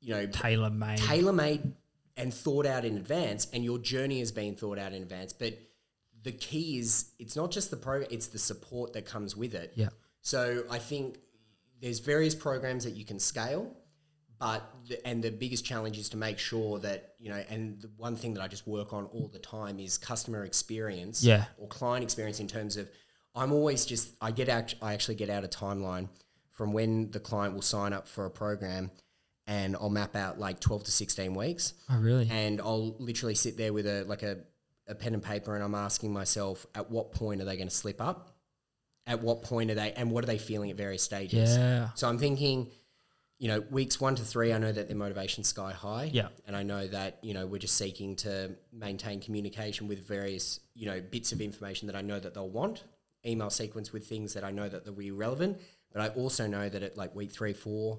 you 0.00 0.10
know, 0.14 0.26
Tailor 0.26 0.70
made. 0.70 0.98
tailor 0.98 1.32
made 1.32 1.72
and 2.16 2.32
thought 2.32 2.66
out 2.66 2.84
in 2.84 2.96
advance, 2.96 3.46
and 3.52 3.64
your 3.64 3.78
journey 3.78 4.18
has 4.20 4.32
been 4.32 4.54
thought 4.54 4.78
out 4.78 4.92
in 4.92 5.02
advance. 5.02 5.32
But 5.32 5.58
the 6.22 6.32
key 6.32 6.78
is 6.78 7.12
it's 7.18 7.36
not 7.36 7.50
just 7.50 7.70
the 7.70 7.76
program; 7.76 8.08
it's 8.12 8.28
the 8.28 8.38
support 8.38 8.92
that 8.92 9.06
comes 9.06 9.34
with 9.36 9.54
it. 9.54 9.72
Yeah. 9.76 9.88
So 10.20 10.64
I 10.70 10.78
think 10.78 11.18
there's 11.80 11.98
various 11.98 12.34
programs 12.34 12.84
that 12.84 12.92
you 12.94 13.04
can 13.04 13.18
scale, 13.18 13.74
but 14.38 14.62
the, 14.88 15.06
and 15.06 15.22
the 15.22 15.30
biggest 15.30 15.64
challenge 15.64 15.98
is 15.98 16.08
to 16.10 16.16
make 16.16 16.38
sure 16.38 16.78
that 16.80 17.14
you 17.18 17.28
know. 17.30 17.42
And 17.50 17.80
the 17.80 17.90
one 17.96 18.16
thing 18.16 18.34
that 18.34 18.42
I 18.42 18.48
just 18.48 18.66
work 18.66 18.92
on 18.92 19.04
all 19.06 19.28
the 19.32 19.38
time 19.38 19.78
is 19.78 19.98
customer 19.98 20.44
experience, 20.44 21.22
Yeah. 21.22 21.44
or 21.58 21.68
client 21.68 22.02
experience 22.04 22.40
in 22.40 22.48
terms 22.48 22.76
of 22.76 22.88
I'm 23.34 23.52
always 23.52 23.84
just 23.84 24.10
I 24.20 24.30
get 24.30 24.48
act 24.48 24.74
I 24.82 24.94
actually 24.94 25.14
get 25.16 25.30
out 25.30 25.44
a 25.44 25.48
timeline 25.48 26.08
from 26.50 26.72
when 26.72 27.10
the 27.10 27.20
client 27.20 27.54
will 27.54 27.62
sign 27.62 27.92
up 27.92 28.06
for 28.08 28.26
a 28.26 28.30
program, 28.30 28.90
and 29.46 29.76
I'll 29.76 29.88
map 29.90 30.16
out 30.16 30.38
like 30.38 30.60
12 30.60 30.84
to 30.84 30.90
16 30.90 31.34
weeks 31.34 31.74
Oh 31.88 31.98
really? 31.98 32.28
and 32.30 32.60
I'll 32.60 32.96
literally 32.98 33.34
sit 33.34 33.56
there 33.56 33.72
with 33.72 33.86
a 33.86 34.04
like 34.04 34.22
a, 34.22 34.38
a 34.88 34.94
pen 34.94 35.14
and 35.14 35.22
paper 35.22 35.54
and 35.54 35.62
I'm 35.64 35.74
asking 35.74 36.12
myself 36.12 36.66
at 36.74 36.90
what 36.90 37.12
point 37.12 37.40
are 37.40 37.44
they 37.44 37.56
going 37.56 37.68
to 37.68 37.74
slip 37.74 38.00
up? 38.00 38.29
At 39.10 39.22
what 39.22 39.42
point 39.42 39.72
are 39.72 39.74
they 39.74 39.92
and 39.92 40.12
what 40.12 40.22
are 40.22 40.28
they 40.28 40.38
feeling 40.38 40.70
at 40.70 40.76
various 40.76 41.02
stages? 41.02 41.56
Yeah. 41.56 41.88
So 41.96 42.08
I'm 42.08 42.16
thinking, 42.16 42.70
you 43.38 43.48
know, 43.48 43.60
weeks 43.70 44.00
one 44.00 44.14
to 44.14 44.22
three, 44.22 44.52
I 44.52 44.58
know 44.58 44.70
that 44.70 44.86
their 44.86 44.96
motivation's 44.96 45.48
sky 45.48 45.72
high. 45.72 46.10
Yeah. 46.12 46.28
And 46.46 46.54
I 46.54 46.62
know 46.62 46.86
that, 46.86 47.18
you 47.20 47.34
know, 47.34 47.44
we're 47.44 47.58
just 47.58 47.76
seeking 47.76 48.14
to 48.16 48.52
maintain 48.72 49.20
communication 49.20 49.88
with 49.88 50.06
various, 50.06 50.60
you 50.74 50.86
know, 50.86 51.00
bits 51.00 51.32
of 51.32 51.40
information 51.40 51.88
that 51.88 51.96
I 51.96 52.02
know 52.02 52.20
that 52.20 52.34
they'll 52.34 52.48
want, 52.48 52.84
email 53.26 53.50
sequence 53.50 53.92
with 53.92 54.06
things 54.06 54.34
that 54.34 54.44
I 54.44 54.52
know 54.52 54.68
that 54.68 54.84
they'll 54.84 54.94
be 54.94 55.10
relevant. 55.10 55.60
But 55.92 56.02
I 56.02 56.08
also 56.14 56.46
know 56.46 56.68
that 56.68 56.82
at 56.84 56.96
like 56.96 57.12
week 57.16 57.32
three, 57.32 57.52
four, 57.52 57.98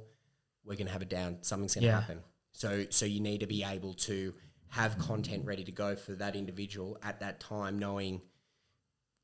we're 0.64 0.78
gonna 0.78 0.92
have 0.92 1.02
it 1.02 1.10
down. 1.10 1.40
Something's 1.42 1.76
gonna 1.76 1.88
Yeah. 1.88 2.00
happen. 2.00 2.22
So 2.54 2.86
so 2.90 3.06
you 3.06 3.20
need 3.20 3.42
to 3.42 3.48
be 3.48 3.64
able 3.64 3.96
to 3.96 4.34
have 4.70 4.98
content 4.98 5.44
ready 5.46 5.66
to 5.66 5.72
go 5.74 5.98
for 5.98 6.14
that 6.14 6.38
individual 6.38 6.98
at 7.04 7.20
that 7.20 7.42
time, 7.42 7.78
knowing 7.78 8.22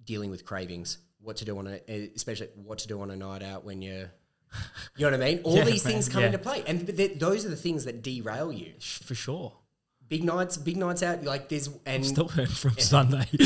dealing 0.03 0.29
with 0.29 0.43
cravings, 0.45 0.97
what 1.21 1.37
to 1.37 1.45
do 1.45 1.57
on 1.57 1.67
a, 1.67 1.81
especially 2.15 2.47
what 2.55 2.79
to 2.79 2.87
do 2.87 3.01
on 3.01 3.11
a 3.11 3.15
night 3.15 3.43
out 3.43 3.63
when 3.65 3.81
you're, 3.81 4.11
you 4.95 5.05
know 5.05 5.11
what 5.11 5.13
I 5.13 5.17
mean. 5.17 5.39
All 5.43 5.55
Yeah, 5.57 5.63
these 5.65 5.83
man, 5.83 5.93
things 5.93 6.09
come 6.09 6.21
yeah. 6.21 6.27
into 6.27 6.39
play, 6.39 6.63
and 6.67 6.85
th- 6.85 6.97
th- 6.97 7.19
those 7.19 7.45
are 7.45 7.49
the 7.49 7.55
things 7.55 7.85
that 7.85 8.01
derail 8.01 8.51
you. 8.51 8.73
For 8.79 9.15
sure. 9.15 9.53
Big 10.07 10.23
nights, 10.23 10.55
big 10.57 10.77
nights 10.77 11.03
out, 11.03 11.23
like 11.23 11.49
there's 11.49 11.69
and 11.85 12.05
Still 12.05 12.29
hurt 12.29 12.49
from 12.49 12.77
Sunday. 12.77 13.25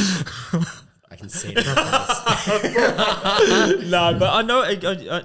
I 1.10 1.16
can 1.18 1.28
see 1.28 1.54
it. 1.56 1.66
no, 3.90 4.16
but 4.18 4.30
I 4.34 4.42
know 4.44 4.62
it, 4.62 4.80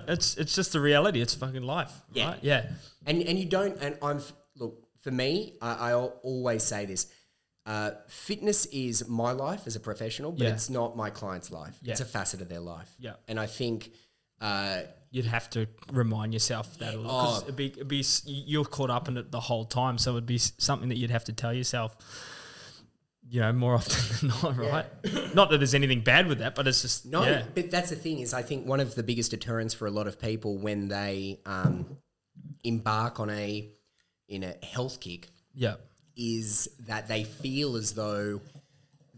it's 0.09 0.37
it's 0.37 0.55
just 0.55 0.73
the 0.73 0.81
reality. 0.81 1.21
It's 1.21 1.35
fucking 1.35 1.63
life. 1.63 1.93
Yeah. 2.13 2.29
Right? 2.31 2.39
Yeah. 2.43 2.67
and 3.07 3.23
and 3.23 3.39
you 3.39 3.45
don't 3.45 3.81
and 3.81 3.97
i'm 4.03 4.21
look 4.57 4.83
for 5.03 5.11
me 5.13 5.55
i, 5.63 5.91
I 5.91 5.95
always 5.95 6.63
say 6.65 6.87
this 6.87 7.07
uh, 7.67 7.91
fitness 8.09 8.65
is 8.67 9.09
my 9.09 9.33
life 9.33 9.63
as 9.67 9.75
a 9.77 9.81
professional 9.81 10.31
but 10.33 10.43
Yeah. 10.45 10.51
it's 10.55 10.71
not 10.71 10.97
my 10.97 11.11
client's 11.11 11.51
life 11.51 11.77
it's 11.85 12.01
Yeah. 12.01 12.07
a 12.07 12.09
facet 12.09 12.41
of 12.41 12.49
their 12.49 12.61
life 12.61 12.91
Yeah. 12.99 13.15
and 13.29 13.39
i 13.41 13.47
think 13.47 13.91
uh, 14.41 14.83
You'd 15.11 15.25
have 15.25 15.49
to 15.51 15.67
remind 15.93 16.35
yourself 16.35 16.77
that 16.79 16.95
a 16.95 16.99
lot. 17.01 17.25
'cause 17.25 17.39
Oh. 17.41 17.45
it'd 17.45 17.57
be, 17.57 17.67
it'd 17.69 17.89
be 17.89 18.01
s- 18.01 18.23
you're 18.27 18.67
caught 18.67 18.91
up 18.91 19.09
in 19.09 19.17
it 19.17 19.31
the 19.31 19.41
whole 19.41 19.65
time, 19.65 19.97
so 19.97 20.11
it'd 20.11 20.27
be 20.27 20.35
s- 20.35 20.53
something 20.59 20.91
that 20.91 20.99
you'd 20.99 21.11
have 21.11 21.25
to 21.25 21.33
tell 21.33 21.55
yourself. 21.55 21.97
You 23.29 23.41
know, 23.41 23.53
more 23.55 23.75
often 23.81 24.29
than 24.29 24.39
not, 24.43 24.57
right? 24.59 25.35
Not 25.35 25.49
that 25.51 25.59
there's 25.59 25.75
anything 25.75 26.03
bad 26.03 26.27
with 26.27 26.39
that, 26.41 26.55
but 26.55 26.67
it's 26.69 26.83
just 26.83 27.07
no 27.07 27.23
yeah, 27.23 27.45
but 27.55 27.71
that's 27.71 27.89
the 27.89 27.97
thing 27.97 28.19
is 28.21 28.35
i 28.35 28.43
think 28.43 28.67
one 28.67 28.79
of 28.79 28.95
the 28.95 29.03
biggest 29.03 29.31
deterrents 29.31 29.73
for 29.73 29.87
a 29.87 29.91
lot 29.91 30.07
of 30.07 30.21
people 30.21 30.59
when 30.59 30.89
they 30.89 31.41
um, 31.47 31.97
embark 32.63 33.19
on 33.19 33.31
a 33.31 33.71
in 34.29 34.43
a 34.43 34.55
health 34.65 35.01
kick 35.01 35.29
yeah, 35.55 35.77
is 36.17 36.69
that 36.87 37.09
they 37.09 37.25
feel 37.25 37.77
as 37.77 37.93
though 37.93 38.41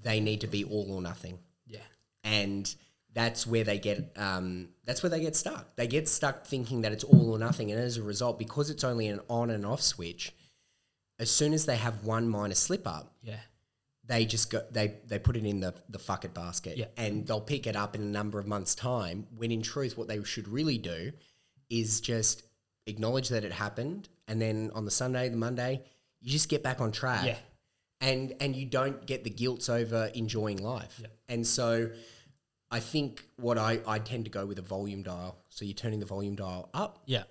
they 0.02 0.20
need 0.20 0.40
to 0.40 0.46
be 0.46 0.64
all 0.64 0.90
or 0.92 1.00
nothing 1.02 1.38
yeah, 1.66 1.80
and 2.24 2.74
that's 3.14 3.46
where 3.46 3.64
they 3.64 3.78
get 3.78 4.12
um, 4.16 4.68
that's 4.84 5.02
where 5.02 5.10
they 5.10 5.20
get 5.20 5.34
stuck. 5.34 5.74
They 5.76 5.86
get 5.86 6.08
stuck 6.08 6.46
thinking 6.46 6.82
that 6.82 6.92
it's 6.92 7.04
all 7.04 7.30
or 7.32 7.38
nothing, 7.38 7.72
and 7.72 7.80
as 7.80 7.96
a 7.96 8.02
result, 8.02 8.38
because 8.38 8.70
it's 8.70 8.84
only 8.84 9.08
an 9.08 9.20
on 9.28 9.50
and 9.50 9.66
off 9.66 9.80
switch, 9.80 10.32
as 11.18 11.30
soon 11.30 11.52
as 11.52 11.66
they 11.66 11.76
have 11.76 12.04
one 12.04 12.28
minor 12.28 12.54
slip 12.54 12.86
up, 12.86 13.14
yeah, 13.22 13.40
they 14.04 14.24
just 14.24 14.50
go 14.50 14.62
they 14.70 14.94
they 15.06 15.18
put 15.18 15.36
it 15.36 15.44
in 15.44 15.60
the 15.60 15.74
the 15.88 15.98
fuck 15.98 16.24
it 16.24 16.34
basket, 16.34 16.76
Yeah. 16.76 16.86
and 16.96 17.26
they'll 17.26 17.40
pick 17.40 17.66
it 17.66 17.74
up 17.76 17.94
in 17.96 18.02
a 18.02 18.06
number 18.06 18.38
of 18.38 18.46
months' 18.46 18.74
time. 18.74 19.26
When 19.36 19.50
in 19.50 19.62
truth, 19.62 19.96
what 19.98 20.06
they 20.06 20.22
should 20.22 20.46
really 20.46 20.78
do 20.78 21.12
is 21.70 22.00
just 22.00 22.42
acknowledge 22.86 23.30
that 23.30 23.42
it 23.42 23.52
happened, 23.52 24.08
and 24.28 24.40
then 24.40 24.70
on 24.74 24.84
the 24.84 24.90
Sunday, 24.92 25.28
the 25.28 25.36
Monday, 25.36 25.82
you 26.20 26.30
just 26.30 26.48
get 26.48 26.62
back 26.62 26.80
on 26.80 26.92
track 26.92 27.24
yeah, 27.24 27.36
and 28.00 28.34
and 28.40 28.56
you 28.56 28.66
don't 28.66 29.06
get 29.06 29.24
the 29.24 29.30
guilt 29.30 29.68
over 29.68 30.10
enjoying 30.14 30.58
life. 30.58 30.98
Yeah. 31.00 31.08
And 31.28 31.46
so 31.46 31.90
I 32.70 32.80
think 32.80 33.24
what 33.36 33.58
I, 33.58 33.80
I 33.86 33.98
tend 33.98 34.24
to 34.24 34.30
go 34.30 34.44
with 34.46 34.58
a 34.58 34.62
volume 34.62 35.02
dial. 35.02 35.38
So 35.48 35.64
you're 35.64 35.74
turning 35.74 36.00
the 36.00 36.06
volume 36.06 36.36
dial 36.36 36.68
up 36.74 37.02
yeah, 37.06 37.24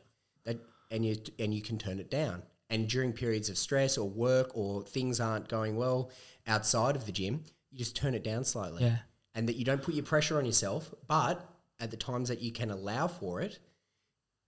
that 0.45 0.59
and 0.89 1.05
you 1.05 1.17
and 1.39 1.53
you 1.53 1.61
can 1.61 1.77
turn 1.77 1.99
it 1.99 2.09
down. 2.09 2.43
And 2.69 2.87
during 2.89 3.13
periods 3.13 3.49
of 3.49 3.57
stress 3.57 3.97
or 3.97 4.09
work 4.09 4.51
or 4.53 4.83
things 4.83 5.21
aren't 5.21 5.47
going 5.47 5.77
well 5.77 6.11
outside 6.47 6.95
of 6.97 7.05
the 7.05 7.13
gym, 7.13 7.43
you 7.71 7.77
just 7.77 7.95
turn 7.95 8.13
it 8.13 8.23
down 8.25 8.43
slightly. 8.43 8.83
yeah, 8.83 8.97
And 9.35 9.47
that 9.47 9.55
you 9.55 9.63
don't 9.63 9.81
put 9.81 9.93
your 9.95 10.03
pressure 10.03 10.37
on 10.37 10.45
yourself, 10.45 10.93
but 11.07 11.49
at 11.79 11.91
the 11.91 11.97
times 11.97 12.27
that 12.27 12.41
you 12.41 12.51
can 12.51 12.69
allow 12.69 13.07
for 13.07 13.39
it, 13.39 13.59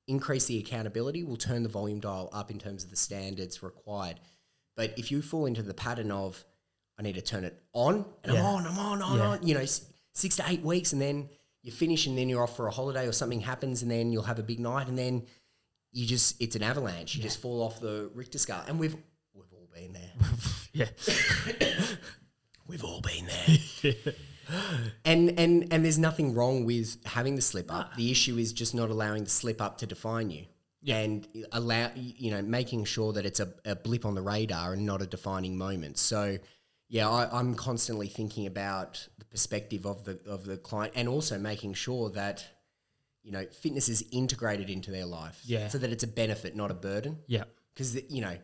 increase 0.09 0.45
the 0.45 0.59
accountability, 0.59 1.23
we'll 1.23 1.37
turn 1.37 1.63
the 1.63 1.69
volume 1.69 1.99
dial 1.99 2.29
up 2.33 2.51
in 2.51 2.59
terms 2.59 2.83
of 2.83 2.89
the 2.89 2.95
standards 2.95 3.63
required. 3.63 4.19
But 4.75 4.97
if 4.97 5.11
you 5.11 5.21
fall 5.21 5.45
into 5.45 5.61
the 5.63 5.73
pattern 5.73 6.11
of, 6.11 6.43
I 6.97 7.01
need 7.03 7.15
to 7.15 7.21
turn 7.21 7.43
it 7.43 7.61
on, 7.73 8.05
and 8.23 8.33
Yeah. 8.33 8.39
I'm 8.41 8.45
on, 8.45 8.67
I'm 8.67 8.79
on, 8.79 9.01
on, 9.01 9.17
Yeah. 9.17 9.27
on, 9.27 9.47
you 9.47 9.53
know, 9.53 9.65
six 10.13 10.35
to 10.37 10.43
eight 10.47 10.61
weeks, 10.61 10.91
and 10.93 11.01
then 11.01 11.29
you 11.61 11.71
finish, 11.71 12.07
and 12.07 12.17
then 12.17 12.27
you're 12.29 12.43
off 12.43 12.55
for 12.55 12.67
a 12.67 12.71
holiday 12.71 13.07
or 13.07 13.11
something 13.13 13.41
happens, 13.41 13.81
and 13.81 13.89
then 13.91 14.11
you'll 14.11 14.23
have 14.23 14.39
a 14.39 14.43
big 14.43 14.59
night, 14.59 14.87
and 14.87 14.97
then 14.97 15.25
you 15.91 16.05
just, 16.05 16.41
it's 16.41 16.55
an 16.55 16.63
avalanche. 16.63 17.15
You 17.15 17.21
just 17.23 17.39
fall 17.41 17.61
off 17.61 17.79
the 17.79 18.09
Richter 18.13 18.37
scale. 18.37 18.63
And 18.67 18.79
we've, 18.79 18.95
we've 19.33 19.53
all 19.53 19.67
been 19.73 19.93
there. 19.93 20.11
yeah, 20.73 20.87
We've 22.67 22.83
all 22.83 23.01
been 23.01 23.25
there. 23.25 23.93
and 25.05 25.37
and 25.39 25.71
and 25.71 25.83
there's 25.85 25.99
nothing 25.99 26.33
wrong 26.33 26.65
with 26.65 26.97
having 27.05 27.35
the 27.35 27.41
slip 27.41 27.71
up. 27.73 27.95
The 27.95 28.11
issue 28.11 28.37
is 28.37 28.53
just 28.53 28.73
not 28.75 28.89
allowing 28.89 29.23
the 29.23 29.29
slip 29.29 29.61
up 29.61 29.77
to 29.79 29.85
define 29.85 30.29
you. 30.31 30.45
And 30.87 31.27
allow 31.51 31.91
you 31.95 32.31
know, 32.31 32.41
making 32.41 32.85
sure 32.85 33.11
that 33.13 33.25
it's 33.25 33.41
a, 33.41 33.53
a 33.65 33.75
blip 33.75 34.05
on 34.05 34.15
the 34.15 34.21
radar 34.21 34.71
and 34.73 34.85
not 34.85 35.01
a 35.01 35.05
defining 35.05 35.57
moment. 35.57 35.97
So, 35.97 36.37
yeah, 36.87 37.09
I, 37.09 37.37
I'm 37.37 37.53
constantly 37.53 38.07
thinking 38.07 38.45
about 38.47 39.05
the 39.17 39.25
perspective 39.25 39.85
of 39.85 40.05
the 40.05 40.19
of 40.25 40.45
the 40.45 40.55
client, 40.55 40.93
and 40.95 41.09
also 41.09 41.37
making 41.37 41.73
sure 41.73 42.09
that 42.11 42.47
you 43.23 43.33
know 43.33 43.45
fitness 43.51 43.89
is 43.89 44.05
integrated 44.13 44.69
into 44.69 44.89
their 44.89 45.05
life, 45.05 45.41
Yeah. 45.43 45.67
so 45.67 45.77
that 45.79 45.91
it's 45.91 46.03
a 46.05 46.07
benefit, 46.07 46.55
not 46.55 46.71
a 46.71 46.75
burden. 46.75 47.19
Yeah. 47.27 47.43
Because 47.73 48.01
you 48.09 48.21
know 48.21 48.37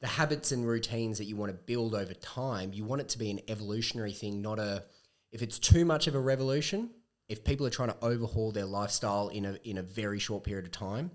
the 0.00 0.06
habits 0.08 0.52
and 0.52 0.66
routines 0.68 1.16
that 1.18 1.24
you 1.24 1.36
want 1.36 1.50
to 1.52 1.58
build 1.58 1.94
over 1.94 2.12
time, 2.12 2.72
you 2.74 2.84
want 2.84 3.00
it 3.00 3.08
to 3.08 3.18
be 3.18 3.30
an 3.30 3.40
evolutionary 3.48 4.12
thing, 4.12 4.42
not 4.42 4.58
a. 4.58 4.84
If 5.32 5.42
it's 5.42 5.58
too 5.58 5.84
much 5.84 6.06
of 6.06 6.14
a 6.14 6.20
revolution, 6.20 6.90
if 7.28 7.44
people 7.44 7.66
are 7.66 7.70
trying 7.70 7.90
to 7.90 7.96
overhaul 8.02 8.52
their 8.52 8.64
lifestyle 8.64 9.28
in 9.28 9.44
a 9.44 9.58
in 9.64 9.78
a 9.78 9.82
very 9.82 10.18
short 10.18 10.44
period 10.44 10.64
of 10.64 10.72
time, 10.72 11.10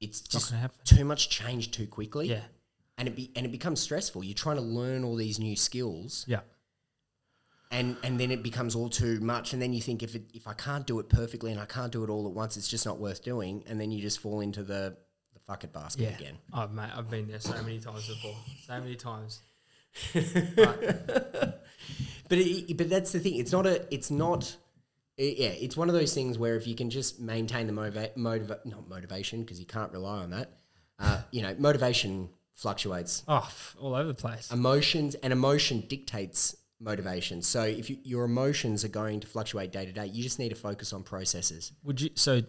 it's 0.00 0.20
just 0.20 0.52
too 0.84 1.04
much 1.04 1.30
change 1.30 1.70
too 1.70 1.86
quickly 1.86 2.28
Yeah. 2.28 2.42
and 2.98 3.08
it 3.08 3.16
be 3.16 3.30
and 3.34 3.46
it 3.46 3.52
becomes 3.52 3.80
stressful. 3.80 4.22
You're 4.24 4.34
trying 4.34 4.56
to 4.56 4.62
learn 4.62 5.04
all 5.04 5.16
these 5.16 5.38
new 5.38 5.56
skills, 5.56 6.26
Yeah. 6.28 6.40
and 7.70 7.96
and 8.02 8.20
then 8.20 8.30
it 8.30 8.42
becomes 8.42 8.74
all 8.74 8.90
too 8.90 9.20
much. 9.20 9.54
And 9.54 9.62
then 9.62 9.72
you 9.72 9.80
think 9.80 10.02
if 10.02 10.14
it, 10.14 10.24
if 10.34 10.46
I 10.46 10.52
can't 10.52 10.86
do 10.86 10.98
it 11.00 11.08
perfectly 11.08 11.50
and 11.50 11.58
I 11.60 11.64
can't 11.66 11.90
do 11.92 12.04
it 12.04 12.10
all 12.10 12.26
at 12.26 12.32
once, 12.34 12.58
it's 12.58 12.68
just 12.68 12.84
not 12.84 12.98
worth 12.98 13.22
doing. 13.24 13.64
And 13.66 13.80
then 13.80 13.90
you 13.90 14.02
just 14.02 14.18
fall 14.20 14.40
into 14.40 14.62
the 14.62 14.98
the 15.32 15.40
fuck 15.46 15.64
it 15.64 15.72
basket 15.72 16.02
Yeah. 16.02 16.16
again. 16.16 16.38
Oh, 16.52 16.68
mate, 16.68 16.90
I've 16.94 17.08
been 17.08 17.26
there 17.28 17.40
so 17.40 17.54
many 17.62 17.78
times 17.80 18.06
before. 18.06 18.36
So 18.66 18.78
many 18.80 18.96
times. 18.96 19.40
But 20.56 21.63
it, 22.32 22.76
but 22.76 22.88
that's 22.88 23.12
the 23.12 23.20
thing. 23.20 23.36
It's 23.36 23.52
not 23.52 23.66
a. 23.66 23.86
It's 23.94 24.10
not. 24.10 24.56
i- 25.18 25.22
yeah, 25.38 25.48
it's 25.48 25.76
one 25.76 25.88
of 25.88 25.94
those 25.94 26.12
things 26.14 26.38
where 26.38 26.56
if 26.56 26.66
you 26.66 26.74
can 26.74 26.90
just 26.90 27.20
maintain 27.20 27.66
the 27.66 27.72
motiva- 27.72 28.14
motiva- 28.16 28.64
not 28.66 28.88
motivation 28.88 29.42
because 29.42 29.60
you 29.60 29.66
can't 29.66 29.92
rely 29.92 30.22
on 30.22 30.30
that. 30.30 30.50
Uh, 30.98 31.20
you 31.30 31.42
know, 31.42 31.54
motivation 31.58 32.28
fluctuates. 32.54 33.22
Oh, 33.28 33.48
all 33.80 33.94
over 33.94 34.08
the 34.08 34.14
place. 34.14 34.50
emotions 34.52 35.14
and 35.16 35.32
emotion 35.32 35.80
dictates 35.88 36.56
motivation. 36.80 37.42
So 37.42 37.62
if 37.62 37.90
you, 37.90 37.98
your 38.04 38.24
emotions 38.24 38.84
are 38.84 38.88
going 38.88 39.20
to 39.20 39.26
fluctuate 39.26 39.72
day 39.72 39.86
to 39.86 39.92
day, 39.92 40.06
you 40.06 40.22
just 40.22 40.38
need 40.38 40.50
to 40.50 40.54
focus 40.54 40.92
on 40.92 41.02
processes. 41.02 41.72
Would 41.82 42.00
you? 42.00 42.10
So 42.14 42.42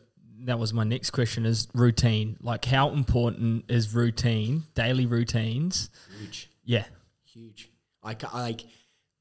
that 0.46 0.60
was 0.60 0.74
my 0.74 0.84
next 0.84 1.10
question: 1.12 1.46
is 1.46 1.68
routine. 1.74 2.38
Like, 2.42 2.66
how 2.66 2.90
important 2.92 3.66
is 3.70 3.94
routine? 3.96 4.64
Daily 4.76 5.06
routines. 5.08 5.90
Huge, 6.20 6.50
Yeah. 6.64 6.86
huge. 7.24 7.70
I 8.04 8.16
like. 8.34 8.62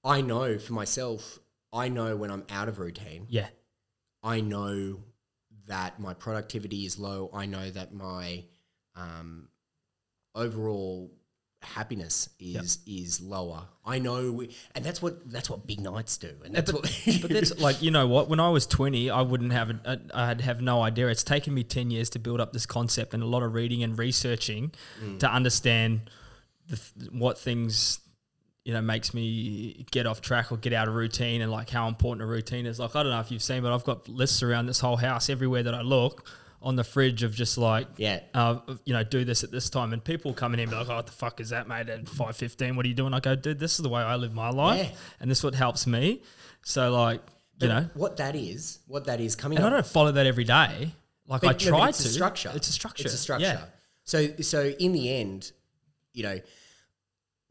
I 0.05 0.21
know 0.21 0.59
for 0.59 0.73
myself. 0.73 1.39
I 1.73 1.89
know 1.89 2.17
when 2.17 2.31
I'm 2.31 2.45
out 2.51 2.69
of 2.69 2.79
routine. 2.79 3.27
Yeah. 3.29 3.49
I 4.23 4.41
know 4.41 5.01
that 5.67 5.99
my 5.99 6.15
productivity 6.15 6.85
is 6.85 6.99
low. 6.99 7.31
I 7.33 7.47
know 7.47 7.71
that 7.71 7.95
my 7.95 8.45
um, 8.95 9.49
overall 10.35 11.11
happiness 11.63 12.29
is 12.39 12.79
is 12.87 13.21
lower. 13.21 13.65
I 13.85 13.99
know, 13.99 14.33
we, 14.33 14.55
and 14.75 14.85
that's 14.85 15.01
what 15.03 15.31
that's 15.31 15.49
what 15.51 15.67
big 15.67 15.81
nights 15.81 16.17
do, 16.19 16.31
and 16.45 16.55
that's 16.55 16.73
what. 16.73 16.83
But 17.23 17.31
that's 17.31 17.59
like 17.59 17.83
you 17.83 17.91
know 17.91 18.07
what? 18.07 18.29
When 18.29 18.41
I 18.41 18.51
was 18.51 18.67
twenty, 18.67 19.11
I 19.11 19.23
wouldn't 19.23 19.53
have. 19.53 19.71
A, 19.71 20.01
I'd 20.13 20.41
have 20.43 20.61
no 20.61 20.83
idea. 20.83 21.09
It's 21.09 21.25
taken 21.25 21.55
me 21.55 21.65
ten 21.65 21.91
years 21.91 22.11
to 22.11 22.19
build 22.19 22.41
up 22.41 22.53
this 22.53 22.67
concept 22.67 23.15
and 23.15 23.23
a 23.23 23.27
lot 23.27 23.43
of 23.43 23.55
reading 23.55 23.83
and 23.83 23.99
researching 23.99 24.73
to 25.19 25.31
understand 25.31 26.11
the, 26.69 26.81
what 27.11 27.39
things 27.39 28.01
you 28.65 28.73
know 28.73 28.81
makes 28.81 29.12
me 29.12 29.85
get 29.91 30.07
off 30.07 30.21
track 30.21 30.51
or 30.51 30.57
get 30.57 30.73
out 30.73 30.89
of 30.89 30.95
routine 30.95 31.43
and 31.43 31.53
like 31.53 31.69
how 31.71 31.87
important 31.89 32.23
a 32.23 32.27
routine 32.27 32.67
is. 32.67 32.79
Like 32.81 32.97
I 32.97 33.03
don't 33.03 33.12
know 33.12 33.21
if 33.21 33.31
you've 33.31 33.43
seen, 33.43 33.62
but 33.62 33.73
I've 33.73 33.85
got 33.85 34.09
lists 34.09 34.43
around 34.43 34.67
this 34.67 34.81
whole 34.81 34.97
house 34.97 35.29
everywhere 35.29 35.62
that 35.65 35.75
I 35.75 35.83
look 35.83 36.27
on 36.62 36.77
the 36.77 36.85
fridge 36.85 37.23
of 37.23 37.35
just 37.35 37.59
like 37.59 37.87
yeah, 37.99 38.21
uh, 38.33 38.59
you 38.87 38.95
know, 38.95 39.05
do 39.05 39.23
this 39.25 39.45
at 39.45 39.51
this 39.51 39.69
time, 39.69 39.93
and 39.93 40.03
people 40.03 40.33
coming 40.33 40.59
in 40.61 40.65
and 40.65 40.71
be 40.71 40.77
like, 40.79 40.89
"Oh, 40.89 40.97
what 40.97 41.05
the 41.07 41.12
fuck 41.12 41.41
is 41.41 41.51
that, 41.51 41.69
mate?" 41.69 41.91
At 41.91 42.09
five 42.09 42.37
fifteen, 42.37 42.75
what 42.75 42.87
are 42.87 42.89
you 42.89 42.95
doing? 42.95 43.12
I 43.12 43.21
go, 43.21 43.35
"Dude, 43.37 43.59
this 43.59 43.73
is 43.73 43.83
the 43.83 43.91
way 43.91 44.01
I 44.01 44.17
live 44.17 44.33
my 44.33 44.49
life, 44.49 44.89
Yeah. 44.91 44.97
and 45.21 45.31
this 45.31 45.39
is 45.39 45.45
what 45.45 45.55
helps 45.55 45.87
me." 45.87 46.23
So, 46.62 46.91
like, 46.91 47.21
you 47.61 47.69
know, 47.69 47.91
what 47.93 48.17
that 48.17 48.35
is, 48.35 48.79
what 48.87 49.05
that 49.05 49.21
is 49.21 49.37
coming 49.37 49.59
and 49.59 49.67
I 49.67 49.71
don't 49.71 49.85
follow 49.87 50.12
that 50.12 50.27
every 50.27 50.45
day. 50.45 50.95
Like, 51.27 51.43
But- 51.43 51.47
I 51.49 51.51
no, 51.67 51.71
but 51.73 51.79
try 51.79 51.89
it's 51.91 52.03
to. 52.03 52.09
A 52.09 52.12
structure. 52.12 52.53
It's 52.55 52.69
a 52.69 52.73
structure. 52.73 53.05
It's 53.05 53.12
a 53.12 53.19
structure. 53.19 53.45
Yeah. 53.45 53.65
So 54.05 54.29
so 54.41 54.65
in 54.65 54.93
the 54.93 55.15
end, 55.15 55.53
you 56.15 56.23
know, 56.23 56.41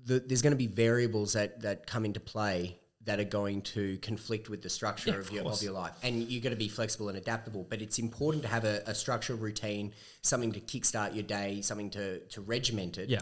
the, 0.05 0.19
there's 0.19 0.41
going 0.41 0.51
to 0.51 0.57
be 0.57 0.67
variables 0.67 1.33
that 1.33 1.61
that 1.61 1.87
come 1.87 2.05
into 2.05 2.19
play 2.19 2.79
that 3.05 3.19
are 3.19 3.25
going 3.25 3.61
to 3.61 3.97
conflict 3.97 4.49
with 4.49 4.61
the 4.61 4.69
structure 4.69 5.11
Yeah, 5.11 5.17
of, 5.17 5.27
of 5.27 5.33
your 5.33 5.45
of 5.45 5.63
your 5.63 5.73
life, 5.73 5.93
and 6.03 6.23
you've 6.23 6.43
got 6.43 6.51
to 6.51 6.55
be 6.55 6.69
flexible 6.69 7.09
and 7.09 7.17
adaptable. 7.17 7.65
But 7.69 7.81
it's 7.81 7.99
important 7.99 8.43
to 8.43 8.49
have 8.49 8.63
a, 8.65 8.81
a 8.85 8.95
structure, 8.95 9.35
routine, 9.35 9.93
something 10.21 10.51
to 10.53 10.59
kickstart 10.59 11.13
your 11.13 11.23
day, 11.23 11.61
something 11.61 11.89
to 11.91 12.19
to 12.19 12.41
regiment 12.41 12.97
it. 12.97 13.09
Yeah. 13.09 13.21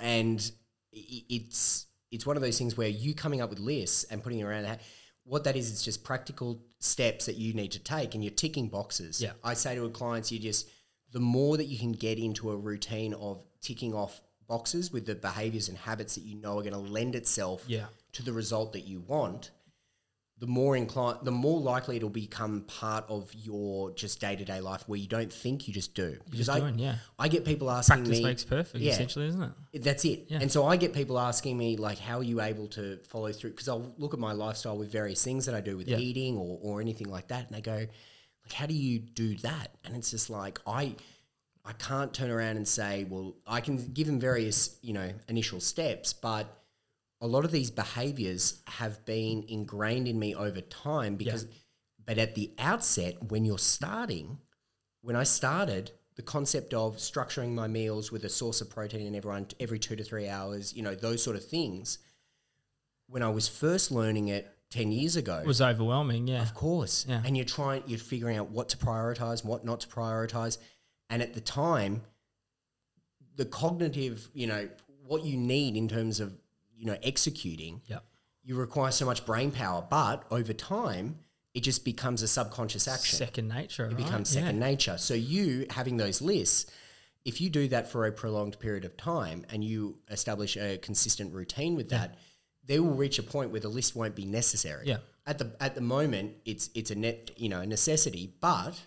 and 0.00 0.50
it's 0.92 1.86
it's 2.10 2.26
one 2.26 2.36
of 2.36 2.42
those 2.42 2.58
things 2.58 2.76
where 2.76 2.88
you 2.88 3.14
coming 3.14 3.40
up 3.40 3.50
with 3.50 3.60
lists 3.60 4.04
and 4.04 4.22
putting 4.22 4.40
it 4.40 4.44
around 4.44 4.64
that. 4.64 4.80
What 5.24 5.44
that 5.44 5.54
is, 5.54 5.70
it's 5.70 5.84
just 5.84 6.02
practical 6.02 6.60
steps 6.80 7.26
that 7.26 7.36
you 7.36 7.54
need 7.54 7.70
to 7.72 7.78
take, 7.78 8.14
and 8.14 8.24
you're 8.24 8.32
ticking 8.32 8.68
boxes. 8.68 9.22
Yeah. 9.22 9.32
I 9.44 9.54
say 9.54 9.76
to 9.76 9.88
clients, 9.90 10.32
you 10.32 10.40
just 10.40 10.68
the 11.12 11.20
more 11.20 11.56
that 11.56 11.66
you 11.66 11.78
can 11.78 11.92
get 11.92 12.18
into 12.18 12.50
a 12.50 12.56
routine 12.56 13.14
of 13.14 13.44
ticking 13.60 13.94
off 13.94 14.20
boxes 14.50 14.92
with 14.92 15.06
the 15.06 15.14
behaviors 15.14 15.68
and 15.70 15.78
habits 15.78 16.16
that 16.16 16.24
you 16.24 16.34
know 16.34 16.58
are 16.58 16.62
going 16.68 16.72
to 16.74 16.78
lend 16.98 17.14
itself 17.14 17.64
Yeah. 17.66 17.86
to 18.12 18.22
the 18.22 18.32
result 18.32 18.72
that 18.74 18.84
you 18.86 19.00
want, 19.00 19.50
the 20.38 20.46
more 20.46 20.74
inclined, 20.74 21.18
the 21.22 21.30
more 21.30 21.60
likely 21.60 21.96
it'll 21.96 22.08
become 22.08 22.62
part 22.62 23.04
of 23.08 23.32
your 23.34 23.90
just 23.92 24.20
day 24.20 24.34
to 24.36 24.44
day 24.44 24.60
life 24.60 24.82
where 24.88 24.98
you 24.98 25.06
don't 25.06 25.32
think 25.32 25.68
you 25.68 25.74
just 25.74 25.94
do. 25.94 26.16
You're 26.30 26.38
just 26.44 26.48
I, 26.50 26.60
doing, 26.60 26.78
yeah. 26.78 26.96
I 27.18 27.28
get 27.28 27.44
people 27.44 27.70
asking 27.70 27.96
me. 27.96 28.02
Practice 28.06 28.18
me, 28.18 28.24
makes 28.24 28.44
perfect, 28.44 28.82
Yeah. 28.82 28.92
essentially, 28.92 29.26
isn't 29.28 29.42
it? 29.72 29.82
that's 29.84 30.04
it. 30.06 30.24
Yeah. 30.28 30.38
And 30.40 30.50
so 30.50 30.64
I 30.66 30.76
get 30.78 30.92
people 30.94 31.18
asking 31.18 31.56
me 31.58 31.76
like, 31.76 31.98
how 31.98 32.18
are 32.20 32.22
you 32.32 32.40
able 32.40 32.68
to 32.68 32.98
follow 33.08 33.30
through? 33.32 33.50
Because 33.50 33.68
I'll 33.68 33.94
look 33.98 34.14
at 34.14 34.20
my 34.20 34.32
lifestyle 34.32 34.78
with 34.78 34.90
various 34.90 35.22
things 35.22 35.44
that 35.46 35.54
I 35.54 35.60
do 35.60 35.76
with 35.76 35.88
Yeah. 35.88 35.98
eating 35.98 36.36
or, 36.38 36.58
or 36.62 36.80
anything 36.80 37.08
like 37.10 37.28
that, 37.28 37.46
and 37.46 37.54
they 37.56 37.60
go, 37.60 37.76
like, 38.44 38.52
how 38.54 38.64
do 38.66 38.74
you 38.74 38.98
do 38.98 39.36
that? 39.48 39.68
And 39.84 39.94
it's 39.94 40.10
just 40.10 40.30
like 40.30 40.58
I, 40.66 40.96
I 41.70 41.72
can't 41.74 42.12
turn 42.12 42.30
around 42.30 42.56
and 42.56 42.66
say, 42.66 43.06
well, 43.08 43.36
I 43.46 43.60
can 43.60 43.76
give 43.92 44.08
them 44.08 44.18
various, 44.18 44.76
you 44.82 44.92
know, 44.92 45.12
initial 45.28 45.60
steps, 45.60 46.12
but 46.12 46.46
a 47.20 47.28
lot 47.28 47.44
of 47.44 47.52
these 47.52 47.70
behaviors 47.70 48.60
have 48.66 49.04
been 49.04 49.44
ingrained 49.46 50.08
in 50.08 50.18
me 50.18 50.34
over 50.34 50.60
time 50.62 51.14
because, 51.14 51.46
but 52.04 52.18
at 52.18 52.34
the 52.34 52.50
outset, 52.58 53.22
when 53.30 53.44
you're 53.44 53.56
starting, 53.56 54.38
when 55.02 55.14
I 55.14 55.22
started, 55.22 55.92
the 56.16 56.22
concept 56.22 56.74
of 56.74 56.96
structuring 56.96 57.52
my 57.52 57.68
meals 57.68 58.10
with 58.10 58.24
a 58.24 58.28
source 58.28 58.60
of 58.60 58.68
protein 58.68 59.06
in 59.06 59.14
everyone 59.14 59.46
every 59.60 59.78
two 59.78 59.94
to 59.94 60.02
three 60.02 60.28
hours, 60.28 60.74
you 60.74 60.82
know, 60.82 60.96
those 60.96 61.22
sort 61.22 61.36
of 61.36 61.44
things. 61.44 61.98
When 63.06 63.22
I 63.22 63.28
was 63.28 63.46
first 63.46 63.92
learning 63.92 64.26
it 64.28 64.50
ten 64.70 64.90
years 64.90 65.14
ago, 65.14 65.38
It 65.38 65.46
was 65.46 65.62
overwhelming, 65.62 66.26
yeah. 66.26 66.42
of 66.42 66.52
course, 66.52 67.06
Yeah. 67.08 67.22
and 67.24 67.36
you're 67.36 67.46
trying, 67.46 67.84
you're 67.86 67.98
figuring 68.00 68.38
out 68.38 68.50
what 68.50 68.68
to 68.70 68.76
prioritize, 68.76 69.44
what 69.44 69.64
not 69.64 69.80
to 69.80 69.88
prioritize, 69.88 70.58
and 71.10 71.20
at 71.20 71.34
the 71.34 71.40
time, 71.40 72.02
the 73.36 73.44
cognitive, 73.44 74.28
you 74.32 74.46
know, 74.46 74.68
what 75.06 75.24
you 75.24 75.36
need 75.36 75.76
in 75.76 75.88
terms 75.88 76.20
of, 76.20 76.32
you 76.76 76.86
know, 76.86 76.96
executing 77.02 77.82
Yep. 77.86 78.04
you 78.42 78.56
require 78.56 78.92
so 78.92 79.04
much 79.04 79.26
brain 79.26 79.50
power, 79.50 79.84
but 79.88 80.24
over 80.30 80.52
time, 80.52 81.18
it 81.52 81.60
just 81.60 81.84
becomes 81.84 82.22
a 82.22 82.28
subconscious 82.28 82.86
action. 82.86 83.18
Second 83.18 83.48
nature, 83.48 83.86
it 83.86 83.96
becomes 83.96 84.28
second 84.30 84.58
nature. 84.60 84.96
So 84.98 85.14
you 85.14 85.66
having 85.70 85.96
those 85.96 86.22
lists, 86.22 86.70
if 87.24 87.40
you 87.40 87.50
do 87.50 87.66
that 87.68 87.90
for 87.90 88.06
a 88.06 88.12
prolonged 88.12 88.58
period 88.60 88.84
of 88.84 88.96
time 88.96 89.44
and 89.50 89.64
you 89.64 89.98
establish 90.10 90.56
a 90.56 90.78
consistent 90.78 91.34
routine 91.34 91.74
with 91.74 91.90
that, 91.90 92.16
they 92.64 92.78
will 92.78 92.94
reach 92.94 93.18
a 93.18 93.22
point 93.22 93.50
where 93.50 93.60
the 93.60 93.68
list 93.68 93.96
won't 93.96 94.14
be 94.14 94.24
necessary. 94.24 94.86
Yeah. 94.86 94.98
At 95.26 95.38
the 95.38 95.54
at 95.60 95.74
the 95.74 95.80
moment, 95.80 96.34
it's 96.44 96.70
it's 96.74 96.90
a 96.90 96.94
net 96.94 97.32
you 97.36 97.48
know 97.48 97.60
a 97.60 97.66
necessity, 97.66 98.32
but 98.40 98.80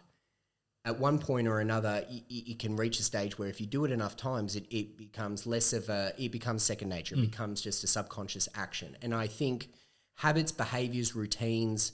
at 0.85 0.99
one 0.99 1.17
point 1.17 1.47
or 1.47 1.59
another, 1.59 2.05
you, 2.09 2.21
you 2.27 2.55
can 2.55 2.75
reach 2.75 2.99
a 2.99 3.03
stage 3.03 3.39
where 3.39 3.47
if 3.47 3.61
you 3.61 3.67
do 3.67 3.85
it 3.85 3.91
enough 3.91 4.17
times, 4.17 4.55
it, 4.55 4.65
it 4.69 4.97
becomes 4.97 5.47
less 5.47 5.71
of 5.71 5.87
a, 5.89 6.13
it 6.17 6.31
becomes 6.31 6.63
second 6.63 6.89
nature. 6.89 7.15
It 7.15 7.19
mm. 7.19 7.31
becomes 7.31 7.61
just 7.61 7.83
a 7.83 7.87
subconscious 7.87 8.49
action. 8.55 8.97
And 9.01 9.15
I 9.15 9.27
think 9.27 9.69
habits, 10.15 10.51
behaviors, 10.51 11.15
routines 11.15 11.93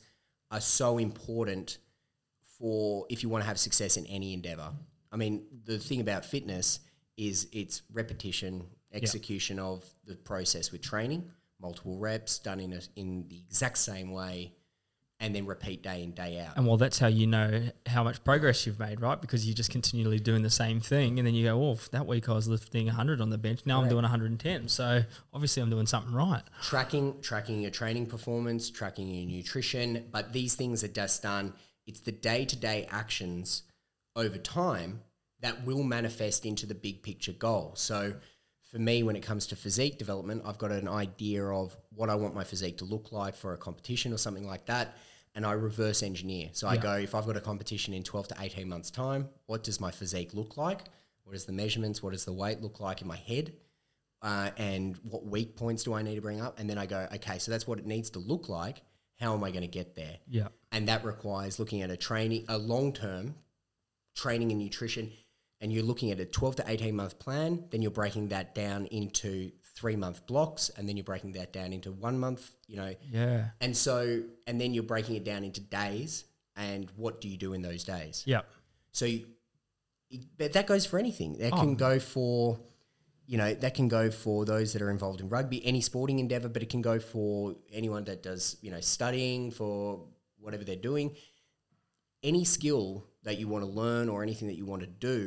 are 0.49 0.61
so 0.61 0.97
important 0.97 1.77
for 2.57 3.05
if 3.09 3.21
you 3.21 3.29
want 3.29 3.43
to 3.43 3.47
have 3.47 3.59
success 3.59 3.95
in 3.95 4.05
any 4.07 4.33
endeavor. 4.33 4.71
I 5.11 5.17
mean, 5.17 5.45
the 5.65 5.77
thing 5.77 6.01
about 6.01 6.25
fitness 6.25 6.79
is 7.15 7.47
it's 7.51 7.83
repetition, 7.93 8.65
execution 8.91 9.59
of 9.59 9.85
the 10.05 10.15
process 10.15 10.71
with 10.71 10.81
training, 10.81 11.29
multiple 11.61 11.97
reps 11.97 12.39
done 12.39 12.59
in 12.59 12.73
a, 12.73 12.79
in 12.95 13.27
the 13.27 13.37
exact 13.37 13.77
same 13.77 14.11
way, 14.11 14.53
and 15.22 15.36
then 15.36 15.45
repeat 15.45 15.84
day 15.84 16.01
in 16.01 16.11
day 16.11 16.39
out. 16.39 16.55
And 16.55 16.65
well, 16.65 16.78
that's 16.78 16.97
how 16.97 17.07
you 17.07 17.28
know 17.28 17.63
how 17.86 18.03
much 18.03 18.24
progress 18.24 18.65
you've 18.65 18.80
made, 18.80 19.01
right? 19.01 19.20
Because 19.20 19.45
you're 19.45 19.55
just 19.55 19.70
continually 19.70 20.20
doing 20.20 20.43
the 20.43 20.49
same 20.49 20.80
thing, 20.80 21.20
and 21.20 21.28
then 21.28 21.34
you 21.34 21.45
go, 21.45 21.61
"Oh, 21.61 21.80
that 21.91 22.07
week 22.07 22.30
I 22.30 22.34
was 22.34 22.47
lifting 22.47 22.88
100 22.88 23.20
on 23.20 23.30
the 23.30 23.38
bench. 23.38 23.61
Now 23.65 23.82
I'm 23.82 23.89
doing 23.89 24.03
110. 24.03 24.70
So 24.70 25.03
obviously 25.34 25.61
I'm 25.61 25.70
doing 25.70 25.88
something 25.88 26.13
right." 26.13 26.43
tracking 26.61 27.22
tracking 27.22 27.61
your 27.61 27.72
training 27.72 28.05
performance, 28.05 28.70
tracking 28.70 29.09
your 29.09 29.26
nutrition, 29.26 30.07
but 30.11 30.32
these 30.32 30.55
things 30.55 30.84
are 30.84 30.89
just 30.89 31.22
done. 31.24 31.53
It's 31.86 31.99
the 31.99 32.11
day 32.11 32.45
to 32.45 32.55
day 32.55 32.88
actions 32.89 33.63
over 34.15 34.38
time 34.38 35.01
that 35.41 35.65
will 35.65 35.84
manifest 35.84 36.45
into 36.45 36.65
the 36.65 36.76
big 36.76 37.01
picture 37.01 37.32
goal. 37.34 37.74
So 37.76 38.15
for 38.72 38.78
me, 38.78 39.03
when 39.03 39.15
it 39.15 39.22
comes 39.22 39.47
to 39.47 39.55
physique 39.55 39.97
development, 39.97 40.43
I've 40.45 40.57
got 40.59 40.72
an 40.72 40.88
idea 40.88 41.43
of 41.43 41.76
what 41.89 42.09
I 42.09 42.15
want 42.15 42.36
my 42.36 42.43
physique 42.43 42.78
to 42.78 42.86
look 42.86 43.11
like 43.11 43.36
for 43.36 43.53
a 43.53 43.57
competition 43.57 44.13
or 44.13 44.17
something 44.17 44.45
like 44.45 44.65
that. 44.67 44.95
And 45.36 45.45
I 45.45 45.51
reverse 45.53 46.03
engineer. 46.03 46.49
So 46.53 46.67
I 46.67 46.75
go, 46.77 46.93
if 46.95 47.15
I've 47.15 47.25
got 47.25 47.38
a 47.38 47.41
competition 47.41 47.93
in 47.93 48.03
12 48.03 48.30
to 48.30 48.36
18 48.39 48.67
months' 48.67 48.91
time, 48.91 49.30
what 49.45 49.63
does 49.63 49.80
my 49.80 49.91
physique 49.91 50.34
look 50.34 50.57
like? 50.57 50.82
What 51.23 51.36
is 51.36 51.45
the 51.45 51.53
measurements? 51.53 52.01
What 52.03 52.13
does 52.13 52.25
the 52.25 52.34
weight 52.34 52.61
look 52.61 52.80
like 52.80 53.01
in 53.01 53.07
my 53.07 53.15
head? 53.15 53.53
Uh, 54.21 54.49
and 54.57 54.97
what 55.03 55.25
weak 55.25 55.55
points 55.55 55.84
do 55.84 55.93
I 55.93 56.01
need 56.01 56.15
to 56.15 56.21
bring 56.21 56.41
up? 56.41 56.59
And 56.59 56.69
then 56.69 56.77
I 56.77 56.86
go, 56.88 57.07
okay, 57.15 57.38
so 57.39 57.51
that's 57.51 57.67
what 57.67 57.80
it 57.80 57.86
needs 57.86 58.09
to 58.11 58.19
look 58.19 58.49
like. 58.49 58.82
How 59.19 59.34
am 59.34 59.43
I 59.43 59.51
going 59.51 59.61
to 59.61 59.67
get 59.67 59.95
there? 59.95 60.17
Yeah. 60.27 60.47
and 60.71 60.88
that 60.88 61.05
requires 61.05 61.59
looking 61.59 61.82
at 61.82 61.89
a 61.91 61.97
training 61.97 62.45
a 62.47 62.57
long 62.57 62.91
term 62.93 63.36
training 64.15 64.51
and 64.51 64.59
nutrition 64.59 65.11
and 65.61 65.71
you're 65.73 65.84
looking 65.84 66.11
at 66.11 66.19
a 66.19 66.25
12 66.25 66.57
to 66.57 66.63
18 66.67 66.95
month 66.95 67.19
plan 67.19 67.65
then 67.71 67.82
you're 67.82 67.91
breaking 67.91 68.30
that 68.30 68.53
down 68.55 68.86
into 68.88 69.51
three 69.80 69.95
month 69.95 70.25
blocks 70.32 70.69
and 70.75 70.84
then 70.88 70.95
you're 70.97 71.09
breaking 71.13 71.32
that 71.39 71.49
down 71.53 71.69
into 71.77 71.89
one 72.07 72.17
month 72.25 72.41
you 72.67 72.75
know 72.82 72.93
Yeah. 73.11 73.51
and 73.61 73.75
so 73.88 73.97
and 74.47 74.59
then 74.61 74.73
you're 74.73 74.89
breaking 74.93 75.15
it 75.15 75.23
down 75.32 75.41
into 75.49 75.61
days 75.61 76.25
and 76.55 76.89
what 76.97 77.21
do 77.21 77.27
you 77.30 77.38
do 77.45 77.53
in 77.53 77.61
those 77.61 77.84
days 77.86 78.23
Yeah. 78.34 78.41
so 78.91 79.05
you, 79.05 79.25
but 80.38 80.51
that 80.53 80.67
goes 80.67 80.86
for 80.86 80.97
anything 80.99 81.38
that 81.38 81.53
Oh. 81.53 81.57
can 81.61 81.75
go 81.75 81.93
for 81.99 82.59
you 83.25 83.38
know 83.38 83.53
that 83.63 83.73
can 83.80 83.88
go 83.88 84.09
for 84.11 84.43
those 84.53 84.73
that 84.73 84.82
are 84.82 84.89
involved 84.97 85.21
in 85.21 85.30
rugby 85.30 85.63
any 85.65 85.82
sporting 85.82 86.19
endeavor 86.19 86.49
but 86.49 86.61
it 86.65 86.69
can 86.75 86.82
go 86.82 86.99
for 86.99 87.55
anyone 87.71 88.03
that 88.05 88.21
does 88.30 88.57
you 88.61 88.71
know 88.71 88.82
studying 88.82 89.51
for 89.51 89.77
whatever 90.39 90.63
they're 90.65 90.75
doing 90.91 91.15
any 92.23 92.43
skill 92.43 93.05
that 93.23 93.38
you 93.39 93.47
want 93.47 93.63
to 93.63 93.69
learn 93.69 94.09
or 94.09 94.23
anything 94.23 94.47
that 94.49 94.55
you 94.55 94.65
want 94.65 94.82
to 94.82 94.88
do 94.88 95.21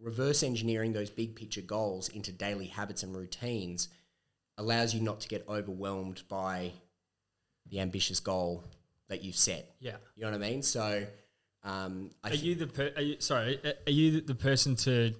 reverse 0.00 0.42
engineering 0.42 0.92
those 0.92 1.10
big 1.10 1.34
picture 1.34 1.62
goals 1.62 2.08
into 2.10 2.30
daily 2.32 2.66
habits 2.66 3.02
and 3.02 3.16
routines 3.16 3.88
allows 4.58 4.94
you 4.94 5.00
not 5.00 5.20
to 5.20 5.28
get 5.28 5.44
overwhelmed 5.48 6.22
by 6.28 6.70
the 7.70 7.80
ambitious 7.80 8.20
goal 8.20 8.64
that 9.08 9.22
you've 9.24 9.36
set 9.36 9.74
Yeah. 9.80 9.96
you 10.14 10.22
know 10.24 10.30
what 10.30 10.36
i 10.36 10.50
mean 10.50 10.62
so 10.62 11.04
um, 11.64 12.10
I 12.22 12.28
Are 12.28 12.30
thi- 12.36 12.36
you 12.46 12.54
the 12.54 12.66
per- 12.68 12.92
are 12.94 13.02
you, 13.02 13.16
sorry? 13.18 13.58
Are 13.86 13.90
you 13.90 14.20
the 14.20 14.36
person 14.36 14.76
to 14.76 15.12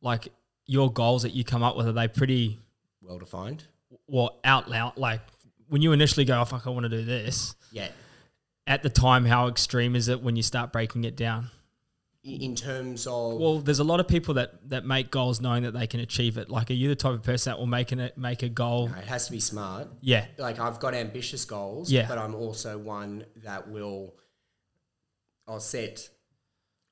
like 0.00 0.32
your 0.66 0.92
goals 0.92 1.22
that 1.22 1.30
you 1.32 1.44
come 1.44 1.62
up 1.62 1.76
with? 1.76 1.86
Are 1.86 1.92
they 1.92 2.08
pretty 2.08 2.58
well 3.00 3.18
defined 3.18 3.62
well 4.08 4.38
out 4.42 4.68
loud? 4.68 4.96
Like 4.96 5.20
when 5.68 5.80
you 5.80 5.92
initially 5.92 6.24
go, 6.24 6.40
"Oh 6.40 6.44
fuck, 6.44 6.66
I 6.66 6.70
want 6.70 6.84
to 6.84 6.88
do 6.88 7.04
this." 7.04 7.54
yeah 7.70 7.88
At 8.66 8.82
the 8.82 8.90
time, 8.90 9.24
how 9.24 9.46
extreme 9.46 9.94
is 9.94 10.08
it 10.08 10.20
when 10.22 10.34
you 10.34 10.42
start 10.42 10.72
breaking 10.72 11.04
it 11.04 11.14
down? 11.16 11.50
In 12.24 12.54
terms 12.54 13.08
of 13.08 13.40
Well, 13.40 13.58
there's 13.58 13.80
a 13.80 13.84
lot 13.84 13.98
of 13.98 14.06
people 14.06 14.34
that 14.34 14.68
that 14.68 14.84
make 14.84 15.10
goals 15.10 15.40
knowing 15.40 15.64
that 15.64 15.72
they 15.72 15.88
can 15.88 15.98
achieve 15.98 16.38
it. 16.38 16.48
Like, 16.48 16.70
are 16.70 16.74
you 16.74 16.88
the 16.88 16.94
type 16.94 17.14
of 17.14 17.22
person 17.24 17.50
that 17.50 17.58
will 17.58 17.66
make 17.66 17.90
an, 17.90 18.10
make 18.16 18.44
a 18.44 18.48
goal? 18.48 18.86
it 18.96 19.04
has 19.06 19.26
to 19.26 19.32
be 19.32 19.40
smart 19.40 19.88
Yeah, 20.00 20.26
like 20.38 20.60
i've 20.60 20.78
got 20.78 20.94
ambitious 20.94 21.44
goals 21.44 21.90
Yeah. 21.90 22.06
but 22.06 22.18
i'm 22.18 22.34
also 22.36 22.78
one 22.78 23.24
that 23.42 23.68
will 23.68 24.14
i'll 25.48 25.58
set 25.58 26.08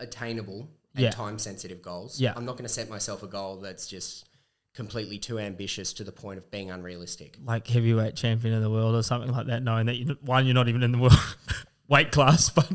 attainable 0.01 0.69
and 0.97 1.05
Yeah. 1.05 1.11
time 1.11 1.39
sensitive 1.39 1.81
goals 1.81 2.21
Yeah. 2.21 2.33
i'm 2.37 2.45
not 2.45 2.53
going 2.57 2.65
to 2.67 2.69
set 2.81 2.89
myself 2.91 3.23
a 3.23 3.29
goal 3.29 3.57
that's 3.61 3.87
just 3.87 4.29
completely 4.75 5.19
too 5.19 5.39
ambitious 5.39 5.93
to 5.93 6.03
the 6.05 6.13
point 6.13 6.39
of 6.39 6.51
being 6.51 6.71
unrealistic 6.73 7.37
like 7.45 7.69
heavyweight 7.69 8.17
champion 8.17 8.55
of 8.55 8.63
the 8.63 8.71
world 8.71 8.95
or 8.97 9.03
something 9.05 9.31
like 9.31 9.47
that. 9.47 9.63
Knowing 9.63 9.87
that 9.87 9.95
you 9.97 10.17
one, 10.23 10.45
you're 10.47 10.55
not 10.55 10.69
even 10.69 10.83
in 10.83 10.91
the 10.93 10.99
world 10.99 11.15
weight 11.89 12.11
class, 12.11 12.51
but 12.51 12.67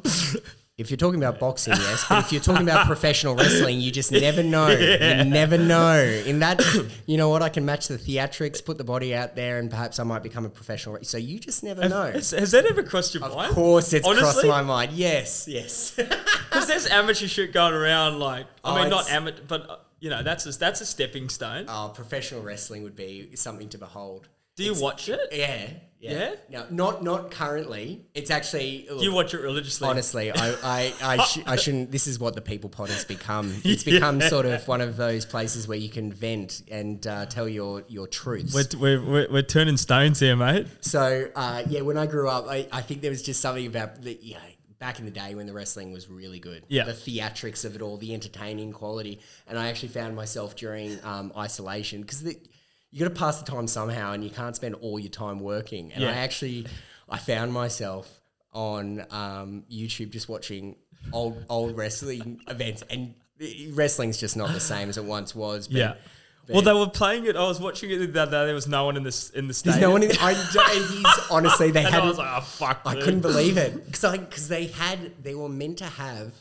if 0.77 0.89
you're 0.89 0.97
talking 0.97 1.21
about 1.23 1.39
boxing 1.39 1.73
yes 1.73 2.05
but 2.09 2.25
if 2.25 2.31
you're 2.31 2.41
talking 2.41 2.63
about 2.67 2.85
professional 2.85 3.33
wrestling 3.35 3.79
you 3.79 3.91
just 3.91 4.11
never 4.11 4.43
know 4.43 4.67
you 4.67 5.23
never 5.23 5.57
know 5.57 5.97
in 6.25 6.39
that 6.39 6.61
you 7.05 7.15
know 7.17 7.29
what 7.29 7.41
i 7.41 7.47
can 7.49 7.63
match 7.65 7.87
the 7.87 7.97
theatrics 7.97 8.63
put 8.63 8.77
the 8.77 8.83
body 8.83 9.15
out 9.15 9.35
there 9.35 9.57
and 9.59 9.69
perhaps 9.69 9.99
i 9.99 10.03
might 10.03 10.21
become 10.21 10.43
a 10.45 10.49
professional 10.49 10.97
so 11.03 11.17
you 11.17 11.39
just 11.39 11.63
never 11.63 11.87
know 11.87 12.11
has, 12.11 12.31
has 12.31 12.51
that 12.51 12.65
ever 12.65 12.83
crossed 12.83 13.13
your 13.13 13.23
Of 13.23 13.33
mind? 13.35 13.49
Of 13.49 13.55
course, 13.55 13.93
it's 13.93 14.05
crossed 14.07 14.45
my 14.45 14.61
mind. 14.61 14.91
Yes, 14.91 15.47
yes. 15.47 15.97
Because 16.55 16.67
there's 16.67 16.87
amateur 16.87 17.27
shit 17.27 17.51
going 17.51 17.73
around. 17.73 18.19
Like, 18.19 18.45
I 18.63 18.71
Oh, 18.71 18.81
mean, 18.81 18.89
not 18.89 19.11
amateur, 19.11 19.41
but 19.47 19.69
uh, 19.69 19.75
you 19.99 20.09
know, 20.09 20.23
that's 20.23 20.45
a, 20.45 20.57
that's 20.57 20.79
a 20.79 20.85
stepping 20.85 21.27
stone. 21.27 21.65
oh, 21.67 21.91
professional 21.93 22.41
wrestling 22.41 22.83
would 22.83 22.95
be 22.95 23.35
something 23.35 23.67
to 23.69 23.77
behold. 23.77 24.29
Do 24.55 24.63
you 24.63 24.73
watch 24.79 25.09
it? 25.09 25.19
Yeah, 25.33 25.67
yeah. 26.05 26.35
Yeah? 26.49 26.59
No, 26.59 26.67
not 26.69 27.03
not 27.03 27.31
currently. 27.31 28.05
It's 28.13 28.29
actually. 28.31 28.85
Do 28.87 29.03
you 29.03 29.13
watch 29.13 29.33
it 29.33 29.39
religiously? 29.41 29.87
Honestly, 29.87 30.31
I 30.31 30.55
I, 30.63 30.93
I, 31.01 31.17
sh- 31.25 31.43
I 31.45 31.55
shouldn't. 31.55 31.91
This 31.91 32.07
is 32.07 32.19
what 32.19 32.35
the 32.35 32.41
People 32.41 32.69
Pod 32.69 32.89
has 32.89 33.05
become. 33.05 33.53
It's 33.65 33.83
become 33.83 34.21
sort 34.21 34.45
of 34.45 34.67
one 34.67 34.79
of 34.81 34.95
those 34.95 35.25
places 35.25 35.67
where 35.67 35.77
you 35.77 35.89
can 35.89 36.13
vent 36.13 36.61
and 36.69 37.05
uh, 37.05 37.25
tell 37.25 37.47
your 37.47 37.83
your 37.87 38.07
truths. 38.07 38.53
We're, 38.53 38.79
we're, 38.79 39.01
we're, 39.03 39.27
we're 39.31 39.41
turning 39.41 39.77
stones 39.77 40.19
here, 40.19 40.35
mate. 40.35 40.67
So 40.81 41.29
uh, 41.35 41.63
yeah, 41.67 41.81
when 41.81 41.97
I 41.97 42.05
grew 42.05 42.29
up, 42.29 42.47
I, 42.47 42.67
I 42.71 42.81
think 42.81 43.01
there 43.01 43.11
was 43.11 43.21
just 43.21 43.41
something 43.41 43.65
about 43.65 44.01
the 44.01 44.17
you 44.21 44.35
know 44.35 44.39
back 44.79 44.99
in 44.99 45.05
the 45.05 45.11
day 45.11 45.35
when 45.35 45.47
the 45.47 45.53
wrestling 45.53 45.91
was 45.91 46.09
really 46.09 46.39
good. 46.39 46.63
Yeah. 46.67 46.83
the 46.83 46.93
theatrics 46.93 47.65
of 47.65 47.75
it 47.75 47.81
all, 47.81 47.97
the 47.97 48.13
entertaining 48.13 48.71
quality, 48.71 49.19
and 49.47 49.57
I 49.57 49.69
actually 49.69 49.89
found 49.89 50.15
myself 50.15 50.55
during 50.55 50.99
um, 51.03 51.31
isolation 51.35 52.01
because 52.01 52.35
you 52.95 52.99
got 53.05 53.13
to 53.13 53.19
pass 53.19 53.41
the 53.41 53.51
time 53.51 53.67
somehow, 53.67 54.13
and 54.13 54.23
you 54.23 54.29
can't 54.29 54.55
spend 54.55 54.73
all 54.75 54.97
your 54.97 55.09
time 55.11 55.41
working. 55.41 55.91
And 55.91 56.01
Yeah. 56.01 56.11
I 56.11 56.13
actually, 56.13 56.65
I 57.09 57.17
found 57.17 57.51
myself 57.51 58.21
on 58.53 59.05
um, 59.11 59.65
YouTube 59.69 60.11
just 60.11 60.29
watching 60.29 60.77
old 61.11 61.43
old 61.49 61.75
wrestling 61.75 62.39
events, 62.47 62.85
and 62.89 63.13
wrestling's 63.73 64.17
just 64.17 64.37
not 64.37 64.53
the 64.53 64.61
same 64.61 64.87
as 64.87 64.97
it 64.97 65.03
once 65.03 65.35
was. 65.35 65.67
But, 65.67 65.75
Yeah. 65.77 65.93
Well, 66.47 66.61
they 66.61 66.71
were 66.71 66.87
playing 66.87 67.25
it. 67.25 67.35
I 67.35 67.45
was 67.45 67.59
watching 67.59 67.89
it 67.89 67.97
the 68.13 68.21
other 68.21 68.31
day. 68.31 68.45
There 68.45 68.55
was 68.55 68.67
no 68.67 68.85
one 68.85 68.95
in 68.95 69.03
this 69.03 69.29
in 69.31 69.49
the 69.49 69.61
There's 69.65 69.81
no 69.81 69.89
one 69.91 70.03
in. 70.03 70.11
I, 70.21 70.33
he's 70.33 71.05
honestly 71.29 71.71
they 71.71 71.81
had. 71.91 71.95
I 71.95 72.05
was 72.05 72.17
like, 72.17 72.29
oh 72.31 72.41
fuck. 72.41 72.79
I 72.85 72.93
dude. 72.93 73.03
couldn't 73.03 73.21
believe 73.21 73.57
it 73.57 73.85
because 73.85 74.17
because 74.17 74.47
they 74.47 74.67
had 74.67 75.21
they 75.21 75.35
were 75.35 75.49
meant 75.49 75.79
to 75.79 75.85
have 75.85 76.33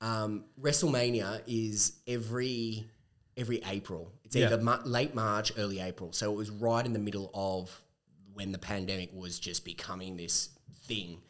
um, 0.00 0.46
WrestleMania 0.60 1.42
is 1.46 1.92
every 2.08 2.88
every 3.36 3.62
April. 3.66 4.12
It's 4.24 4.36
Yeah. 4.36 4.46
either 4.46 4.58
ma- 4.62 4.82
late 4.84 5.14
March, 5.14 5.52
early 5.56 5.80
April. 5.80 6.12
So 6.12 6.32
it 6.32 6.36
was 6.36 6.50
right 6.50 6.84
in 6.84 6.92
the 6.92 6.98
middle 6.98 7.30
of 7.34 7.82
when 8.34 8.52
the 8.52 8.58
pandemic 8.58 9.10
was 9.12 9.38
just 9.38 9.64
becoming 9.64 10.16
this 10.16 10.50
thing, 10.84 11.20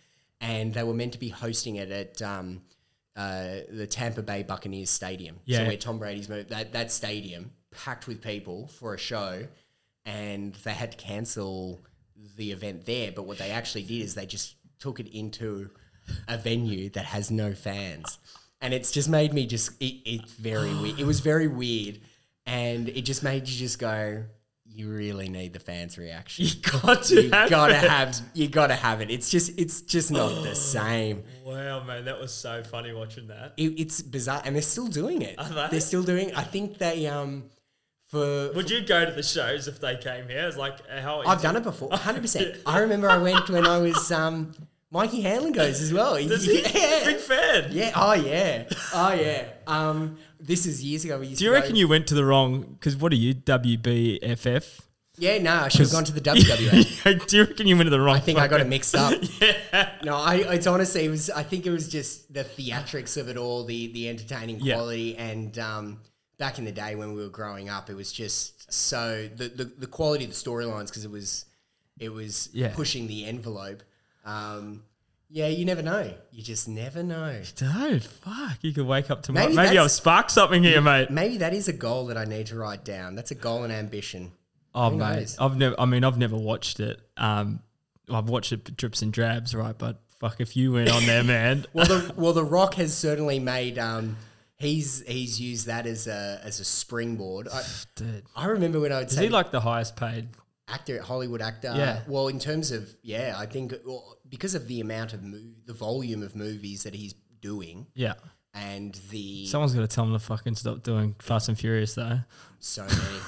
and 0.41 0.73
they 0.75 0.83
were 0.83 0.95
meant 0.95 1.13
to 1.13 1.19
be 1.19 1.29
hosting 1.29 1.77
it 1.77 1.91
at. 1.91 2.21
Um, 2.23 2.63
uh, 3.15 3.61
the 3.69 3.87
Tampa 3.87 4.23
Bay 4.23 4.43
Buccaneers 4.43 4.89
Stadium, 4.89 5.39
Yeah. 5.45 5.59
so 5.59 5.67
where 5.67 5.77
Tom 5.77 5.99
Brady's 5.99 6.31
moved, 6.31 6.49
that 6.49 6.73
that 6.73 6.91
stadium 6.91 7.53
packed 7.71 8.07
with 8.07 8.23
people 8.23 8.69
for 8.69 8.95
a 8.95 8.99
show, 8.99 9.47
and 10.07 10.55
they 10.65 10.73
had 10.73 10.93
to 10.93 10.97
cancel 10.97 11.85
the 12.37 12.53
event 12.53 12.87
there. 12.87 13.13
But 13.13 13.25
what 13.25 13.37
they 13.37 13.51
actually 13.51 13.83
did 13.83 14.01
is 14.01 14.15
they 14.15 14.25
just 14.25 14.55
took 14.79 14.99
it 14.99 15.09
into 15.09 15.71
a 16.27 16.39
venue 16.39 16.89
that 16.91 17.05
has 17.05 17.31
no 17.31 17.53
fans, 17.55 18.19
and 18.63 18.73
it's 18.73 18.91
just 18.91 19.09
made 19.09 19.35
me 19.35 19.47
just 19.47 19.73
it, 19.83 19.97
it's 20.07 20.33
very 20.33 20.73
weird. 20.75 20.99
It 21.01 21.05
was 21.05 21.21
very 21.21 21.49
weird, 21.49 22.01
and 22.47 22.89
it 22.89 23.03
just 23.03 23.23
made 23.23 23.49
you 23.49 23.57
just 23.59 23.79
go. 23.79 24.25
You 24.75 24.89
really 24.91 25.29
need 25.29 25.53
the 25.53 25.59
fans' 25.59 25.99
reaction. 25.99 26.47
You 26.49 26.55
got 26.81 27.03
to 27.05 27.23
You 27.23 27.31
have 27.31 27.51
gotta 27.51 27.75
it. 27.77 27.91
have, 27.91 28.19
you 28.33 28.49
gotta 28.49 28.75
have 28.75 29.03
it. 29.03 29.11
It's 29.11 29.29
just, 29.29 29.59
it's 29.61 29.83
just 29.83 30.11
not 30.11 30.43
the 30.45 30.55
same. 30.55 31.25
Wow, 31.45 31.85
man, 31.85 32.07
that 32.07 32.19
was 32.19 32.33
so 32.33 32.63
funny 32.63 32.91
watching 32.95 33.27
that. 33.27 33.53
It, 33.59 33.79
it's 33.79 34.01
bizarre, 34.01 34.41
and 34.47 34.55
they're 34.55 34.63
still 34.63 34.87
doing 34.87 35.21
it. 35.21 35.39
Are 35.39 35.47
they? 35.47 35.67
They're 35.73 35.81
still 35.81 36.03
doing. 36.03 36.35
I 36.35 36.43
think 36.43 36.79
they 36.79 37.07
um 37.07 37.51
for. 38.07 38.51
Would 38.55 38.71
you 38.71 38.81
go 38.81 39.05
to 39.05 39.13
the 39.13 39.23
shows 39.23 39.69
if 39.69 39.79
they 39.79 39.97
came 39.97 40.27
here? 40.29 40.47
It's 40.49 40.57
like 40.57 40.79
how 40.89 41.21
I've 41.21 41.43
done 41.43 41.57
it 41.57 41.65
before, 41.65 41.91
hundred 41.93 42.23
percent. 42.23 42.57
I 42.67 42.79
remember 42.79 43.11
I 43.11 43.19
went 43.19 43.51
when 43.51 43.67
I 43.67 43.77
was 43.77 44.11
um. 44.11 44.55
Mikey 44.93 45.23
Hanlon 45.23 45.53
goes 45.53 45.81
as 45.81 45.93
well. 45.93 46.15
Does 46.29 46.45
he? 46.53 46.61
Yeah. 46.61 47.05
Big 47.05 47.17
fan. 47.17 47.69
Yeah. 47.73 47.93
Oh 47.97 48.13
yeah. 48.13 48.65
Oh 48.95 49.13
yeah. 49.15 49.47
Um. 49.67 50.19
This 50.39 50.67
is 50.67 50.85
years 50.85 51.05
ago. 51.05 51.19
We 51.21 51.29
used 51.29 51.39
Do 51.39 51.45
you 51.47 51.51
to 51.51 51.57
go- 51.57 51.61
reckon 51.63 51.77
you 51.77 51.89
went 51.89 52.07
to 52.09 52.15
the 52.15 52.25
wrong? 52.25 52.63
Because 52.79 52.97
what 52.97 53.13
are 53.13 53.17
you, 53.17 53.35
WBFF? 53.35 54.81
Yeah. 55.19 55.39
No, 55.39 55.53
I 55.55 55.69
should 55.69 55.83
have 55.83 55.93
gone 55.93 56.05
to 56.05 56.13
the 56.13 56.21
WWA. 56.21 57.27
Do 57.29 57.37
you 57.37 57.45
reckon 57.45 57.67
you 57.67 57.77
went 57.77 57.87
to 57.87 57.91
the 57.91 58.01
wrong? 58.01 58.17
I 58.17 58.21
think 58.21 58.39
I 58.39 58.49
got 58.49 58.61
it 58.61 58.67
mixed 58.67 58.95
up. 58.95 59.15
yeah. 59.41 59.91
No, 60.05 60.17
I 60.17 60.37
it's 60.55 60.67
honestly 60.67 61.05
it 61.05 61.11
was 61.11 61.31
I 61.31 61.43
think 61.43 61.67
it 61.67 61.71
was 61.71 61.89
just 61.89 62.33
the 62.33 62.45
theatrics 62.45 63.17
of 63.21 63.29
it 63.29 63.37
all, 63.37 63.65
the 63.65 63.93
the 63.93 64.09
entertaining 64.09 64.59
Yeah. 64.61 64.75
quality 64.75 65.17
and 65.17 65.59
um 65.59 66.01
back 66.39 66.59
in 66.59 66.65
the 66.65 66.73
day 66.73 66.97
when 66.97 67.15
we 67.15 67.23
were 67.23 67.29
growing 67.29 67.69
up 67.69 67.89
it 67.89 67.95
was 67.95 68.11
just 68.11 68.73
so 68.73 69.29
the 69.37 69.49
the, 69.49 69.65
the 69.65 69.87
quality 69.87 70.25
of 70.25 70.31
the 70.31 70.37
storylines 70.37 70.87
because 70.87 71.05
it 71.05 71.11
was 71.11 71.45
it 72.01 72.13
was 72.13 72.49
Yeah. 72.53 72.73
pushing 72.75 73.07
the 73.07 73.27
envelope. 73.27 73.83
Um 74.25 74.85
yeah, 75.35 75.47
you 75.47 75.65
never 75.65 75.81
know. 75.81 76.13
You 76.31 76.43
just 76.43 76.69
never 76.69 77.03
know. 77.03 77.41
Dude, 77.57 78.05
fuck! 78.05 78.59
You 78.61 78.75
could 78.75 78.87
wake 78.87 79.11
up 79.11 79.23
tomorrow. 79.23 79.47
Maybe 79.47 79.57
Maybe, 79.57 79.79
I'll 79.79 79.89
spark 79.89 80.29
something 80.29 80.63
here, 80.63 80.83
mate. 80.83 81.09
Maybe 81.11 81.39
that 81.39 81.55
is 81.55 81.69
a 81.69 81.73
goal 81.73 82.07
that 82.09 82.19
I 82.19 82.27
need 82.27 82.49
to 82.49 82.57
write 82.57 82.85
down. 82.85 83.15
That's 83.15 83.31
a 83.31 83.35
goal 83.35 83.65
and 83.65 83.73
ambition. 83.73 84.33
Oh, 84.75 84.91
Who 84.91 84.99
mate, 84.99 85.17
knows? 85.17 85.37
I've 85.41 85.57
never. 85.57 85.81
I 85.81 85.87
mean, 85.87 86.05
I've 86.05 86.19
never 86.19 86.37
watched 86.37 86.81
it. 86.81 87.01
Um, 87.17 87.61
I've 88.11 88.29
watched 88.29 88.53
it 88.53 88.77
drips 88.77 89.01
and 89.01 89.11
drabs, 89.11 89.55
right? 89.55 89.77
But 89.77 90.03
fuck, 90.21 90.39
if 90.39 90.55
you 90.55 90.73
went 90.73 90.91
on 90.91 91.07
there, 91.07 91.25
man. 91.25 91.65
Well, 91.73 91.87
the 91.87 92.13
well, 92.15 92.33
the 92.35 92.45
Rock 92.45 92.75
has 92.75 92.95
certainly 92.95 93.39
made 93.39 93.79
um, 93.79 94.19
he's 94.59 95.03
he's 95.07 95.41
used 95.41 95.67
that 95.67 95.87
as 95.87 96.07
a 96.07 96.43
as 96.45 96.61
a 96.61 96.65
springboard. 96.65 97.49
I, 97.49 97.63
Dude. 97.97 98.25
I 98.37 98.47
remember 98.49 98.81
when 98.81 98.93
I 98.93 98.99
would 98.99 99.09
Is 99.09 99.15
say 99.15 99.25
he 99.25 99.29
like 99.31 99.51
the 99.51 99.61
highest 99.61 99.97
paid? 99.97 100.29
Actor, 100.73 101.03
Hollywood 101.03 101.43
actor. 101.43 101.73
Yeah. 101.77 102.01
Well, 102.09 102.29
in 102.29 102.39
terms 102.39 102.71
of 102.73 102.95
yeah, 103.03 103.35
I 103.37 103.47
think 103.47 103.75
well, 103.85 104.17
because 104.29 104.55
of 104.55 104.67
the 104.69 104.81
amount 104.81 105.13
of 105.13 105.21
mov- 105.21 105.67
the 105.67 105.73
volume 105.75 106.23
of 106.23 106.35
movies 106.35 106.83
that 106.85 106.95
he's 106.95 107.15
doing, 107.41 107.87
Yeah. 107.95 108.15
and 108.55 108.95
the 109.11 109.47
Someone's 109.47 109.75
got 109.75 109.81
to 109.83 109.89
tell 109.89 110.05
him 110.05 110.13
to 110.13 110.19
fucking 110.19 110.55
stop 110.57 110.83
doing 110.83 111.15
Fast 111.21 111.49
and 111.49 111.59
Furious 111.59 111.95
though. 111.95 112.21
so 112.59 112.83
many. 112.83 113.19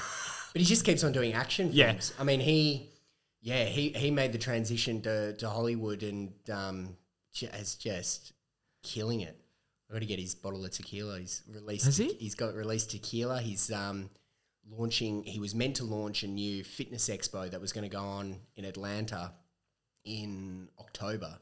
but 0.53 0.61
he 0.61 0.65
just 0.65 0.85
keeps 0.85 1.03
on 1.05 1.13
doing 1.13 1.33
action 1.35 1.73
films. 1.73 2.13
Yeah. 2.17 2.21
I 2.21 2.25
mean, 2.25 2.41
he, 2.41 2.91
yeah, 3.43 3.65
he 3.65 3.91
he 3.91 4.11
made 4.11 4.33
the 4.33 4.39
transition 4.39 5.03
to, 5.03 5.33
to 5.35 5.49
Hollywood 5.49 6.03
and 6.03 6.33
um, 6.51 6.97
is 7.41 7.75
just 7.75 8.33
killing 8.83 9.21
it. 9.21 9.37
I've 9.91 9.95
got 9.97 10.01
to 10.01 10.07
get 10.07 10.19
his 10.19 10.35
bottle 10.35 10.65
of 10.65 10.71
tequila. 10.71 11.19
He's 11.21 11.43
released. 11.53 11.85
Has 11.85 11.99
he? 11.99 12.15
He's 12.15 12.35
got 12.35 12.55
released 12.55 12.91
tequila. 12.93 13.41
He's 13.41 13.71
um, 13.71 14.09
launching. 14.71 15.23
He 15.25 15.41
was 15.41 15.55
meant 15.55 15.77
to 15.77 15.85
launch 15.85 16.23
a 16.23 16.29
new 16.29 16.65
fitness 16.65 17.09
expo 17.09 17.51
that 17.51 17.61
was 17.61 17.73
going 17.73 17.89
to 17.89 17.95
go 17.95 18.03
on 18.03 18.37
in 18.57 18.65
Atlanta 18.65 19.33
in 20.05 20.69
October. 20.79 21.39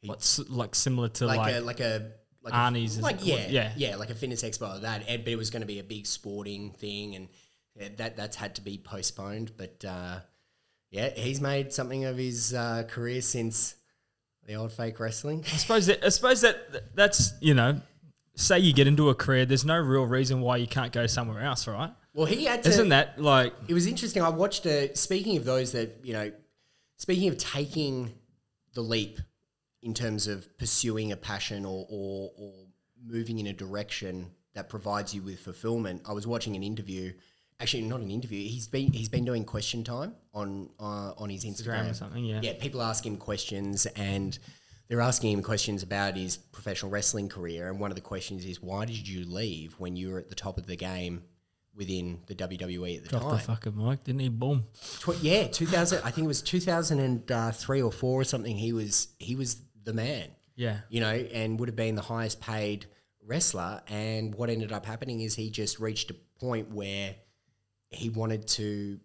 He- 0.00 0.08
What's 0.08 0.38
like 0.48 0.74
similar 0.74 1.08
to 1.08 1.26
like, 1.26 1.38
like, 1.38 1.54
a 1.56 1.60
like 1.60 1.80
a 1.80 2.12
like 2.42 2.54
Arnie's, 2.54 2.98
a, 2.98 3.02
like 3.02 3.24
yeah. 3.26 3.46
Yeah. 3.48 3.72
yeah 3.76 3.96
like 3.96 4.10
a 4.10 4.14
fitness 4.14 4.42
expo 4.44 4.70
like 4.70 4.82
that 4.82 5.02
and, 5.08 5.24
but 5.24 5.32
it 5.32 5.36
was 5.36 5.50
going 5.50 5.62
to 5.62 5.66
be 5.66 5.80
a 5.80 5.84
big 5.84 6.06
sporting 6.06 6.70
thing 6.70 7.16
and 7.16 7.28
yeah, 7.74 7.88
that 7.96 8.16
that's 8.16 8.36
had 8.36 8.54
to 8.56 8.60
be 8.60 8.78
postponed 8.78 9.52
but 9.56 9.84
uh, 9.84 10.20
yeah 10.90 11.10
he's 11.10 11.40
made 11.40 11.72
something 11.72 12.04
of 12.04 12.16
his 12.16 12.54
uh, 12.54 12.84
career 12.88 13.20
since 13.20 13.74
the 14.46 14.54
old 14.54 14.72
fake 14.72 15.00
wrestling 15.00 15.44
I 15.52 15.56
suppose 15.56 15.86
that 15.86 16.04
I 16.04 16.10
suppose 16.10 16.42
that 16.42 16.94
that's 16.94 17.32
you 17.40 17.54
know, 17.54 17.80
say 18.36 18.60
you 18.60 18.72
get 18.72 18.86
into 18.86 19.08
a 19.10 19.14
career, 19.14 19.44
there's 19.44 19.64
no 19.64 19.76
real 19.76 20.04
reason 20.04 20.40
why 20.40 20.58
you 20.58 20.66
can't 20.68 20.92
go 20.92 21.06
somewhere 21.06 21.42
else, 21.42 21.66
right? 21.66 21.90
Well 22.18 22.26
he 22.26 22.44
had 22.44 22.62
to 22.62 22.68
Isn't 22.68 22.90
that 22.90 23.20
like 23.20 23.54
it 23.68 23.74
was 23.74 23.86
interesting 23.86 24.22
I 24.22 24.28
watched 24.28 24.66
a 24.66 24.94
speaking 24.94 25.36
of 25.36 25.44
those 25.44 25.72
that 25.72 26.00
you 26.02 26.12
know 26.12 26.32
speaking 26.96 27.28
of 27.28 27.38
taking 27.38 28.12
the 28.74 28.82
leap 28.82 29.20
in 29.82 29.94
terms 29.94 30.26
of 30.26 30.46
pursuing 30.58 31.12
a 31.12 31.16
passion 31.16 31.64
or, 31.64 31.86
or, 31.88 32.30
or 32.36 32.52
moving 33.04 33.38
in 33.38 33.46
a 33.46 33.52
direction 33.52 34.30
that 34.54 34.68
provides 34.68 35.14
you 35.14 35.22
with 35.22 35.38
fulfillment. 35.38 36.02
I 36.06 36.12
was 36.12 36.26
watching 36.26 36.56
an 36.56 36.62
interview, 36.62 37.12
actually 37.60 37.84
not 37.84 38.00
an 38.00 38.10
interview. 38.10 38.48
He's 38.48 38.66
been 38.66 38.92
he's 38.92 39.08
been 39.08 39.24
doing 39.24 39.44
question 39.44 39.84
time 39.84 40.14
on 40.34 40.70
uh, 40.80 41.12
on 41.16 41.30
his 41.30 41.44
Instagram. 41.44 41.84
Instagram 41.84 41.90
or 41.90 41.94
something? 41.94 42.24
Yeah. 42.24 42.40
Yeah, 42.42 42.52
people 42.58 42.82
ask 42.82 43.06
him 43.06 43.16
questions 43.16 43.86
and 43.86 44.38
they're 44.88 45.00
asking 45.00 45.32
him 45.32 45.42
questions 45.42 45.82
about 45.82 46.16
his 46.16 46.36
professional 46.36 46.90
wrestling 46.90 47.28
career. 47.28 47.68
And 47.68 47.78
one 47.78 47.90
of 47.90 47.94
the 47.94 48.00
questions 48.02 48.44
is, 48.44 48.62
why 48.62 48.86
did 48.86 49.06
you 49.06 49.26
leave 49.26 49.74
when 49.78 49.96
you 49.96 50.10
were 50.10 50.18
at 50.18 50.30
the 50.30 50.34
top 50.34 50.56
of 50.56 50.66
the 50.66 50.76
game 50.76 51.22
within 51.78 52.20
the 52.26 52.34
WWE 52.34 52.96
at 52.98 53.02
the 53.04 53.08
Drop 53.08 53.22
time? 53.22 53.32
the 53.32 53.38
fucking 53.38 53.76
mic, 53.76 54.04
didn't 54.04 54.20
he? 54.20 54.28
Boom. 54.28 54.64
Tw- 55.00 55.22
yeah, 55.22 55.46
two 55.46 55.64
thousand. 55.64 56.02
I 56.04 56.10
think 56.10 56.26
it 56.26 56.28
was 56.28 56.42
two 56.42 56.60
thousand 56.60 56.98
and 57.00 57.32
uh, 57.32 57.52
three 57.52 57.80
or 57.80 57.90
four 57.90 58.20
or 58.20 58.24
something. 58.24 58.56
He 58.56 58.72
was 58.74 59.08
he 59.18 59.34
was 59.36 59.62
the 59.84 59.94
man, 59.94 60.28
Yeah. 60.56 60.80
you 60.90 61.00
know, 61.00 61.08
and 61.14 61.58
would 61.58 61.68
have 61.70 61.76
been 61.76 61.94
the 61.94 62.02
highest 62.02 62.40
paid 62.42 62.84
wrestler. 63.24 63.80
And 63.88 64.34
what 64.34 64.50
ended 64.50 64.72
up 64.72 64.84
happening 64.84 65.20
is 65.22 65.34
he 65.34 65.48
just 65.50 65.78
reached 65.80 66.10
a 66.10 66.16
point 66.40 66.70
where 66.70 67.14
he 67.90 68.10
wanted 68.10 68.46
to 68.48 68.98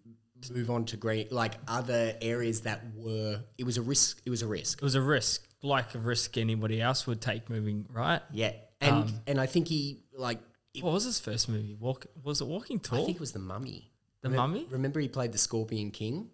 move 0.52 0.70
on 0.70 0.84
to 0.84 0.98
great 0.98 1.32
like 1.32 1.54
other 1.70 2.14
areas 2.22 2.62
that 2.62 2.82
were. 2.96 3.40
It 3.58 3.64
was 3.66 3.78
a 3.78 3.82
risk. 3.82 4.22
It 4.26 4.30
was 4.30 4.42
a 4.42 4.48
risk. 4.48 4.80
It 4.82 4.84
was 4.84 4.96
a 4.96 5.02
risk, 5.02 5.48
like 5.62 5.96
a 5.96 6.00
risk 6.00 6.38
anybody 6.38 6.82
else 6.82 7.08
would 7.08 7.22
take 7.22 7.50
moving, 7.50 7.86
right? 7.90 8.22
Yeah, 8.32 8.52
and 8.82 8.96
Um, 8.96 9.14
and 9.28 9.40
I 9.40 9.46
think 9.46 9.68
he 9.68 10.04
like. 10.18 10.40
It- 10.74 10.84
What 10.84 10.94
was 10.94 11.04
his 11.04 11.20
first 11.20 11.50
movie? 11.50 11.76
Walk 11.80 12.06
was 12.24 12.42
it 12.42 12.48
Walking 12.48 12.80
Tall? 12.80 13.02
I 13.02 13.06
think 13.06 13.18
it 13.18 13.20
was 13.22 13.32
the 13.32 13.40
Mummy. 13.40 13.92
The 14.22 14.30
Remem- 14.30 14.36
Mummy? 14.36 14.68
Remember 14.70 15.00
he 15.00 15.08
played 15.08 15.32
the 15.32 15.38
Scorpion 15.38 15.92
King. 15.92 16.30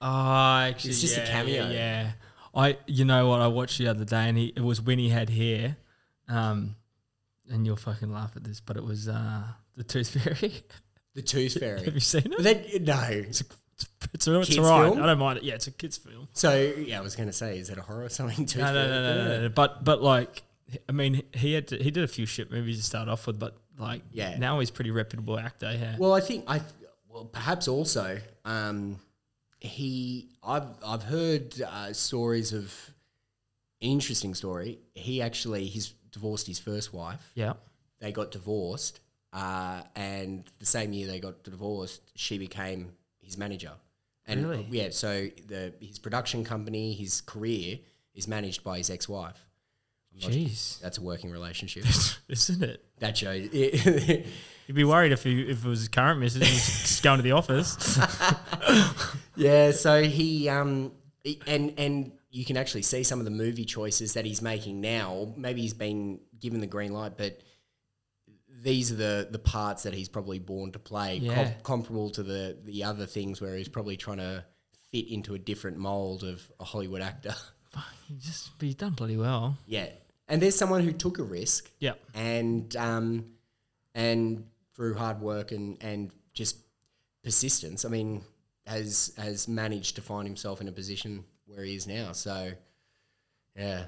Oh, 0.00 0.58
actually, 0.58 0.90
It's 0.90 1.00
just 1.00 1.16
a 1.18 1.22
cameo. 1.26 1.64
Yeah, 1.68 1.70
yeah. 1.72 2.10
I, 2.54 2.78
you 2.86 3.04
know 3.04 3.28
what? 3.28 3.40
I 3.40 3.48
watched 3.48 3.78
the 3.78 3.88
other 3.88 4.04
day, 4.04 4.28
and 4.28 4.38
he, 4.38 4.52
it 4.56 4.60
was 4.62 4.80
when 4.80 4.98
he 4.98 5.08
had 5.08 5.28
hair. 5.30 5.76
Um, 6.28 6.76
and 7.50 7.66
you'll 7.66 7.76
fucking 7.76 8.12
laugh 8.12 8.32
at 8.36 8.44
this, 8.44 8.60
but 8.60 8.76
it 8.76 8.84
was 8.84 9.08
uh, 9.08 9.42
the 9.76 9.84
Tooth 9.84 10.10
Fairy. 10.10 10.62
The 11.14 11.22
Tooth 11.22 11.54
Fairy. 11.58 11.82
Have 11.84 11.94
you 11.94 12.00
seen 12.00 12.32
it? 12.32 12.42
then 12.42 12.64
no, 12.84 13.00
It's 13.10 13.40
a, 13.40 13.44
it's, 14.14 14.28
a, 14.28 14.38
it's 14.40 14.56
right. 14.58 14.84
film? 14.88 15.02
I 15.02 15.06
don't 15.06 15.18
mind 15.18 15.38
it. 15.38 15.42
Yeah, 15.44 15.54
it's 15.54 15.66
a 15.66 15.72
kids 15.72 15.96
film. 15.96 16.28
So 16.32 16.54
yeah, 16.78 16.98
I 16.98 17.00
was 17.00 17.16
going 17.16 17.28
to 17.28 17.32
say, 17.32 17.58
is 17.58 17.70
it 17.70 17.78
a 17.78 17.82
horror 17.82 18.04
or 18.04 18.08
something? 18.08 18.46
Tooth 18.46 18.60
No, 18.62 18.72
no, 18.72 18.86
no, 18.88 19.02
no, 19.02 19.24
no, 19.24 19.40
no. 19.42 19.48
But 19.48 19.82
but 19.84 20.00
like, 20.00 20.44
I 20.88 20.92
mean, 20.92 21.22
he 21.32 21.52
had 21.54 21.68
to, 21.68 21.76
he 21.82 21.90
did 21.90 22.04
a 22.04 22.08
few 22.08 22.26
shit 22.26 22.50
movies 22.50 22.78
to 22.78 22.84
start 22.84 23.08
off 23.08 23.26
with, 23.26 23.38
but 23.38 23.56
like, 23.78 24.02
Yeah. 24.12 24.36
now 24.38 24.58
he's 24.60 24.70
a 24.70 24.72
pretty 24.72 24.90
reputable 24.90 25.38
actor. 25.38 25.72
Yeah. 25.72 25.96
Well, 25.98 26.12
I 26.14 26.20
think 26.20 26.44
I 26.46 26.60
well 27.08 27.24
perhaps 27.24 27.68
also 27.68 28.18
um, 28.44 28.98
he 29.60 30.28
I've 30.42 30.68
I've 30.84 31.02
heard 31.02 31.60
uh, 31.62 31.92
stories 31.92 32.52
of 32.52 32.74
interesting 33.80 34.34
story. 34.34 34.78
He 34.94 35.22
actually 35.22 35.66
he's 35.66 35.94
divorced 36.12 36.46
his 36.46 36.58
first 36.58 36.92
wife. 36.92 37.30
yeah. 37.34 37.54
They 38.00 38.12
got 38.12 38.30
divorced, 38.30 39.00
uh, 39.32 39.82
and 39.96 40.44
the 40.60 40.66
same 40.66 40.92
year 40.92 41.08
they 41.08 41.18
got 41.18 41.42
divorced, 41.42 42.12
she 42.14 42.38
became 42.38 42.92
his 43.20 43.36
manager. 43.36 43.72
And 44.24 44.46
Really? 44.48 44.66
yeah, 44.70 44.90
so 44.90 45.28
the 45.48 45.72
his 45.80 45.98
production 45.98 46.44
company, 46.44 46.92
his 46.92 47.20
career 47.22 47.78
is 48.14 48.28
managed 48.28 48.62
by 48.62 48.78
his 48.78 48.88
ex-wife. 48.90 49.47
Jeez, 50.18 50.80
That's 50.80 50.98
a 50.98 51.02
working 51.02 51.30
relationship. 51.30 51.84
isn't 52.28 52.62
it? 52.62 52.84
that 52.98 53.16
shows. 53.16 53.48
You'd 53.52 54.74
be 54.74 54.84
worried 54.84 55.12
if 55.12 55.22
he 55.22 55.42
if 55.42 55.64
it 55.64 55.68
was 55.68 55.80
his 55.80 55.88
current 55.88 56.20
missus 56.20 56.42
he's 56.46 56.80
just 56.82 57.02
going 57.02 57.18
to 57.18 57.22
the 57.22 57.32
office. 57.32 57.98
Yeah, 59.36 59.70
so 59.70 60.02
he 60.02 60.48
um 60.48 60.92
he- 61.22 61.40
and 61.46 61.72
and 61.78 62.12
you 62.30 62.44
can 62.44 62.56
actually 62.56 62.82
see 62.82 63.04
some 63.04 63.18
of 63.20 63.24
the 63.24 63.30
movie 63.30 63.64
choices 63.64 64.14
that 64.14 64.24
he's 64.24 64.42
making 64.42 64.80
now. 64.80 65.32
Maybe 65.36 65.60
he's 65.62 65.74
been 65.74 66.20
given 66.40 66.60
the 66.60 66.66
green 66.66 66.92
light, 66.92 67.16
but 67.16 67.40
these 68.62 68.90
are 68.90 68.96
the 68.96 69.28
the 69.30 69.38
parts 69.38 69.84
that 69.84 69.94
he's 69.94 70.08
probably 70.08 70.38
born 70.40 70.72
to 70.72 70.78
play, 70.80 71.20
com- 71.32 71.52
comparable 71.62 72.10
to 72.10 72.22
the 72.24 72.56
the 72.64 72.82
other 72.84 73.06
things 73.06 73.40
where 73.40 73.56
he's 73.56 73.68
probably 73.68 73.96
trying 73.96 74.18
to 74.18 74.44
fit 74.90 75.08
into 75.08 75.34
a 75.34 75.38
different 75.38 75.76
mold 75.78 76.24
of 76.24 76.42
a 76.58 76.64
Hollywood 76.64 77.00
actor. 77.00 77.34
Fuck, 77.70 77.84
he 78.08 78.16
just 78.16 78.50
but 78.58 78.66
he's 78.66 78.74
done 78.74 78.92
bloody 78.92 79.16
well. 79.16 79.56
yeah, 79.66 79.86
and 80.28 80.40
there's 80.42 80.56
someone 80.56 80.82
who 80.82 80.92
took 80.92 81.18
a 81.18 81.22
risk 81.22 81.70
Yeah. 81.78 81.94
and 82.14 82.74
um 82.76 83.26
and 83.94 84.44
through 84.74 84.94
hard 84.94 85.20
work 85.20 85.52
and 85.52 85.76
and 85.82 86.10
just 86.34 86.56
persistence, 87.24 87.84
I 87.84 87.88
mean, 87.88 88.22
has 88.66 89.12
has 89.18 89.48
managed 89.48 89.96
to 89.96 90.02
find 90.02 90.26
himself 90.26 90.60
in 90.60 90.68
a 90.68 90.72
position 90.72 91.24
where 91.46 91.64
he 91.64 91.74
is 91.74 91.86
now. 91.86 92.12
So, 92.12 92.52
yeah, 93.56 93.84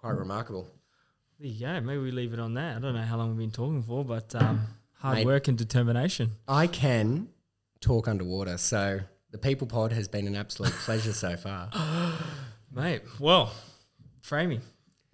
quite 0.00 0.16
remarkable. 0.16 0.66
There 1.38 1.48
you 1.48 1.60
go. 1.66 1.80
Maybe 1.80 2.00
we 2.00 2.10
leave 2.10 2.32
it 2.32 2.38
on 2.40 2.54
that. 2.54 2.76
I 2.76 2.80
don't 2.80 2.94
know 2.94 3.02
how 3.02 3.18
long 3.18 3.28
we've 3.30 3.38
been 3.38 3.50
talking 3.50 3.82
for, 3.82 4.04
but 4.04 4.34
um, 4.34 4.66
hard 4.94 5.18
Mate. 5.18 5.26
work 5.26 5.48
and 5.48 5.56
determination. 5.58 6.32
I 6.48 6.66
can 6.66 7.28
talk 7.80 8.08
underwater, 8.08 8.56
so 8.56 9.00
the 9.30 9.38
People 9.38 9.66
Pod 9.66 9.92
has 9.92 10.08
been 10.08 10.26
an 10.26 10.34
absolute 10.34 10.72
pleasure 10.72 11.12
so 11.12 11.36
far. 11.36 11.70
Mate, 12.72 13.02
well, 13.20 13.52
Framey, 14.22 14.60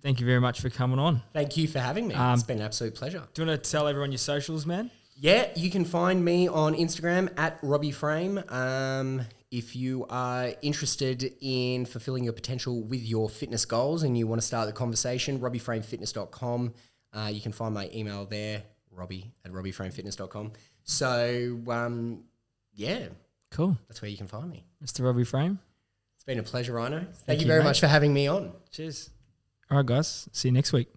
thank 0.03 0.21
you 0.21 0.27
very 0.27 0.41
much 0.41 0.61
for 0.61 0.71
coming 0.71 0.99
on. 0.99 1.23
Thank 1.33 1.57
you 1.57 1.69
for 1.69 1.79
having 1.79 2.09
me. 2.09 2.15
Um, 2.15 2.35
it's 2.35 2.43
been 2.43 2.59
an 2.59 2.65
absolute 2.65 2.95
pleasure. 2.95 3.23
Do 3.35 3.43
you 3.43 3.49
want 3.49 3.63
to 3.63 3.71
tell 3.71 3.89
everyone 3.89 4.13
your 4.13 4.19
socials, 4.19 4.67
man? 4.67 4.91
Yeah, 5.17 5.49
you 5.55 5.71
can 5.71 5.85
find 5.85 6.25
me 6.25 6.49
on 6.49 6.75
Instagram 6.75 7.33
at 7.39 7.59
Robbie 7.63 7.91
Frame. 7.93 8.43
Um, 8.49 9.23
if 9.51 9.77
you 9.77 10.07
are 10.09 10.51
interested 10.63 11.33
in 11.41 11.85
fulfilling 11.87 12.25
your 12.25 12.33
potential 12.33 12.83
with 12.83 13.03
your 13.03 13.29
fitness 13.29 13.65
goals 13.65 14.03
and 14.03 14.17
you 14.17 14.27
want 14.27 14.41
to 14.41 14.47
start 14.47 14.67
the 14.67 14.73
conversation, 14.73 15.39
robbieframefitness.com. 15.39 16.73
Uh, 17.13 17.31
you 17.33 17.41
can 17.43 17.53
find 17.53 17.75
my 17.75 17.91
email 17.95 18.25
there, 18.25 18.63
robbie 18.91 19.31
at 19.45 19.53
robbieframefitness.com. 19.53 20.53
So, 20.85 21.59
um, 21.69 22.25
yeah, 22.75 23.09
Cool. 23.51 23.77
that's 23.89 24.01
where 24.01 24.11
you 24.11 24.17
can 24.17 24.27
find 24.27 24.49
me. 24.51 24.65
Mr. 24.83 25.05
Robbie 25.05 25.25
Frame. 25.25 25.59
It's 26.17 26.25
been 26.25 26.39
a 26.39 26.43
pleasure, 26.43 26.73
Rhino. 26.73 27.07
Thank, 27.27 27.41
you 27.41 27.45
you, 27.45 27.49
very 27.49 27.61
mate. 27.61 27.67
much 27.69 27.81
for 27.81 27.87
having 27.89 28.15
me 28.15 28.27
on. 28.29 28.53
Cheers. 28.71 29.11
All 29.73 29.79
right, 29.79 29.87
guys. 29.87 30.29
See 30.33 30.49
you 30.49 30.53
next 30.53 30.75
week. 30.75 30.89